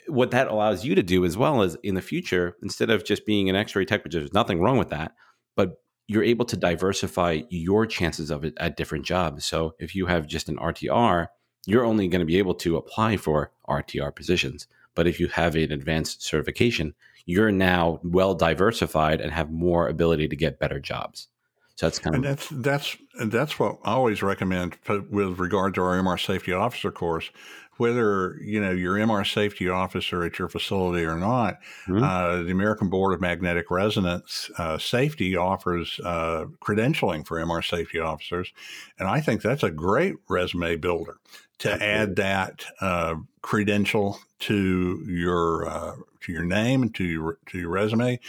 what 0.08 0.32
that 0.32 0.48
allows 0.48 0.84
you 0.84 0.96
to 0.96 1.04
do 1.04 1.24
as 1.24 1.38
well 1.38 1.62
as 1.62 1.78
in 1.84 1.94
the 1.94 2.02
future, 2.02 2.58
instead 2.64 2.90
of 2.90 3.06
just 3.06 3.28
being 3.28 3.48
an 3.48 3.56
X-ray 3.56 3.86
tech, 3.86 4.04
which 4.04 4.14
there's 4.14 4.34
nothing 4.34 4.60
wrong 4.60 4.78
with 4.80 4.90
that, 4.90 5.14
but 5.56 5.82
you're 6.08 6.24
able 6.24 6.46
to 6.46 6.58
diversify 6.58 7.44
your 7.50 7.86
chances 7.86 8.32
of 8.32 8.44
it 8.44 8.54
at 8.58 8.76
different 8.76 9.06
jobs. 9.06 9.46
So 9.46 9.76
if 9.80 9.96
you 9.96 10.08
have 10.08 10.28
just 10.28 10.50
an 10.50 10.58
RTR, 10.58 11.28
you're 11.66 11.86
only 11.86 12.10
going 12.10 12.20
to 12.20 12.26
be 12.26 12.40
able 12.40 12.56
to 12.56 12.76
apply 12.76 13.16
for 13.16 13.52
RTR 13.70 14.14
positions. 14.14 14.68
But 14.96 15.08
if 15.08 15.20
you 15.20 15.28
have 15.28 15.56
an 15.56 15.72
advanced 15.72 16.24
certification, 16.24 16.96
you're 17.26 17.52
now 17.52 18.00
well 18.04 18.36
diversified 18.36 19.22
and 19.22 19.32
have 19.32 19.52
more 19.52 19.88
ability 19.88 20.28
to 20.28 20.36
get 20.36 20.60
better 20.60 20.80
jobs. 20.80 21.28
So 21.76 21.88
that's 21.88 22.00
kind 22.00 22.16
And 22.16 22.26
of 22.26 22.30
that's 22.30 22.50
that's 22.50 22.98
and 23.16 23.32
that's 23.32 23.58
what 23.58 23.80
I 23.84 23.94
always 23.94 24.22
recommend 24.22 24.78
with 24.88 25.40
regard 25.40 25.74
to 25.76 25.82
our 25.82 26.00
MR 26.00 26.24
safety 26.24 26.54
officer 26.54 26.92
course. 26.92 27.32
Whether 27.78 28.38
you 28.42 28.62
know 28.62 28.72
you're 28.72 28.98
MR 28.98 29.24
safety 29.24 29.68
officer 29.70 30.24
at 30.24 30.38
your 30.38 30.48
facility 30.50 31.06
or 31.06 31.18
not, 31.18 31.60
Mhm. 31.88 32.04
uh, 32.04 32.44
the 32.44 32.52
American 32.52 32.90
Board 32.90 33.14
of 33.14 33.22
Magnetic 33.22 33.72
Resonance 33.72 34.52
uh, 34.58 34.78
Safety 34.78 35.36
offers 35.36 36.00
uh, 36.04 36.46
credentialing 36.62 37.26
for 37.26 37.40
MR 37.40 37.62
safety 37.62 38.00
officers, 38.00 38.54
and 39.00 39.08
I 39.08 39.22
think 39.22 39.42
that's 39.42 39.64
a 39.64 39.72
great 39.72 40.16
resume 40.30 40.76
builder 40.76 41.18
to 41.60 41.82
add 41.84 42.16
that 42.18 42.66
uh, 42.82 43.16
credential 43.42 44.20
to 44.40 45.04
your 45.08 45.68
uh, 45.68 45.96
to 46.22 46.32
your 46.32 46.46
name 46.46 46.84
and 46.84 46.94
to 46.96 47.04
your 47.04 47.40
to 47.48 47.60
your 47.60 47.70
resume, 47.70 48.20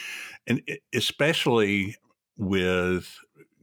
and 0.47 0.63
especially 0.95 1.97
with 2.37 3.19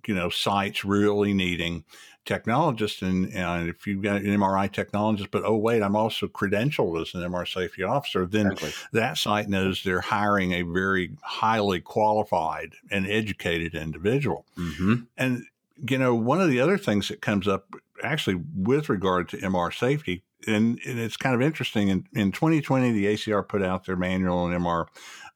you 0.08 0.16
know 0.16 0.30
sites 0.30 0.84
really 0.86 1.34
needing 1.34 1.86
technologists 2.26 3.01
and, 3.01 3.32
and 3.34 3.69
if 3.69 3.88
you've 3.88 4.03
got 4.03 4.17
an 4.17 4.26
MRI 4.26 4.72
technologist, 4.72 5.32
but 5.32 5.43
oh 5.45 5.55
wait, 5.55 5.82
I'm 5.82 5.95
also 5.95 6.28
credentialed 6.28 7.01
as 7.01 7.13
an 7.13 7.22
MR 7.22 7.51
safety 7.51 7.84
officer, 7.84 8.26
then 8.26 8.51
exactly. 8.51 8.72
that 8.93 9.17
site 9.17 9.49
knows 9.49 9.84
they're 9.84 10.01
hiring 10.01 10.51
a 10.51 10.61
very 10.61 11.11
highly 11.22 11.82
qualified 11.82 12.74
and 12.91 13.07
educated 13.07 13.74
individual. 13.74 14.45
Mhm. 14.57 15.07
And 15.17 15.45
you 15.89 15.97
know, 15.97 16.13
one 16.13 16.39
of 16.39 16.49
the 16.49 16.59
other 16.59 16.78
things 16.78 17.07
that 17.07 17.22
comes 17.22 17.47
up 17.47 17.74
actually 18.03 18.41
with 18.55 18.89
regard 18.89 19.30
to 19.30 19.38
MR 19.38 19.74
safety, 19.74 20.24
and, 20.47 20.80
and 20.86 20.99
it's 20.99 21.17
kind 21.17 21.36
of 21.36 21.41
interesting. 21.41 21.89
In, 21.89 22.07
in 22.13 22.32
2020, 22.32 22.91
the 22.91 23.05
ACR 23.05 23.47
put 23.47 23.61
out 23.61 23.86
their 23.86 23.95
manual 23.95 24.39
on 24.39 24.51
MR 24.51 24.88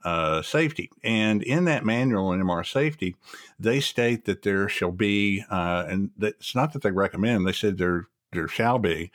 uh, 0.06 0.42
safety, 0.42 0.90
and 1.04 1.44
in 1.44 1.66
that 1.66 1.84
manual 1.86 2.28
on 2.28 2.42
MR 2.42 2.66
safety, 2.66 3.16
they 3.60 3.80
state 3.80 4.26
that 4.26 4.44
there 4.44 4.70
shall 4.70 4.92
be, 4.92 5.44
uh, 5.50 5.86
and 5.88 6.12
it's 6.22 6.56
not 6.56 6.72
that 6.74 6.82
they 6.82 6.92
recommend. 6.92 7.46
They 7.46 7.52
said 7.52 7.78
there 7.78 8.08
there 8.32 8.48
shall 8.48 8.80
be 8.80 9.12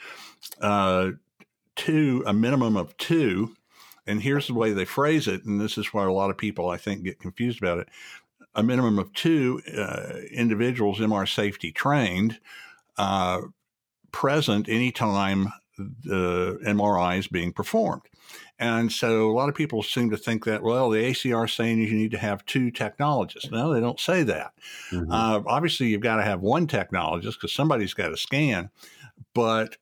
uh, 0.61 1.13
two, 1.77 2.23
a 2.27 2.33
minimum 2.33 2.77
of 2.77 2.97
two. 2.97 3.55
And 4.07 4.23
here's 4.23 4.49
the 4.49 4.55
way 4.55 4.73
they 4.73 4.87
phrase 4.87 5.29
it, 5.29 5.45
and 5.45 5.61
this 5.61 5.79
is 5.79 5.95
why 5.95 6.05
a 6.05 6.13
lot 6.13 6.31
of 6.31 6.39
people 6.39 6.69
I 6.69 6.79
think 6.79 7.05
get 7.05 7.21
confused 7.21 7.63
about 7.63 7.79
it 7.79 7.89
a 8.55 8.63
minimum 8.63 8.99
of 8.99 9.13
two 9.13 9.63
uh, 9.77 10.19
individuals 10.31 10.99
MR 10.99 11.33
safety 11.33 11.73
trained 11.73 12.41
uh, 12.99 13.43
present 14.13 14.69
anytime 14.69 15.53
the 16.03 16.59
MRI 16.67 17.19
is 17.19 17.29
being 17.29 17.53
performed. 17.53 18.03
And 18.59 18.93
so 18.93 19.31
a 19.31 19.33
lot 19.33 19.49
of 19.49 19.55
people 19.55 19.83
seem 19.83 20.11
to 20.11 20.17
think 20.17 20.45
that, 20.45 20.63
well, 20.63 20.91
the 20.91 20.99
ACR 21.03 21.47
is 21.47 21.53
saying 21.53 21.79
you 21.79 21.95
need 21.95 22.11
to 22.11 22.19
have 22.19 22.45
two 22.45 22.71
technologists. 22.71 23.51
No, 23.51 23.73
they 23.73 23.81
don't 23.81 23.99
say 23.99 24.23
that. 24.25 24.53
Mhm. 24.91 25.07
Uh, 25.11 25.43
obviously, 25.47 25.87
you've 25.89 26.03
got 26.03 26.17
to 26.17 26.23
have 26.23 26.41
one 26.41 26.67
technologist 26.67 27.35
because 27.35 27.55
somebody's 27.55 27.95
got 27.95 28.09
to 28.09 28.17
scan. 28.19 28.71
But 29.35 29.79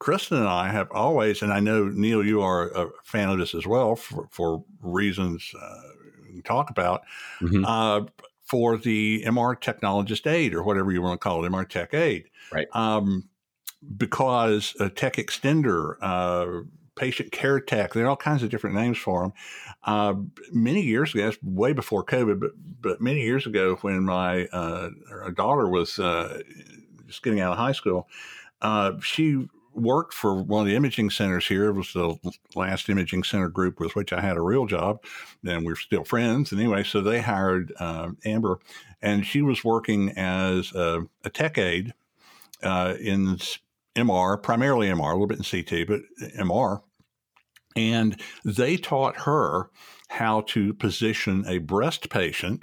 Kristen 0.00 0.38
and 0.38 0.48
I 0.48 0.68
have 0.70 0.88
always, 0.90 1.40
and 1.40 1.52
I 1.52 1.60
know 1.60 1.88
Neil, 1.88 2.24
you 2.26 2.42
are 2.42 2.68
a 2.70 2.90
fan 3.04 3.28
of 3.30 3.38
this 3.38 3.54
as 3.54 3.66
well 3.66 3.94
for, 3.96 4.26
for 4.32 4.64
reasons 4.82 5.52
uh, 5.60 5.80
we 6.24 6.32
can 6.32 6.42
talk 6.42 6.70
about, 6.70 7.02
Mhm. 7.40 7.64
uh, 7.66 8.06
for 8.42 8.76
the 8.76 9.22
MR 9.24 9.54
technologist 9.56 10.30
aid 10.30 10.52
or 10.52 10.62
whatever 10.64 10.90
you 10.92 11.00
want 11.00 11.18
to 11.18 11.24
call 11.24 11.42
it, 11.44 11.48
MR 11.48 11.64
tech 11.64 11.94
aid. 11.94 12.24
Right. 12.52 12.66
Um, 12.72 13.28
because 13.96 14.74
a 14.80 14.88
tech 14.88 15.16
extender, 15.16 15.96
uh, 16.00 16.64
patient 16.96 17.32
care 17.32 17.60
tech, 17.60 17.92
there 17.92 18.04
are 18.06 18.10
all 18.10 18.16
kinds 18.16 18.42
of 18.42 18.50
different 18.50 18.76
names 18.76 18.98
for 18.98 19.22
them. 19.22 19.32
Uh, 19.84 20.14
many 20.52 20.80
years 20.80 21.14
ago, 21.14 21.24
that's 21.24 21.42
way 21.42 21.72
before 21.72 22.04
COVID, 22.04 22.40
but, 22.40 22.50
but 22.80 23.00
many 23.00 23.22
years 23.22 23.46
ago 23.46 23.76
when 23.80 24.04
my 24.04 24.46
uh, 24.46 24.90
daughter 25.34 25.68
was 25.68 25.98
uh, 25.98 26.40
just 27.06 27.22
getting 27.22 27.40
out 27.40 27.52
of 27.52 27.58
high 27.58 27.72
school, 27.72 28.08
uh, 28.62 28.92
she 29.00 29.46
worked 29.74 30.14
for 30.14 30.34
one 30.34 30.60
of 30.60 30.66
the 30.66 30.76
imaging 30.76 31.10
centers 31.10 31.46
here. 31.46 31.66
It 31.66 31.72
was 31.72 31.92
the 31.92 32.16
last 32.54 32.88
imaging 32.88 33.24
center 33.24 33.48
group 33.48 33.80
with 33.80 33.94
which 33.96 34.12
I 34.12 34.20
had 34.20 34.36
a 34.36 34.40
real 34.40 34.66
job, 34.66 35.02
and 35.44 35.64
we're 35.64 35.76
still 35.76 36.04
friends. 36.04 36.52
Anyway, 36.52 36.84
so 36.84 37.00
they 37.00 37.20
hired 37.20 37.72
uh, 37.78 38.10
Amber, 38.24 38.60
and 39.02 39.26
she 39.26 39.42
was 39.42 39.64
working 39.64 40.10
as 40.16 40.72
a, 40.74 41.02
a 41.24 41.30
tech 41.30 41.58
aide 41.58 41.92
uh, 42.62 42.94
in 43.00 43.38
MR, 43.96 44.42
primarily 44.42 44.88
MR, 44.88 45.10
a 45.10 45.12
little 45.12 45.26
bit 45.26 45.38
in 45.38 45.44
CT, 45.44 45.86
but 45.86 46.00
MR. 46.38 46.82
And 47.76 48.20
they 48.44 48.76
taught 48.76 49.16
her 49.22 49.70
how 50.08 50.42
to 50.42 50.72
position 50.74 51.44
a 51.48 51.58
breast 51.58 52.08
patient 52.08 52.60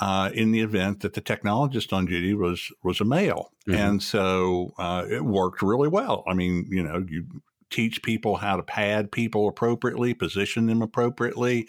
uh, 0.00 0.30
in 0.32 0.52
the 0.52 0.60
event 0.60 1.00
that 1.00 1.14
the 1.14 1.20
technologist 1.20 1.92
on 1.92 2.04
duty 2.06 2.34
was 2.34 2.70
was 2.84 3.00
a 3.00 3.04
male, 3.04 3.50
Mhm. 3.66 3.76
and 3.76 4.02
so 4.02 4.72
uh, 4.78 5.04
it 5.10 5.24
worked 5.24 5.60
really 5.62 5.88
well. 5.88 6.22
I 6.28 6.34
mean, 6.34 6.66
you 6.70 6.82
know, 6.84 7.04
you 7.08 7.26
teach 7.70 8.02
people 8.02 8.36
how 8.36 8.56
to 8.56 8.62
pad 8.62 9.10
people 9.10 9.48
appropriately, 9.48 10.14
position 10.14 10.66
them 10.66 10.82
appropriately, 10.82 11.66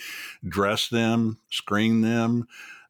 dress 0.48 0.88
them, 0.90 1.40
screen 1.50 2.02
them. 2.02 2.46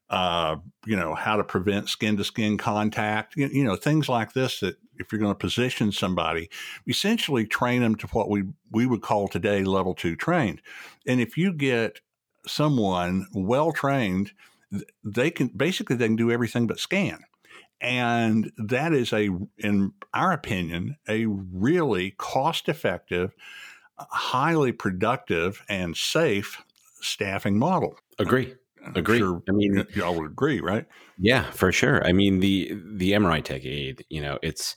Uh, 0.09 0.57
you 0.85 0.95
know 0.97 1.15
how 1.15 1.37
to 1.37 1.43
prevent 1.43 1.87
skin 1.87 2.17
to 2.17 2.23
skin 2.25 2.57
contact. 2.57 3.37
You, 3.37 3.47
you 3.47 3.63
know 3.63 3.75
things 3.77 4.09
like 4.09 4.33
this 4.33 4.59
that 4.59 4.75
if 4.99 5.11
you're 5.11 5.19
going 5.19 5.31
to 5.31 5.37
position 5.37 5.91
somebody, 5.91 6.49
essentially 6.87 7.45
train 7.45 7.81
them 7.81 7.95
to 7.95 8.07
what 8.07 8.29
we 8.29 8.43
we 8.71 8.85
would 8.85 9.01
call 9.01 9.27
today 9.27 9.63
level 9.63 9.93
two 9.93 10.15
trained. 10.15 10.61
And 11.07 11.21
if 11.21 11.37
you 11.37 11.53
get 11.53 12.01
someone 12.47 13.27
well 13.33 13.71
trained, 13.71 14.31
they 15.03 15.31
can 15.31 15.47
basically 15.47 15.95
they 15.95 16.07
can 16.07 16.15
do 16.15 16.31
everything 16.31 16.67
but 16.67 16.79
scan. 16.79 17.19
And 17.81 18.51
that 18.57 18.93
is 18.93 19.11
a, 19.11 19.29
in 19.57 19.91
our 20.13 20.31
opinion, 20.31 20.97
a 21.07 21.25
really 21.25 22.11
cost 22.17 22.69
effective, 22.69 23.35
highly 23.97 24.71
productive, 24.71 25.61
and 25.67 25.95
safe 25.95 26.63
staffing 27.01 27.59
model. 27.59 27.97
Agree. 28.17 28.55
Agree. 28.93 29.19
Sure 29.19 29.41
I 29.49 29.51
mean, 29.51 29.85
y'all 29.95 30.15
would 30.15 30.29
agree, 30.29 30.61
right? 30.61 30.85
Yeah, 31.17 31.49
for 31.51 31.71
sure. 31.71 32.05
I 32.05 32.11
mean, 32.11 32.39
the 32.39 32.77
the 32.95 33.13
MRI 33.13 33.43
tech 33.43 33.65
aid, 33.65 34.05
you 34.09 34.21
know, 34.21 34.37
it's 34.43 34.75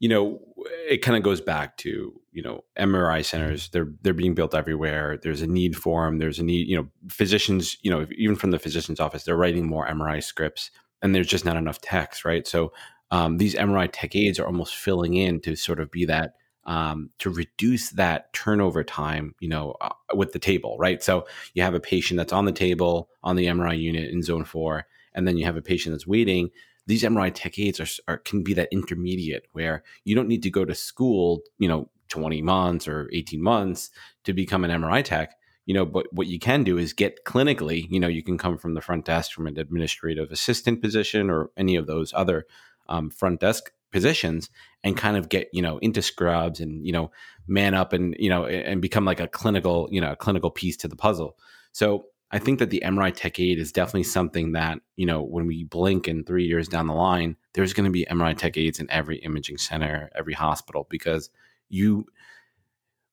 you 0.00 0.08
know, 0.08 0.40
it 0.88 1.02
kind 1.02 1.16
of 1.16 1.22
goes 1.22 1.40
back 1.40 1.76
to 1.78 2.20
you 2.32 2.42
know 2.42 2.64
MRI 2.78 3.24
centers. 3.24 3.68
They're 3.70 3.88
they're 4.02 4.14
being 4.14 4.34
built 4.34 4.54
everywhere. 4.54 5.18
There's 5.22 5.42
a 5.42 5.46
need 5.46 5.76
for 5.76 6.04
them. 6.04 6.18
There's 6.18 6.38
a 6.38 6.44
need. 6.44 6.68
You 6.68 6.78
know, 6.78 6.88
physicians. 7.08 7.76
You 7.82 7.90
know, 7.90 8.06
even 8.16 8.36
from 8.36 8.50
the 8.50 8.58
physician's 8.58 9.00
office, 9.00 9.24
they're 9.24 9.36
writing 9.36 9.66
more 9.66 9.86
MRI 9.86 10.22
scripts, 10.22 10.70
and 11.02 11.14
there's 11.14 11.26
just 11.26 11.44
not 11.44 11.56
enough 11.56 11.80
techs, 11.80 12.24
right? 12.24 12.46
So 12.46 12.72
um, 13.10 13.38
these 13.38 13.54
MRI 13.54 13.88
tech 13.92 14.14
aids 14.14 14.38
are 14.38 14.46
almost 14.46 14.76
filling 14.76 15.14
in 15.14 15.40
to 15.40 15.56
sort 15.56 15.80
of 15.80 15.90
be 15.90 16.04
that 16.06 16.34
um, 16.68 17.08
to 17.18 17.30
reduce 17.30 17.90
that 17.90 18.30
turnover 18.34 18.84
time, 18.84 19.34
you 19.40 19.48
know, 19.48 19.74
uh, 19.80 19.88
with 20.14 20.32
the 20.32 20.38
table, 20.38 20.76
right? 20.78 21.02
So 21.02 21.26
you 21.54 21.62
have 21.62 21.74
a 21.74 21.80
patient 21.80 22.18
that's 22.18 22.32
on 22.32 22.44
the 22.44 22.52
table 22.52 23.08
on 23.24 23.36
the 23.36 23.46
MRI 23.46 23.76
unit 23.76 24.10
in 24.10 24.22
zone 24.22 24.44
four, 24.44 24.86
and 25.14 25.26
then 25.26 25.38
you 25.38 25.46
have 25.46 25.56
a 25.56 25.62
patient 25.62 25.94
that's 25.94 26.06
waiting. 26.06 26.50
These 26.86 27.02
MRI 27.02 27.32
tech 27.34 27.58
aides 27.58 27.80
are, 27.80 27.88
are 28.06 28.18
can 28.18 28.42
be 28.42 28.52
that 28.54 28.68
intermediate 28.70 29.46
where 29.52 29.82
you 30.04 30.14
don't 30.14 30.28
need 30.28 30.42
to 30.42 30.50
go 30.50 30.66
to 30.66 30.74
school, 30.74 31.40
you 31.58 31.68
know, 31.68 31.88
20 32.08 32.42
months 32.42 32.86
or 32.86 33.08
18 33.14 33.42
months 33.42 33.90
to 34.24 34.34
become 34.34 34.64
an 34.64 34.70
MRI 34.70 35.02
tech 35.02 35.34
you 35.66 35.74
know 35.74 35.84
but 35.84 36.06
what 36.14 36.26
you 36.26 36.38
can 36.38 36.64
do 36.64 36.78
is 36.78 36.94
get 36.94 37.26
clinically 37.26 37.86
you 37.90 38.00
know 38.00 38.08
you 38.08 38.22
can 38.22 38.38
come 38.38 38.56
from 38.56 38.72
the 38.72 38.80
front 38.80 39.04
desk 39.04 39.32
from 39.32 39.46
an 39.46 39.58
administrative 39.58 40.32
assistant 40.32 40.80
position 40.80 41.28
or 41.28 41.50
any 41.58 41.76
of 41.76 41.86
those 41.86 42.10
other 42.14 42.46
um, 42.88 43.10
front 43.10 43.40
desk 43.40 43.70
positions 43.92 44.50
and 44.84 44.96
kind 44.96 45.16
of 45.16 45.28
get 45.28 45.48
you 45.52 45.62
know 45.62 45.78
into 45.78 46.02
scrubs 46.02 46.60
and 46.60 46.86
you 46.86 46.92
know 46.92 47.10
man 47.46 47.74
up 47.74 47.92
and 47.92 48.14
you 48.18 48.28
know 48.28 48.46
and 48.46 48.82
become 48.82 49.04
like 49.04 49.20
a 49.20 49.28
clinical 49.28 49.88
you 49.90 50.00
know 50.00 50.12
a 50.12 50.16
clinical 50.16 50.50
piece 50.50 50.76
to 50.76 50.88
the 50.88 50.96
puzzle. 50.96 51.36
So 51.72 52.06
i 52.30 52.38
think 52.38 52.58
that 52.58 52.70
the 52.70 52.82
mri 52.84 53.14
tech 53.14 53.40
aid 53.40 53.58
is 53.58 53.72
definitely 53.72 54.02
something 54.02 54.52
that 54.52 54.78
you 54.96 55.06
know 55.06 55.22
when 55.22 55.46
we 55.46 55.64
blink 55.64 56.08
in 56.08 56.24
three 56.24 56.44
years 56.44 56.68
down 56.68 56.86
the 56.86 56.94
line 56.94 57.36
there's 57.54 57.72
going 57.72 57.84
to 57.84 57.90
be 57.90 58.06
mri 58.10 58.36
tech 58.36 58.56
aids 58.56 58.80
in 58.80 58.90
every 58.90 59.16
imaging 59.18 59.56
center 59.56 60.10
every 60.14 60.34
hospital 60.34 60.86
because 60.90 61.30
you 61.68 62.04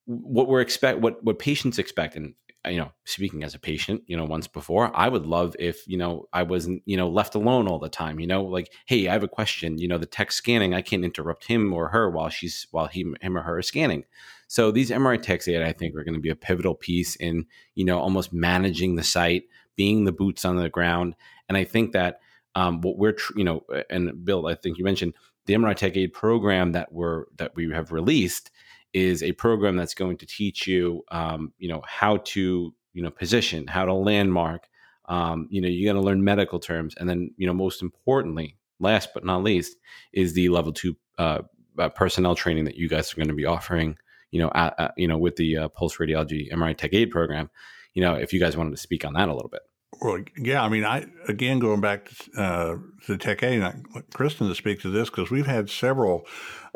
what 0.06 0.48
we're 0.48 0.62
expect 0.62 1.00
what 1.00 1.24
what 1.24 1.40
patients 1.40 1.80
expect 1.80 2.16
and 2.16 2.34
you 2.70 2.78
know, 2.78 2.92
speaking 3.04 3.44
as 3.44 3.56
a 3.56 3.60
patient, 3.60 4.04
you 4.08 4.16
know, 4.18 4.26
once 4.26 4.48
before, 4.48 4.96
I 4.96 5.10
would 5.10 5.26
love 5.26 5.56
if, 5.60 5.88
you 5.88 5.98
know, 5.98 6.28
I 6.34 6.44
wasn't, 6.44 6.84
you 6.86 6.98
know, 6.98 7.10
left 7.10 7.36
alone 7.36 7.68
all 7.68 7.80
the 7.80 7.90
time, 7.90 8.20
you 8.20 8.28
know, 8.28 8.44
like, 8.44 8.72
hey, 8.86 9.08
I 9.08 9.14
have 9.14 9.24
a 9.24 9.28
question, 9.28 9.78
you 9.78 9.88
know, 9.88 9.98
the 9.98 10.06
tech 10.06 10.32
scanning, 10.32 10.74
I 10.74 10.82
can't 10.82 11.06
interrupt 11.06 11.46
him 11.46 11.74
or 11.74 11.90
her 11.90 12.10
while 12.10 12.30
she's, 12.30 12.68
while 12.72 12.88
he, 12.88 13.14
him 13.22 13.38
or 13.38 13.42
her 13.42 13.60
is 13.60 13.68
scanning. 13.68 14.06
So 14.48 14.72
these 14.72 14.92
MRI 14.92 15.22
techs, 15.22 15.48
I 15.48 15.74
think, 15.74 15.96
are 15.96 16.04
going 16.04 16.16
to 16.16 16.22
be 16.22 16.30
a 16.30 16.36
pivotal 16.36 16.76
piece 16.76 17.16
in, 17.16 17.46
you 17.74 17.86
know, 17.86 18.00
almost 18.00 18.32
managing 18.32 18.96
the 18.96 19.04
site, 19.04 19.44
being 19.76 20.06
the 20.06 20.12
boots 20.12 20.46
on 20.46 20.56
the 20.56 20.70
ground. 20.70 21.16
And 21.50 21.58
I 21.58 21.64
think 21.64 21.94
that 21.94 22.20
um, 22.54 22.82
what 22.82 22.98
we're, 22.98 23.14
tr- 23.14 23.38
you 23.38 23.44
know, 23.44 23.64
and 23.90 24.24
Bill, 24.24 24.48
I 24.48 24.56
think 24.56 24.78
you 24.78 24.84
mentioned 24.84 25.14
the 25.46 25.56
MRI 25.56 25.76
Tech 25.76 25.98
Aid 25.98 26.14
program 26.14 26.72
that 26.74 26.92
we're, 26.92 27.26
that 27.38 27.56
we 27.56 27.72
have 27.72 27.92
released 27.92 28.52
is 28.96 29.22
a 29.22 29.34
program 29.34 29.76
that's 29.76 29.94
going 29.94 30.16
to 30.16 30.26
teach 30.26 30.66
you, 30.66 31.04
um, 31.12 31.52
you 31.58 31.68
know, 31.68 31.84
how 31.86 32.16
to, 32.16 32.74
you 32.94 33.04
know, 33.04 33.12
position, 33.12 33.68
how 33.68 33.84
to 33.84 33.94
landmark. 33.94 34.70
Um, 35.10 35.50
you 35.52 35.60
know, 35.60 35.68
you're 35.68 35.92
going 35.92 36.02
to 36.02 36.08
learn 36.08 36.24
medical 36.24 36.60
terms, 36.62 36.96
and 36.98 37.08
then, 37.10 37.32
you 37.36 37.46
know, 37.46 37.54
most 37.54 37.82
importantly, 37.82 38.58
last 38.80 39.10
but 39.14 39.26
not 39.26 39.44
least, 39.44 39.76
is 40.14 40.34
the 40.34 40.48
level 40.48 40.72
two 40.72 40.96
uh, 41.18 41.42
uh, 41.78 41.90
personnel 41.90 42.36
training 42.36 42.64
that 42.64 42.78
you 42.78 42.88
guys 42.88 43.12
are 43.12 43.18
going 43.18 43.28
to 43.28 43.34
be 43.34 43.46
offering. 43.46 43.98
You 44.32 44.42
know, 44.42 44.52
at, 44.56 44.74
at, 44.80 44.94
you 44.98 45.10
know, 45.10 45.18
with 45.18 45.36
the 45.36 45.58
uh, 45.58 45.68
Pulse 45.68 45.98
Radiology 45.98 46.52
MRI 46.52 46.76
Tech 46.76 46.94
Aid 46.94 47.12
program. 47.12 47.50
You 47.94 48.02
know, 48.02 48.16
if 48.16 48.34
you 48.34 48.40
guys 48.40 48.56
wanted 48.56 48.72
to 48.72 48.78
speak 48.78 49.06
on 49.06 49.14
that 49.14 49.30
a 49.30 49.34
little 49.34 49.50
bit. 49.50 49.62
Well, 50.02 50.20
yeah, 50.38 50.64
I 50.64 50.70
mean, 50.70 50.84
I 50.84 51.06
again 51.28 51.60
going 51.60 51.82
back 51.82 52.10
to, 52.10 52.42
uh, 52.42 52.78
to 53.06 53.18
Tech 53.18 53.44
A, 53.44 53.74
Kristen 54.14 54.48
to 54.48 54.56
speak 54.56 54.82
to 54.82 54.90
this 54.90 55.10
because 55.10 55.32
we've 55.32 55.46
had 55.46 55.70
several 55.70 56.26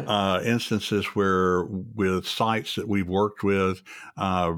uh, 0.07 0.41
instances 0.43 1.05
where 1.07 1.63
with 1.63 2.25
sites 2.25 2.75
that 2.75 2.87
we've 2.87 3.07
worked 3.07 3.43
with. 3.43 3.81
Uh, 4.17 4.53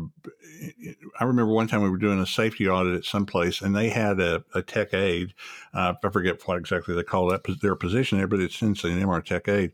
I 1.20 1.24
remember 1.24 1.52
one 1.52 1.68
time 1.68 1.82
we 1.82 1.90
were 1.90 1.98
doing 1.98 2.20
a 2.20 2.28
safety 2.28 2.70
audit 2.70 2.96
at 2.96 3.06
some 3.06 3.26
place, 3.26 3.62
and 3.62 3.76
they 3.76 3.90
had 3.90 4.20
a, 4.20 4.44
a 4.54 4.62
tech 4.62 4.94
aid. 4.94 5.34
Uh, 5.74 5.94
I 6.04 6.10
forget 6.10 6.46
what 6.48 6.58
exactly 6.58 6.94
they 6.94 7.04
call 7.04 7.28
that 7.30 7.42
their 7.62 7.76
position 7.76 8.18
there, 8.18 8.28
but 8.28 8.40
it's 8.40 8.56
essentially 8.56 8.94
an 8.94 9.02
MR 9.02 9.24
tech 9.24 9.48
aid. 9.48 9.72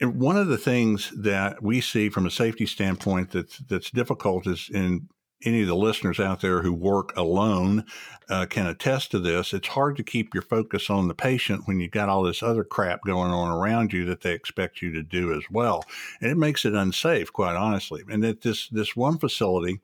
And 0.00 0.18
one 0.18 0.36
of 0.36 0.48
the 0.48 0.58
things 0.58 1.12
that 1.16 1.62
we 1.62 1.80
see 1.80 2.08
from 2.08 2.26
a 2.26 2.30
safety 2.30 2.66
standpoint 2.66 3.30
that's 3.30 3.58
that's 3.58 3.90
difficult 3.90 4.48
is 4.48 4.68
in 4.72 5.08
any 5.44 5.62
of 5.62 5.68
the 5.68 5.76
listeners 5.76 6.20
out 6.20 6.40
there 6.40 6.62
who 6.62 6.72
work 6.72 7.16
alone 7.16 7.84
uh, 8.28 8.46
can 8.46 8.66
attest 8.66 9.10
to 9.10 9.18
this. 9.18 9.52
It's 9.52 9.68
hard 9.68 9.96
to 9.96 10.02
keep 10.02 10.32
your 10.34 10.42
focus 10.42 10.88
on 10.88 11.08
the 11.08 11.14
patient 11.14 11.62
when 11.66 11.80
you've 11.80 11.90
got 11.90 12.08
all 12.08 12.22
this 12.22 12.42
other 12.42 12.64
crap 12.64 13.02
going 13.04 13.30
on 13.30 13.50
around 13.50 13.92
you 13.92 14.04
that 14.06 14.22
they 14.22 14.32
expect 14.32 14.80
you 14.80 14.92
to 14.92 15.02
do 15.02 15.34
as 15.34 15.44
well, 15.50 15.84
and 16.20 16.30
it 16.30 16.36
makes 16.36 16.64
it 16.64 16.74
unsafe, 16.74 17.32
quite 17.32 17.56
honestly. 17.56 18.02
And 18.08 18.24
at 18.24 18.40
this 18.40 18.68
this 18.68 18.96
one 18.96 19.18
facility, 19.18 19.80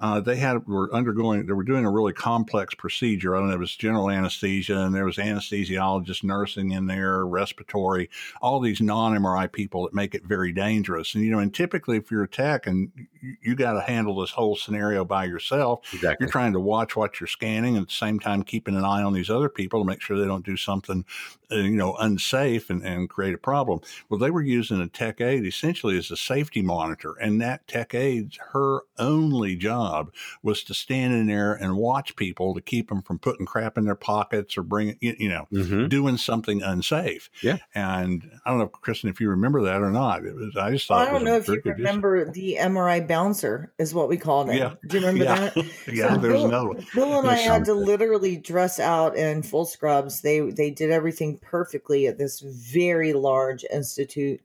uh, 0.00 0.20
they 0.20 0.36
had 0.36 0.66
were 0.66 0.92
undergoing 0.92 1.46
they 1.46 1.52
were 1.52 1.62
doing 1.62 1.84
a 1.84 1.90
really 1.90 2.12
complex 2.12 2.74
procedure. 2.74 3.36
I 3.36 3.38
don't 3.38 3.48
know, 3.48 3.54
if 3.54 3.58
it 3.58 3.60
was 3.60 3.76
general 3.76 4.10
anesthesia, 4.10 4.78
and 4.78 4.94
there 4.94 5.04
was 5.04 5.18
anesthesiologist, 5.18 6.24
nursing 6.24 6.72
in 6.72 6.86
there, 6.86 7.24
respiratory, 7.26 8.10
all 8.40 8.60
these 8.60 8.80
non 8.80 9.16
MRI 9.16 9.50
people 9.50 9.84
that 9.84 9.94
make 9.94 10.14
it 10.14 10.24
very 10.24 10.52
dangerous. 10.52 11.14
And 11.14 11.24
you 11.24 11.30
know, 11.30 11.38
and 11.38 11.54
typically 11.54 11.98
if 11.98 12.10
you're 12.10 12.24
a 12.24 12.28
tech 12.28 12.66
and 12.66 12.90
you, 13.20 13.36
you 13.42 13.54
got 13.54 13.74
to 13.74 13.80
handle 13.80 14.20
this 14.20 14.30
whole 14.30 14.56
scenario 14.56 15.01
by 15.04 15.24
yourself, 15.24 15.80
exactly. 15.92 16.24
you're 16.24 16.30
trying 16.30 16.52
to 16.52 16.60
watch 16.60 16.96
what 16.96 17.20
you're 17.20 17.26
scanning 17.26 17.76
and 17.76 17.82
at 17.82 17.88
the 17.88 17.94
same 17.94 18.18
time 18.18 18.42
keeping 18.42 18.76
an 18.76 18.84
eye 18.84 19.02
on 19.02 19.12
these 19.12 19.30
other 19.30 19.48
people 19.48 19.80
to 19.80 19.86
make 19.86 20.00
sure 20.00 20.18
they 20.18 20.26
don't 20.26 20.44
do 20.44 20.56
something, 20.56 21.04
uh, 21.50 21.56
you 21.56 21.76
know, 21.76 21.94
unsafe 21.96 22.70
and, 22.70 22.82
and 22.82 23.08
create 23.08 23.34
a 23.34 23.38
problem. 23.38 23.80
Well, 24.08 24.18
they 24.18 24.30
were 24.30 24.42
using 24.42 24.80
a 24.80 24.88
tech 24.88 25.20
aid 25.20 25.44
essentially 25.46 25.98
as 25.98 26.10
a 26.10 26.16
safety 26.16 26.62
monitor, 26.62 27.14
and 27.20 27.40
that 27.40 27.66
tech 27.66 27.94
aid, 27.94 28.36
her 28.52 28.80
only 28.98 29.56
job 29.56 30.12
was 30.42 30.62
to 30.64 30.74
stand 30.74 31.14
in 31.14 31.26
there 31.26 31.54
and 31.54 31.76
watch 31.76 32.16
people 32.16 32.54
to 32.54 32.60
keep 32.60 32.88
them 32.88 33.02
from 33.02 33.18
putting 33.18 33.46
crap 33.46 33.76
in 33.78 33.84
their 33.84 33.94
pockets 33.94 34.56
or 34.56 34.62
bringing, 34.62 34.96
you 35.00 35.28
know, 35.28 35.46
mm-hmm. 35.52 35.88
doing 35.88 36.16
something 36.16 36.62
unsafe. 36.62 37.30
Yeah. 37.42 37.58
And 37.74 38.30
I 38.44 38.50
don't 38.50 38.58
know, 38.58 38.68
Kristen, 38.68 39.10
if 39.10 39.20
you 39.20 39.28
remember 39.28 39.62
that 39.62 39.82
or 39.82 39.90
not. 39.90 40.24
It 40.24 40.34
was, 40.34 40.56
I 40.56 40.70
just 40.70 40.86
thought. 40.86 41.08
I 41.08 41.10
don't 41.10 41.24
know 41.24 41.36
if 41.36 41.48
you 41.48 41.60
remember 41.64 42.30
the 42.30 42.58
MRI 42.60 43.06
bouncer 43.06 43.72
is 43.78 43.94
what 43.94 44.08
we 44.08 44.16
called 44.16 44.50
it. 44.50 44.56
Yeah. 44.56 44.74
Do 44.92 44.98
you 44.98 45.06
remember 45.06 45.24
yeah. 45.24 45.50
that? 45.50 45.56
yeah. 45.92 46.14
So 46.14 46.20
there's 46.20 46.34
Bill, 46.34 46.46
another 46.46 46.68
one. 46.68 46.86
Bill 46.94 47.18
and 47.18 47.28
I 47.28 47.36
had 47.36 47.64
to 47.64 47.74
literally 47.74 48.36
dress 48.36 48.78
out 48.78 49.16
in 49.16 49.42
full 49.42 49.64
scrubs. 49.64 50.20
They 50.20 50.40
they 50.40 50.70
did 50.70 50.90
everything 50.90 51.38
perfectly 51.38 52.06
at 52.06 52.18
this 52.18 52.40
very 52.40 53.12
large 53.12 53.64
institute, 53.72 54.40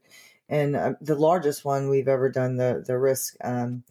and 0.48 0.74
uh, 0.74 0.94
the 1.00 1.14
largest 1.14 1.64
one 1.64 1.88
we've 1.88 2.08
ever 2.08 2.28
done 2.28 2.56
the 2.56 2.82
the 2.86 2.98
risk 2.98 3.36
um, 3.44 3.84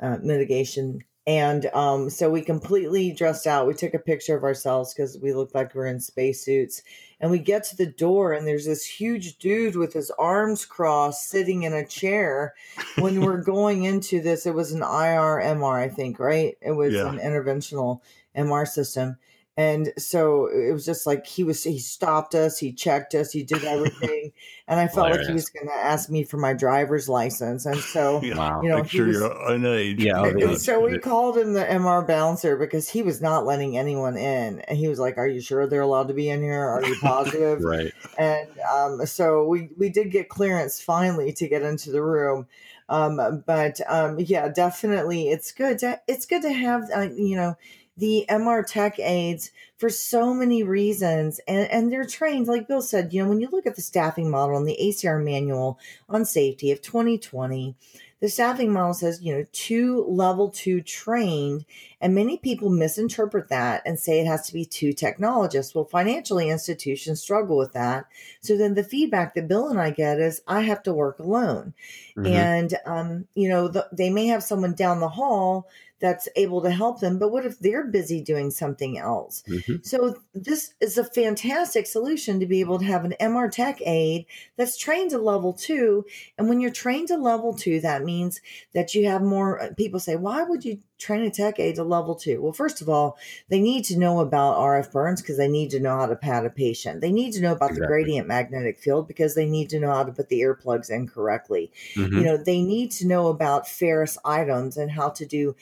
uh, 0.00 0.18
mitigation. 0.22 1.02
And 1.26 1.66
um, 1.72 2.10
so 2.10 2.30
we 2.30 2.42
completely 2.42 3.10
dressed 3.10 3.46
out. 3.46 3.66
We 3.66 3.72
took 3.72 3.94
a 3.94 3.98
picture 3.98 4.36
of 4.36 4.44
ourselves 4.44 4.92
because 4.92 5.18
we 5.18 5.32
looked 5.32 5.54
like 5.54 5.74
we 5.74 5.80
are 5.80 5.86
in 5.86 6.00
spacesuits. 6.00 6.82
And 7.20 7.30
we 7.30 7.38
get 7.38 7.64
to 7.64 7.76
the 7.76 7.86
door, 7.86 8.34
and 8.34 8.46
there's 8.46 8.66
this 8.66 8.84
huge 8.84 9.38
dude 9.38 9.76
with 9.76 9.94
his 9.94 10.10
arms 10.18 10.66
crossed 10.66 11.30
sitting 11.30 11.62
in 11.62 11.72
a 11.72 11.86
chair. 11.86 12.54
When 12.98 13.22
we're 13.22 13.42
going 13.42 13.84
into 13.84 14.20
this, 14.20 14.44
it 14.44 14.54
was 14.54 14.72
an 14.72 14.82
IR 14.82 15.40
MR, 15.40 15.80
I 15.80 15.88
think, 15.88 16.18
right? 16.18 16.58
It 16.60 16.72
was 16.72 16.92
yeah. 16.92 17.08
an 17.08 17.18
interventional 17.18 18.00
MR 18.36 18.68
system. 18.68 19.16
And 19.56 19.92
so 19.96 20.46
it 20.46 20.72
was 20.72 20.84
just 20.84 21.06
like 21.06 21.26
he 21.26 21.44
was, 21.44 21.62
he 21.62 21.78
stopped 21.78 22.34
us, 22.34 22.58
he 22.58 22.72
checked 22.72 23.14
us, 23.14 23.30
he 23.30 23.44
did 23.44 23.62
everything. 23.62 24.32
and 24.68 24.80
I 24.80 24.88
felt 24.88 25.06
Hilarious. 25.06 25.18
like 25.18 25.26
he 25.28 25.34
was 25.34 25.48
going 25.48 25.68
to 25.68 25.74
ask 25.74 26.10
me 26.10 26.24
for 26.24 26.38
my 26.38 26.54
driver's 26.54 27.08
license. 27.08 27.64
And 27.64 27.78
so, 27.78 28.14
wow. 28.34 28.62
you 28.62 28.68
know, 28.68 28.78
Make 28.78 28.90
sure 28.90 29.06
was, 29.06 29.16
you're 29.16 29.52
an 29.52 29.64
age. 29.64 30.02
Yeah. 30.02 30.24
And 30.24 30.58
so 30.60 30.80
we 30.80 30.98
called 30.98 31.38
him 31.38 31.52
the 31.52 31.64
MR 31.64 32.04
bouncer 32.04 32.56
because 32.56 32.88
he 32.88 33.02
was 33.02 33.20
not 33.20 33.46
letting 33.46 33.78
anyone 33.78 34.16
in. 34.16 34.58
And 34.60 34.76
he 34.76 34.88
was 34.88 34.98
like, 34.98 35.18
Are 35.18 35.28
you 35.28 35.40
sure 35.40 35.68
they're 35.68 35.82
allowed 35.82 36.08
to 36.08 36.14
be 36.14 36.30
in 36.30 36.42
here? 36.42 36.60
Are 36.60 36.84
you 36.84 36.96
positive? 37.00 37.62
right. 37.62 37.92
And 38.18 38.48
um, 38.72 39.06
so 39.06 39.44
we, 39.46 39.68
we 39.78 39.88
did 39.88 40.10
get 40.10 40.28
clearance 40.28 40.80
finally 40.80 41.32
to 41.32 41.46
get 41.46 41.62
into 41.62 41.92
the 41.92 42.02
room. 42.02 42.48
Um, 42.88 43.42
but 43.46 43.80
um, 43.86 44.18
yeah, 44.18 44.48
definitely 44.48 45.28
it's 45.28 45.52
good 45.52 45.78
to, 45.78 46.00
it's 46.08 46.26
good 46.26 46.42
to 46.42 46.52
have, 46.52 46.82
uh, 46.94 47.08
you 47.16 47.36
know, 47.36 47.56
the 47.96 48.26
MR 48.28 48.66
tech 48.66 48.98
aides 48.98 49.50
for 49.76 49.88
so 49.88 50.34
many 50.34 50.62
reasons. 50.62 51.40
And, 51.46 51.70
and 51.70 51.92
they're 51.92 52.06
trained, 52.06 52.46
like 52.46 52.68
Bill 52.68 52.82
said, 52.82 53.12
you 53.12 53.22
know, 53.22 53.28
when 53.28 53.40
you 53.40 53.48
look 53.50 53.66
at 53.66 53.76
the 53.76 53.82
staffing 53.82 54.30
model 54.30 54.56
and 54.56 54.66
the 54.66 54.78
ACR 54.80 55.22
manual 55.22 55.78
on 56.08 56.24
safety 56.24 56.72
of 56.72 56.82
2020, 56.82 57.74
the 58.20 58.28
staffing 58.28 58.72
model 58.72 58.94
says, 58.94 59.20
you 59.20 59.34
know, 59.34 59.44
two 59.52 60.04
level 60.08 60.48
two 60.48 60.80
trained, 60.80 61.66
and 62.04 62.14
many 62.14 62.36
people 62.36 62.68
misinterpret 62.68 63.48
that 63.48 63.80
and 63.86 63.98
say 63.98 64.20
it 64.20 64.26
has 64.26 64.46
to 64.46 64.52
be 64.52 64.66
two 64.66 64.92
technologists. 64.92 65.74
Well, 65.74 65.86
financially, 65.86 66.50
institutions 66.50 67.22
struggle 67.22 67.56
with 67.56 67.72
that. 67.72 68.04
So 68.42 68.58
then 68.58 68.74
the 68.74 68.84
feedback 68.84 69.32
that 69.34 69.48
Bill 69.48 69.68
and 69.68 69.80
I 69.80 69.88
get 69.88 70.20
is, 70.20 70.42
I 70.46 70.60
have 70.60 70.82
to 70.82 70.92
work 70.92 71.18
alone. 71.18 71.72
Mm-hmm. 72.14 72.26
And, 72.26 72.74
um, 72.84 73.26
you 73.34 73.48
know, 73.48 73.68
the, 73.68 73.88
they 73.90 74.10
may 74.10 74.26
have 74.26 74.42
someone 74.42 74.74
down 74.74 75.00
the 75.00 75.08
hall 75.08 75.66
that's 76.04 76.28
able 76.36 76.60
to 76.60 76.70
help 76.70 77.00
them. 77.00 77.18
But 77.18 77.30
what 77.30 77.46
if 77.46 77.58
they're 77.58 77.86
busy 77.86 78.20
doing 78.20 78.50
something 78.50 78.98
else? 78.98 79.42
Mm-hmm. 79.48 79.76
So 79.82 80.16
this 80.34 80.74
is 80.82 80.98
a 80.98 81.04
fantastic 81.04 81.86
solution 81.86 82.38
to 82.40 82.46
be 82.46 82.60
able 82.60 82.78
to 82.80 82.84
have 82.84 83.06
an 83.06 83.14
MR 83.18 83.50
Tech 83.50 83.80
aide 83.80 84.26
that's 84.56 84.76
trained 84.76 85.12
to 85.12 85.18
level 85.18 85.54
two. 85.54 86.04
And 86.36 86.50
when 86.50 86.60
you're 86.60 86.70
trained 86.70 87.08
to 87.08 87.16
level 87.16 87.54
two, 87.54 87.80
that 87.80 88.04
means 88.04 88.42
that 88.74 88.94
you 88.94 89.06
have 89.06 89.22
more 89.22 89.62
uh, 89.62 89.68
people 89.74 89.98
say, 89.98 90.16
why 90.16 90.42
would 90.42 90.66
you 90.66 90.80
train 91.04 91.22
a 91.22 91.30
tech 91.30 91.60
aide 91.60 91.76
to 91.76 91.84
level 91.84 92.14
two? 92.14 92.40
Well, 92.40 92.52
first 92.52 92.80
of 92.80 92.88
all, 92.88 93.18
they 93.48 93.60
need 93.60 93.84
to 93.86 93.98
know 93.98 94.20
about 94.20 94.56
RF 94.56 94.92
burns 94.92 95.20
because 95.20 95.36
they 95.36 95.48
need 95.48 95.70
to 95.70 95.80
know 95.80 95.98
how 95.98 96.06
to 96.06 96.16
pad 96.16 96.46
a 96.46 96.50
patient. 96.50 97.00
They 97.00 97.12
need 97.12 97.32
to 97.32 97.42
know 97.42 97.52
about 97.52 97.70
exactly. 97.70 97.80
the 97.80 97.86
gradient 97.86 98.28
magnetic 98.28 98.78
field 98.78 99.06
because 99.06 99.34
they 99.34 99.46
need 99.46 99.70
to 99.70 99.80
know 99.80 99.92
how 99.92 100.04
to 100.04 100.12
put 100.12 100.28
the 100.28 100.40
earplugs 100.40 100.90
in 100.90 101.06
correctly. 101.06 101.70
Mm-hmm. 101.94 102.18
You 102.18 102.24
know, 102.24 102.36
they 102.36 102.62
need 102.62 102.90
to 102.92 103.06
know 103.06 103.28
about 103.28 103.68
ferrous 103.68 104.16
items 104.24 104.76
and 104.76 104.90
how 104.90 105.10
to 105.10 105.26
do 105.26 105.54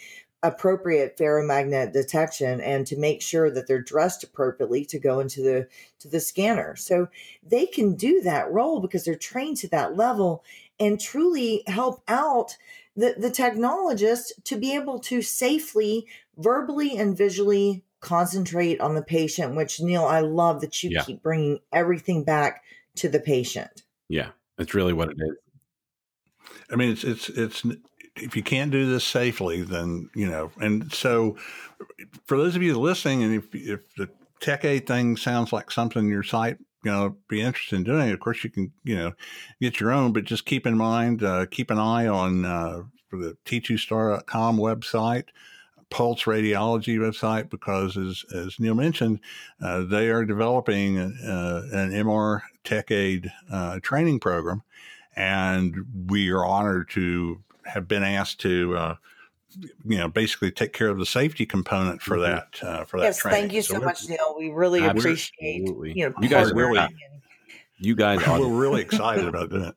appropriate 0.44 1.16
ferromagnet 1.16 1.92
detection 1.92 2.60
and 2.60 2.86
to 2.86 2.96
make 2.96 3.22
sure 3.22 3.50
that 3.50 3.68
they're 3.68 3.80
dressed 3.80 4.24
appropriately 4.24 4.84
to 4.84 4.98
go 4.98 5.20
into 5.20 5.40
the 5.40 5.68
to 6.00 6.08
the 6.08 6.18
scanner 6.18 6.74
so 6.74 7.06
they 7.44 7.64
can 7.64 7.94
do 7.94 8.20
that 8.22 8.50
role 8.50 8.80
because 8.80 9.04
they're 9.04 9.14
trained 9.14 9.56
to 9.56 9.68
that 9.68 9.96
level 9.96 10.42
and 10.80 11.00
truly 11.00 11.62
help 11.68 12.02
out 12.08 12.56
the, 12.96 13.14
the 13.18 13.30
technologist 13.30 14.32
to 14.44 14.56
be 14.56 14.74
able 14.74 14.98
to 14.98 15.22
safely 15.22 16.06
verbally 16.36 16.96
and 16.96 17.16
visually 17.16 17.84
concentrate 18.00 18.80
on 18.80 18.94
the 18.94 19.02
patient 19.02 19.54
which 19.54 19.80
neil 19.80 20.04
i 20.04 20.20
love 20.20 20.60
that 20.60 20.82
you 20.82 20.90
yeah. 20.90 21.02
keep 21.02 21.22
bringing 21.22 21.58
everything 21.72 22.24
back 22.24 22.64
to 22.96 23.08
the 23.08 23.20
patient 23.20 23.84
yeah 24.08 24.30
that's 24.58 24.74
really 24.74 24.92
what 24.92 25.08
it 25.08 25.16
is 25.18 25.36
i 26.70 26.76
mean 26.76 26.90
it's 26.90 27.04
it's 27.04 27.28
it's 27.28 27.64
if 28.16 28.36
you 28.36 28.42
can't 28.42 28.70
do 28.70 28.88
this 28.88 29.04
safely, 29.04 29.62
then 29.62 30.10
you 30.14 30.28
know. 30.28 30.50
And 30.60 30.92
so, 30.92 31.36
for 32.24 32.36
those 32.36 32.56
of 32.56 32.62
you 32.62 32.78
listening, 32.78 33.22
and 33.22 33.34
if 33.34 33.54
if 33.54 33.94
the 33.94 34.08
Tech 34.40 34.64
Aide 34.64 34.86
thing 34.86 35.16
sounds 35.16 35.52
like 35.52 35.70
something 35.70 36.08
your 36.08 36.22
site 36.22 36.58
you 36.84 36.90
know 36.90 37.16
be 37.28 37.40
interested 37.40 37.76
in 37.76 37.84
doing, 37.84 38.10
of 38.10 38.20
course 38.20 38.42
you 38.44 38.50
can 38.50 38.72
you 38.84 38.96
know 38.96 39.12
get 39.60 39.80
your 39.80 39.92
own, 39.92 40.12
but 40.12 40.24
just 40.24 40.46
keep 40.46 40.66
in 40.66 40.76
mind, 40.76 41.22
uh, 41.22 41.46
keep 41.46 41.70
an 41.70 41.78
eye 41.78 42.06
on 42.06 42.44
uh, 42.44 42.82
the 43.10 43.36
t2star.com 43.44 44.58
website. 44.58 45.24
Pulse 45.90 46.22
Radiology 46.22 46.96
website 46.96 47.50
because, 47.50 47.98
as, 47.98 48.24
as 48.34 48.58
Neil 48.58 48.74
mentioned, 48.74 49.20
uh, 49.62 49.82
they 49.82 50.08
are 50.08 50.24
developing 50.24 50.98
uh, 50.98 51.62
an 51.70 51.90
MR 51.90 52.40
Tech 52.64 52.90
Aide 52.90 53.30
uh, 53.52 53.78
training 53.80 54.18
program, 54.18 54.62
and 55.16 55.76
we 56.08 56.30
are 56.30 56.46
honored 56.46 56.88
to 56.90 57.42
have 57.66 57.88
been 57.88 58.02
asked 58.02 58.40
to 58.40 58.74
uh, 58.74 58.94
you 59.84 59.98
know 59.98 60.08
basically 60.08 60.50
take 60.50 60.72
care 60.72 60.88
of 60.88 60.98
the 60.98 61.06
safety 61.06 61.46
component 61.46 62.02
for 62.02 62.16
mm-hmm. 62.16 62.32
that 62.32 62.62
uh, 62.62 62.84
for 62.84 62.98
that 62.98 63.06
yes 63.06 63.18
training. 63.18 63.40
thank 63.40 63.52
you 63.52 63.62
so, 63.62 63.74
so 63.74 63.80
much 63.80 64.08
neil 64.08 64.34
we 64.38 64.50
really 64.50 64.84
appreciate 64.84 65.66
you 65.66 66.08
know 66.08 66.14
you 66.20 66.28
guys 66.28 66.52
really 66.52 66.80
you 67.78 67.94
guys 67.94 68.26
we're 68.26 68.48
really 68.48 68.82
excited 68.88 69.26
about 69.26 69.50
that. 69.50 69.74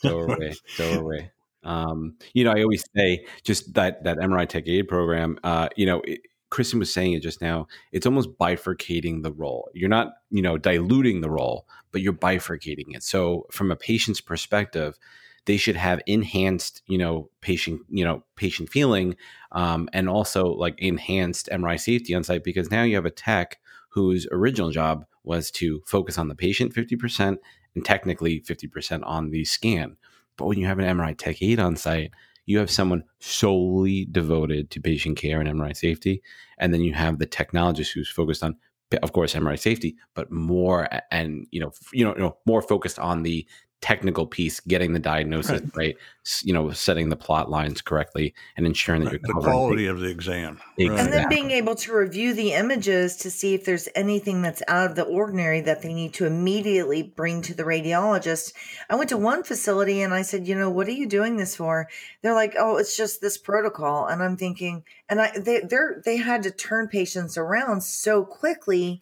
So 0.00 0.18
are 0.18 0.38
we 0.38 0.54
so 0.76 1.00
are 1.00 1.04
we. 1.04 1.28
Um, 1.64 2.16
you 2.32 2.44
know 2.44 2.52
i 2.52 2.62
always 2.62 2.84
say 2.94 3.26
just 3.42 3.74
that 3.74 4.04
that 4.04 4.18
mri 4.18 4.48
tech 4.48 4.68
Aid 4.68 4.86
program 4.86 5.38
uh, 5.42 5.68
you 5.76 5.86
know 5.86 6.00
it, 6.02 6.20
kristen 6.50 6.78
was 6.78 6.92
saying 6.92 7.12
it 7.12 7.20
just 7.20 7.42
now 7.42 7.66
it's 7.90 8.06
almost 8.06 8.38
bifurcating 8.38 9.24
the 9.24 9.32
role. 9.32 9.68
You're 9.74 9.88
not 9.88 10.14
you 10.30 10.42
know 10.42 10.58
diluting 10.58 11.20
the 11.20 11.30
role 11.30 11.66
but 11.96 12.02
you're 12.02 12.12
bifurcating 12.12 12.94
it. 12.94 13.02
So 13.02 13.46
from 13.50 13.70
a 13.70 13.76
patient's 13.76 14.20
perspective 14.20 14.98
they 15.46 15.56
should 15.56 15.76
have 15.76 16.00
enhanced, 16.06 16.82
you 16.86 16.98
know, 16.98 17.30
patient, 17.40 17.80
you 17.88 18.04
know, 18.04 18.24
patient 18.36 18.68
feeling, 18.68 19.16
um, 19.52 19.88
and 19.92 20.08
also 20.08 20.46
like 20.46 20.78
enhanced 20.78 21.48
MRI 21.50 21.80
safety 21.80 22.14
on 22.14 22.24
site 22.24 22.44
because 22.44 22.70
now 22.70 22.82
you 22.82 22.96
have 22.96 23.06
a 23.06 23.10
tech 23.10 23.58
whose 23.88 24.26
original 24.30 24.70
job 24.70 25.06
was 25.24 25.50
to 25.50 25.82
focus 25.86 26.18
on 26.18 26.28
the 26.28 26.34
patient 26.34 26.74
50% 26.74 27.38
and 27.74 27.84
technically 27.84 28.40
50% 28.40 29.00
on 29.04 29.30
the 29.30 29.44
scan. 29.44 29.96
But 30.36 30.46
when 30.46 30.58
you 30.58 30.66
have 30.66 30.78
an 30.78 30.98
MRI 30.98 31.16
tech 31.16 31.40
aide 31.40 31.60
on 31.60 31.76
site, 31.76 32.10
you 32.46 32.58
have 32.58 32.70
someone 32.70 33.04
solely 33.18 34.04
devoted 34.06 34.70
to 34.70 34.80
patient 34.80 35.16
care 35.16 35.40
and 35.40 35.48
MRI 35.48 35.76
safety. 35.76 36.22
And 36.58 36.72
then 36.72 36.80
you 36.80 36.94
have 36.94 37.18
the 37.18 37.26
technologist 37.26 37.92
who's 37.92 38.08
focused 38.08 38.42
on, 38.42 38.56
of 39.02 39.12
course, 39.12 39.34
MRI 39.34 39.58
safety, 39.58 39.96
but 40.14 40.30
more 40.30 40.88
and 41.10 41.46
you 41.50 41.60
know, 41.60 41.72
you 41.92 42.04
know, 42.04 42.14
you 42.14 42.20
know 42.20 42.36
more 42.46 42.62
focused 42.62 42.98
on 42.98 43.24
the 43.24 43.46
technical 43.86 44.26
piece, 44.26 44.58
getting 44.58 44.94
the 44.94 44.98
diagnosis 44.98 45.60
right, 45.62 45.76
right 45.76 45.96
you 46.42 46.52
know, 46.52 46.72
setting 46.72 47.08
the 47.08 47.16
plot 47.16 47.48
lines 47.48 47.80
correctly 47.80 48.34
and 48.56 48.66
ensuring 48.66 49.04
that 49.04 49.12
right. 49.12 49.20
you're 49.24 49.34
the 49.34 49.40
quality 49.40 49.86
of 49.86 50.00
the 50.00 50.08
exam. 50.08 50.60
Exactly. 50.76 51.04
And 51.04 51.12
then 51.12 51.28
being 51.28 51.52
able 51.52 51.76
to 51.76 51.92
review 51.94 52.34
the 52.34 52.52
images 52.52 53.16
to 53.18 53.30
see 53.30 53.54
if 53.54 53.64
there's 53.64 53.88
anything 53.94 54.42
that's 54.42 54.60
out 54.66 54.90
of 54.90 54.96
the 54.96 55.04
ordinary 55.04 55.60
that 55.60 55.82
they 55.82 55.94
need 55.94 56.14
to 56.14 56.26
immediately 56.26 57.04
bring 57.04 57.42
to 57.42 57.54
the 57.54 57.62
radiologist. 57.62 58.54
I 58.90 58.96
went 58.96 59.10
to 59.10 59.16
one 59.16 59.44
facility 59.44 60.02
and 60.02 60.12
I 60.12 60.22
said, 60.22 60.48
you 60.48 60.56
know, 60.56 60.68
what 60.68 60.88
are 60.88 60.92
you 60.92 61.06
doing 61.06 61.36
this 61.36 61.54
for? 61.54 61.88
They're 62.22 62.34
like, 62.34 62.54
oh, 62.58 62.76
it's 62.76 62.96
just 62.96 63.20
this 63.20 63.38
protocol. 63.38 64.06
And 64.06 64.20
I'm 64.20 64.36
thinking, 64.36 64.82
and 65.08 65.20
I 65.20 65.30
they 65.38 65.60
they're 65.60 66.02
they 66.04 66.16
had 66.16 66.42
to 66.42 66.50
turn 66.50 66.88
patients 66.88 67.38
around 67.38 67.82
so 67.82 68.24
quickly 68.24 69.00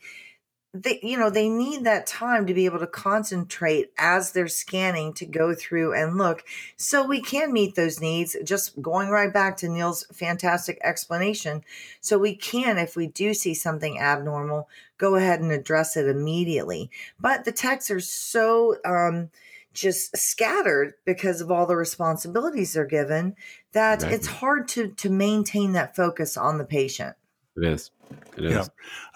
they 0.74 0.98
you 1.02 1.16
know 1.16 1.30
they 1.30 1.48
need 1.48 1.84
that 1.84 2.06
time 2.06 2.46
to 2.46 2.52
be 2.54 2.64
able 2.64 2.80
to 2.80 2.86
concentrate 2.86 3.92
as 3.96 4.32
they're 4.32 4.48
scanning 4.48 5.12
to 5.14 5.24
go 5.24 5.54
through 5.54 5.94
and 5.94 6.18
look. 6.18 6.44
So 6.76 7.06
we 7.06 7.22
can 7.22 7.52
meet 7.52 7.76
those 7.76 8.00
needs. 8.00 8.36
Just 8.44 8.82
going 8.82 9.08
right 9.08 9.32
back 9.32 9.56
to 9.58 9.68
neil's 9.68 10.04
fantastic 10.12 10.78
explanation. 10.82 11.64
So 12.00 12.18
we 12.18 12.34
can 12.34 12.76
if 12.76 12.96
we 12.96 13.06
do 13.06 13.32
see 13.32 13.54
something 13.54 13.98
abnormal 13.98 14.68
go 14.98 15.16
ahead 15.16 15.40
and 15.40 15.50
address 15.50 15.96
it 15.96 16.08
immediately. 16.08 16.90
But 17.18 17.44
the 17.44 17.52
techs 17.52 17.90
are 17.90 18.00
so 18.00 18.76
um, 18.84 19.30
just 19.72 20.16
scattered 20.16 20.94
because 21.04 21.40
of 21.40 21.50
all 21.50 21.66
the 21.66 21.76
responsibilities 21.76 22.72
they're 22.72 22.86
given 22.86 23.36
that 23.72 24.02
right. 24.02 24.12
it's 24.12 24.26
hard 24.26 24.68
to 24.68 24.88
to 24.88 25.10
maintain 25.10 25.72
that 25.72 25.96
focus 25.96 26.36
on 26.36 26.58
the 26.58 26.64
patient 26.64 27.16
it 27.56 27.64
is. 27.64 27.90
It 28.36 28.44
is. 28.44 28.52
Yeah, 28.52 28.64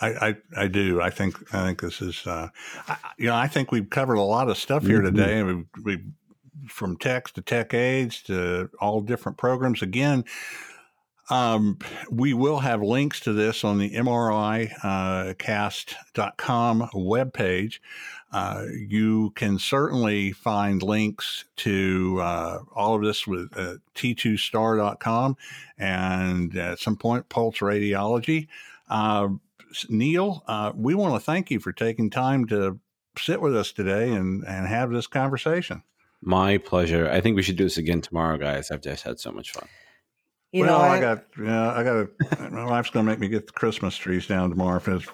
I, 0.00 0.08
I, 0.08 0.36
I 0.56 0.68
do. 0.68 1.00
I 1.00 1.10
think 1.10 1.36
I 1.54 1.66
think 1.66 1.80
this 1.80 2.00
is. 2.00 2.26
Uh, 2.26 2.48
I, 2.86 2.96
you 3.18 3.26
know, 3.26 3.34
I 3.34 3.48
think 3.48 3.72
we've 3.72 3.90
covered 3.90 4.14
a 4.14 4.22
lot 4.22 4.48
of 4.48 4.56
stuff 4.56 4.84
here 4.84 5.02
mm-hmm. 5.02 5.16
today. 5.16 5.42
We, 5.42 5.64
we 5.82 5.98
from 6.68 6.96
text 6.96 7.34
to 7.36 7.42
tech 7.42 7.74
aids 7.74 8.22
to 8.22 8.70
all 8.80 9.00
different 9.00 9.38
programs. 9.38 9.82
Again, 9.82 10.24
um, 11.30 11.78
we 12.10 12.32
will 12.32 12.60
have 12.60 12.82
links 12.82 13.20
to 13.20 13.32
this 13.32 13.64
on 13.64 13.78
the 13.78 13.90
MRIcast.com 13.90 16.82
uh, 16.82 16.88
webpage. 16.94 17.80
Uh, 18.30 18.64
you 18.74 19.30
can 19.30 19.58
certainly 19.58 20.32
find 20.32 20.82
links 20.82 21.46
to 21.56 22.18
uh, 22.20 22.58
all 22.74 22.94
of 22.94 23.02
this 23.02 23.26
with 23.26 23.50
uh, 23.56 23.76
t2star.com 23.94 25.36
and 25.78 26.56
at 26.56 26.78
some 26.78 26.96
point, 26.96 27.28
Pulse 27.28 27.58
Radiology. 27.58 28.48
Uh, 28.88 29.28
Neil, 29.88 30.42
uh, 30.46 30.72
we 30.74 30.94
want 30.94 31.14
to 31.14 31.20
thank 31.20 31.50
you 31.50 31.58
for 31.60 31.72
taking 31.72 32.10
time 32.10 32.46
to 32.46 32.78
sit 33.16 33.40
with 33.40 33.56
us 33.56 33.72
today 33.72 34.12
and, 34.12 34.44
and 34.46 34.66
have 34.66 34.90
this 34.90 35.06
conversation. 35.06 35.82
My 36.20 36.58
pleasure. 36.58 37.08
I 37.08 37.20
think 37.20 37.36
we 37.36 37.42
should 37.42 37.56
do 37.56 37.64
this 37.64 37.78
again 37.78 38.00
tomorrow, 38.00 38.38
guys. 38.38 38.70
I've 38.70 38.82
just 38.82 39.04
had 39.04 39.20
so 39.20 39.30
much 39.30 39.52
fun. 39.52 39.68
You 40.50 40.64
well, 40.64 40.78
know, 40.78 40.84
I, 40.84 40.96
I 40.96 41.00
got, 41.00 41.24
yeah, 41.38 41.72
I 41.72 41.84
got. 41.84 42.50
my 42.52 42.64
wife's 42.64 42.88
going 42.88 43.04
to 43.04 43.12
make 43.12 43.18
me 43.18 43.28
get 43.28 43.46
the 43.46 43.52
Christmas 43.52 43.94
trees 43.94 44.26
down 44.26 44.48
tomorrow 44.48 44.78
if 44.78 44.88
it's 44.88 45.06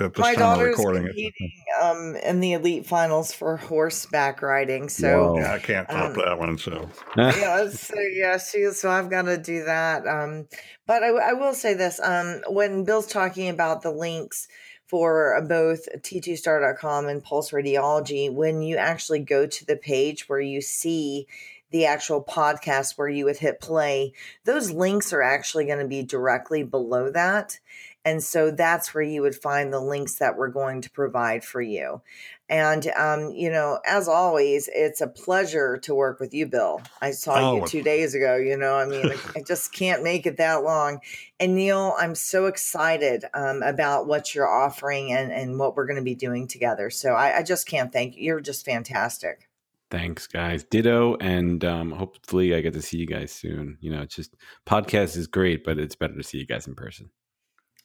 at 0.00 0.14
this 0.14 0.18
my 0.18 0.34
time 0.34 0.60
of 0.60 0.64
recording 0.64 1.10
it. 1.14 1.52
Um, 1.82 2.16
in 2.16 2.40
the 2.40 2.54
elite 2.54 2.86
finals 2.86 3.30
for 3.34 3.58
horseback 3.58 4.40
riding, 4.40 4.88
so 4.88 5.38
yeah, 5.38 5.52
I 5.52 5.58
can't 5.58 5.86
top 5.90 6.16
um, 6.16 6.24
that 6.24 6.38
one. 6.38 6.56
So 6.56 6.88
yeah, 7.18 7.68
so 7.68 8.00
yeah, 8.00 8.38
she, 8.38 8.70
so 8.70 8.90
I've 8.90 9.10
got 9.10 9.22
to 9.22 9.36
do 9.36 9.64
that. 9.64 10.06
Um, 10.06 10.48
but 10.86 11.02
I, 11.02 11.08
I 11.08 11.32
will 11.34 11.52
say 11.52 11.74
this: 11.74 12.00
um, 12.00 12.40
when 12.48 12.84
Bill's 12.84 13.08
talking 13.08 13.50
about 13.50 13.82
the 13.82 13.90
links 13.90 14.48
for 14.86 15.38
both 15.46 15.86
t2star.com 15.98 17.08
and 17.08 17.22
Pulse 17.22 17.50
Radiology, 17.50 18.32
when 18.32 18.62
you 18.62 18.78
actually 18.78 19.20
go 19.20 19.46
to 19.46 19.66
the 19.66 19.76
page 19.76 20.30
where 20.30 20.40
you 20.40 20.62
see 20.62 21.26
the 21.70 21.86
actual 21.86 22.22
podcast 22.22 22.96
where 22.96 23.08
you 23.08 23.24
would 23.26 23.38
hit 23.38 23.60
play, 23.60 24.12
those 24.44 24.70
links 24.70 25.12
are 25.12 25.22
actually 25.22 25.66
going 25.66 25.80
to 25.80 25.86
be 25.88 26.02
directly 26.02 26.62
below 26.62 27.10
that. 27.10 27.58
And 28.04 28.22
so 28.22 28.50
that's 28.50 28.94
where 28.94 29.02
you 29.02 29.20
would 29.22 29.34
find 29.34 29.70
the 29.72 29.80
links 29.80 30.14
that 30.14 30.36
we're 30.38 30.48
going 30.48 30.80
to 30.82 30.90
provide 30.90 31.44
for 31.44 31.60
you. 31.60 32.00
And, 32.48 32.86
um, 32.96 33.32
you 33.32 33.50
know, 33.50 33.78
as 33.84 34.08
always, 34.08 34.70
it's 34.72 35.02
a 35.02 35.06
pleasure 35.06 35.76
to 35.78 35.94
work 35.94 36.18
with 36.18 36.32
you, 36.32 36.46
Bill. 36.46 36.80
I 37.02 37.10
saw 37.10 37.54
you 37.56 37.62
Oh. 37.62 37.66
two 37.66 37.82
days 37.82 38.14
ago. 38.14 38.36
You 38.36 38.56
know, 38.56 38.74
I 38.76 38.86
mean, 38.86 39.10
I 39.36 39.42
just 39.46 39.74
can't 39.74 40.02
make 40.02 40.24
it 40.26 40.38
that 40.38 40.62
long. 40.62 41.00
And 41.38 41.54
Neil, 41.54 41.94
I'm 41.98 42.14
so 42.14 42.46
excited 42.46 43.26
um, 43.34 43.62
about 43.62 44.06
what 44.06 44.34
you're 44.34 44.48
offering 44.48 45.12
and, 45.12 45.30
and 45.30 45.58
what 45.58 45.76
we're 45.76 45.86
going 45.86 45.96
to 45.98 46.02
be 46.02 46.14
doing 46.14 46.46
together. 46.48 46.88
So 46.88 47.12
I, 47.12 47.38
I 47.38 47.42
just 47.42 47.68
can't 47.68 47.92
thank 47.92 48.16
you. 48.16 48.22
You're 48.22 48.40
just 48.40 48.64
fantastic. 48.64 49.47
Thanks, 49.90 50.26
guys. 50.26 50.64
Ditto, 50.64 51.16
and 51.20 51.64
um, 51.64 51.92
hopefully 51.92 52.54
I 52.54 52.60
get 52.60 52.74
to 52.74 52.82
see 52.82 52.98
you 52.98 53.06
guys 53.06 53.32
soon. 53.32 53.78
You 53.80 53.90
know, 53.90 54.02
it's 54.02 54.14
just 54.14 54.36
podcast 54.66 55.16
is 55.16 55.26
great, 55.26 55.64
but 55.64 55.78
it's 55.78 55.96
better 55.96 56.14
to 56.14 56.22
see 56.22 56.38
you 56.38 56.46
guys 56.46 56.66
in 56.66 56.74
person. 56.74 57.10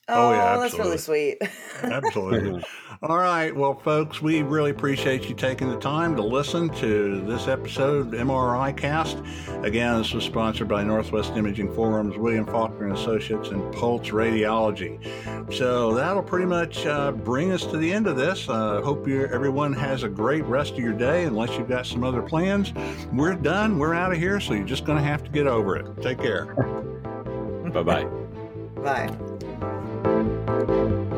Oh, 0.10 0.32
yeah, 0.32 0.58
that's 0.58 0.78
really 0.78 0.98
sweet. 0.98 1.38
Absolutely. 1.82 2.64
All 3.04 3.18
right. 3.18 3.56
Well, 3.56 3.74
folks, 3.74 4.22
we 4.22 4.44
really 4.44 4.72
appreciate 4.72 5.28
you 5.30 5.36
taking 5.36 5.70
the 5.70 5.80
time 5.80 6.16
to 6.18 6.22
listen 6.22 6.70
to 6.76 7.22
this 7.26 7.48
episode 7.48 8.14
of 8.14 8.14
MRI 8.14 8.76
Cast. 8.76 9.18
Again, 9.62 9.98
this 9.98 10.14
was 10.14 10.24
sponsored 10.24 10.68
by 10.68 10.84
Northwest 10.84 11.34
Imaging 11.36 11.74
Forums, 11.74 12.18
William 12.18 12.46
Faulkner 12.46 12.88
and 12.88 12.98
Associates, 12.98 13.50
and 13.50 13.74
Pulse 13.74 14.10
Radiology. 14.10 15.00
So 15.54 15.94
that'll 15.94 16.24
pretty 16.24 16.46
much 16.46 16.86
uh, 16.86 17.12
bring 17.12 17.52
us 17.52 17.66
to 17.68 17.78
the 17.78 17.92
end 17.92 18.08
of 18.08 18.16
this. 18.18 18.48
Uh, 18.48 18.82
hope 18.82 19.08
you 19.08 19.26
everyone 19.26 19.74
has 19.74 20.04
a 20.04 20.10
great 20.10 20.44
rest 20.46 20.74
of 20.74 20.80
your 20.80 20.94
day, 20.94 21.24
unless 21.24 21.58
you've 21.58 21.70
got 21.70 21.86
some 21.86 22.04
other 22.04 22.22
plans. 22.22 22.74
We're 23.12 23.36
done. 23.36 23.80
We're 23.80 23.94
out 23.94 24.12
of 24.12 24.18
here, 24.18 24.40
so 24.40 24.54
you're 24.54 24.66
just 24.66 24.86
going 24.86 24.98
to 24.98 25.04
have 25.04 25.24
to 25.24 25.30
get 25.30 25.48
over 25.48 25.76
it. 25.78 26.02
Take 26.02 26.20
care. 26.20 26.54
Bye 27.74 27.82
bye 27.82 28.06
bye. 28.76 29.43
Bye. 30.24 31.13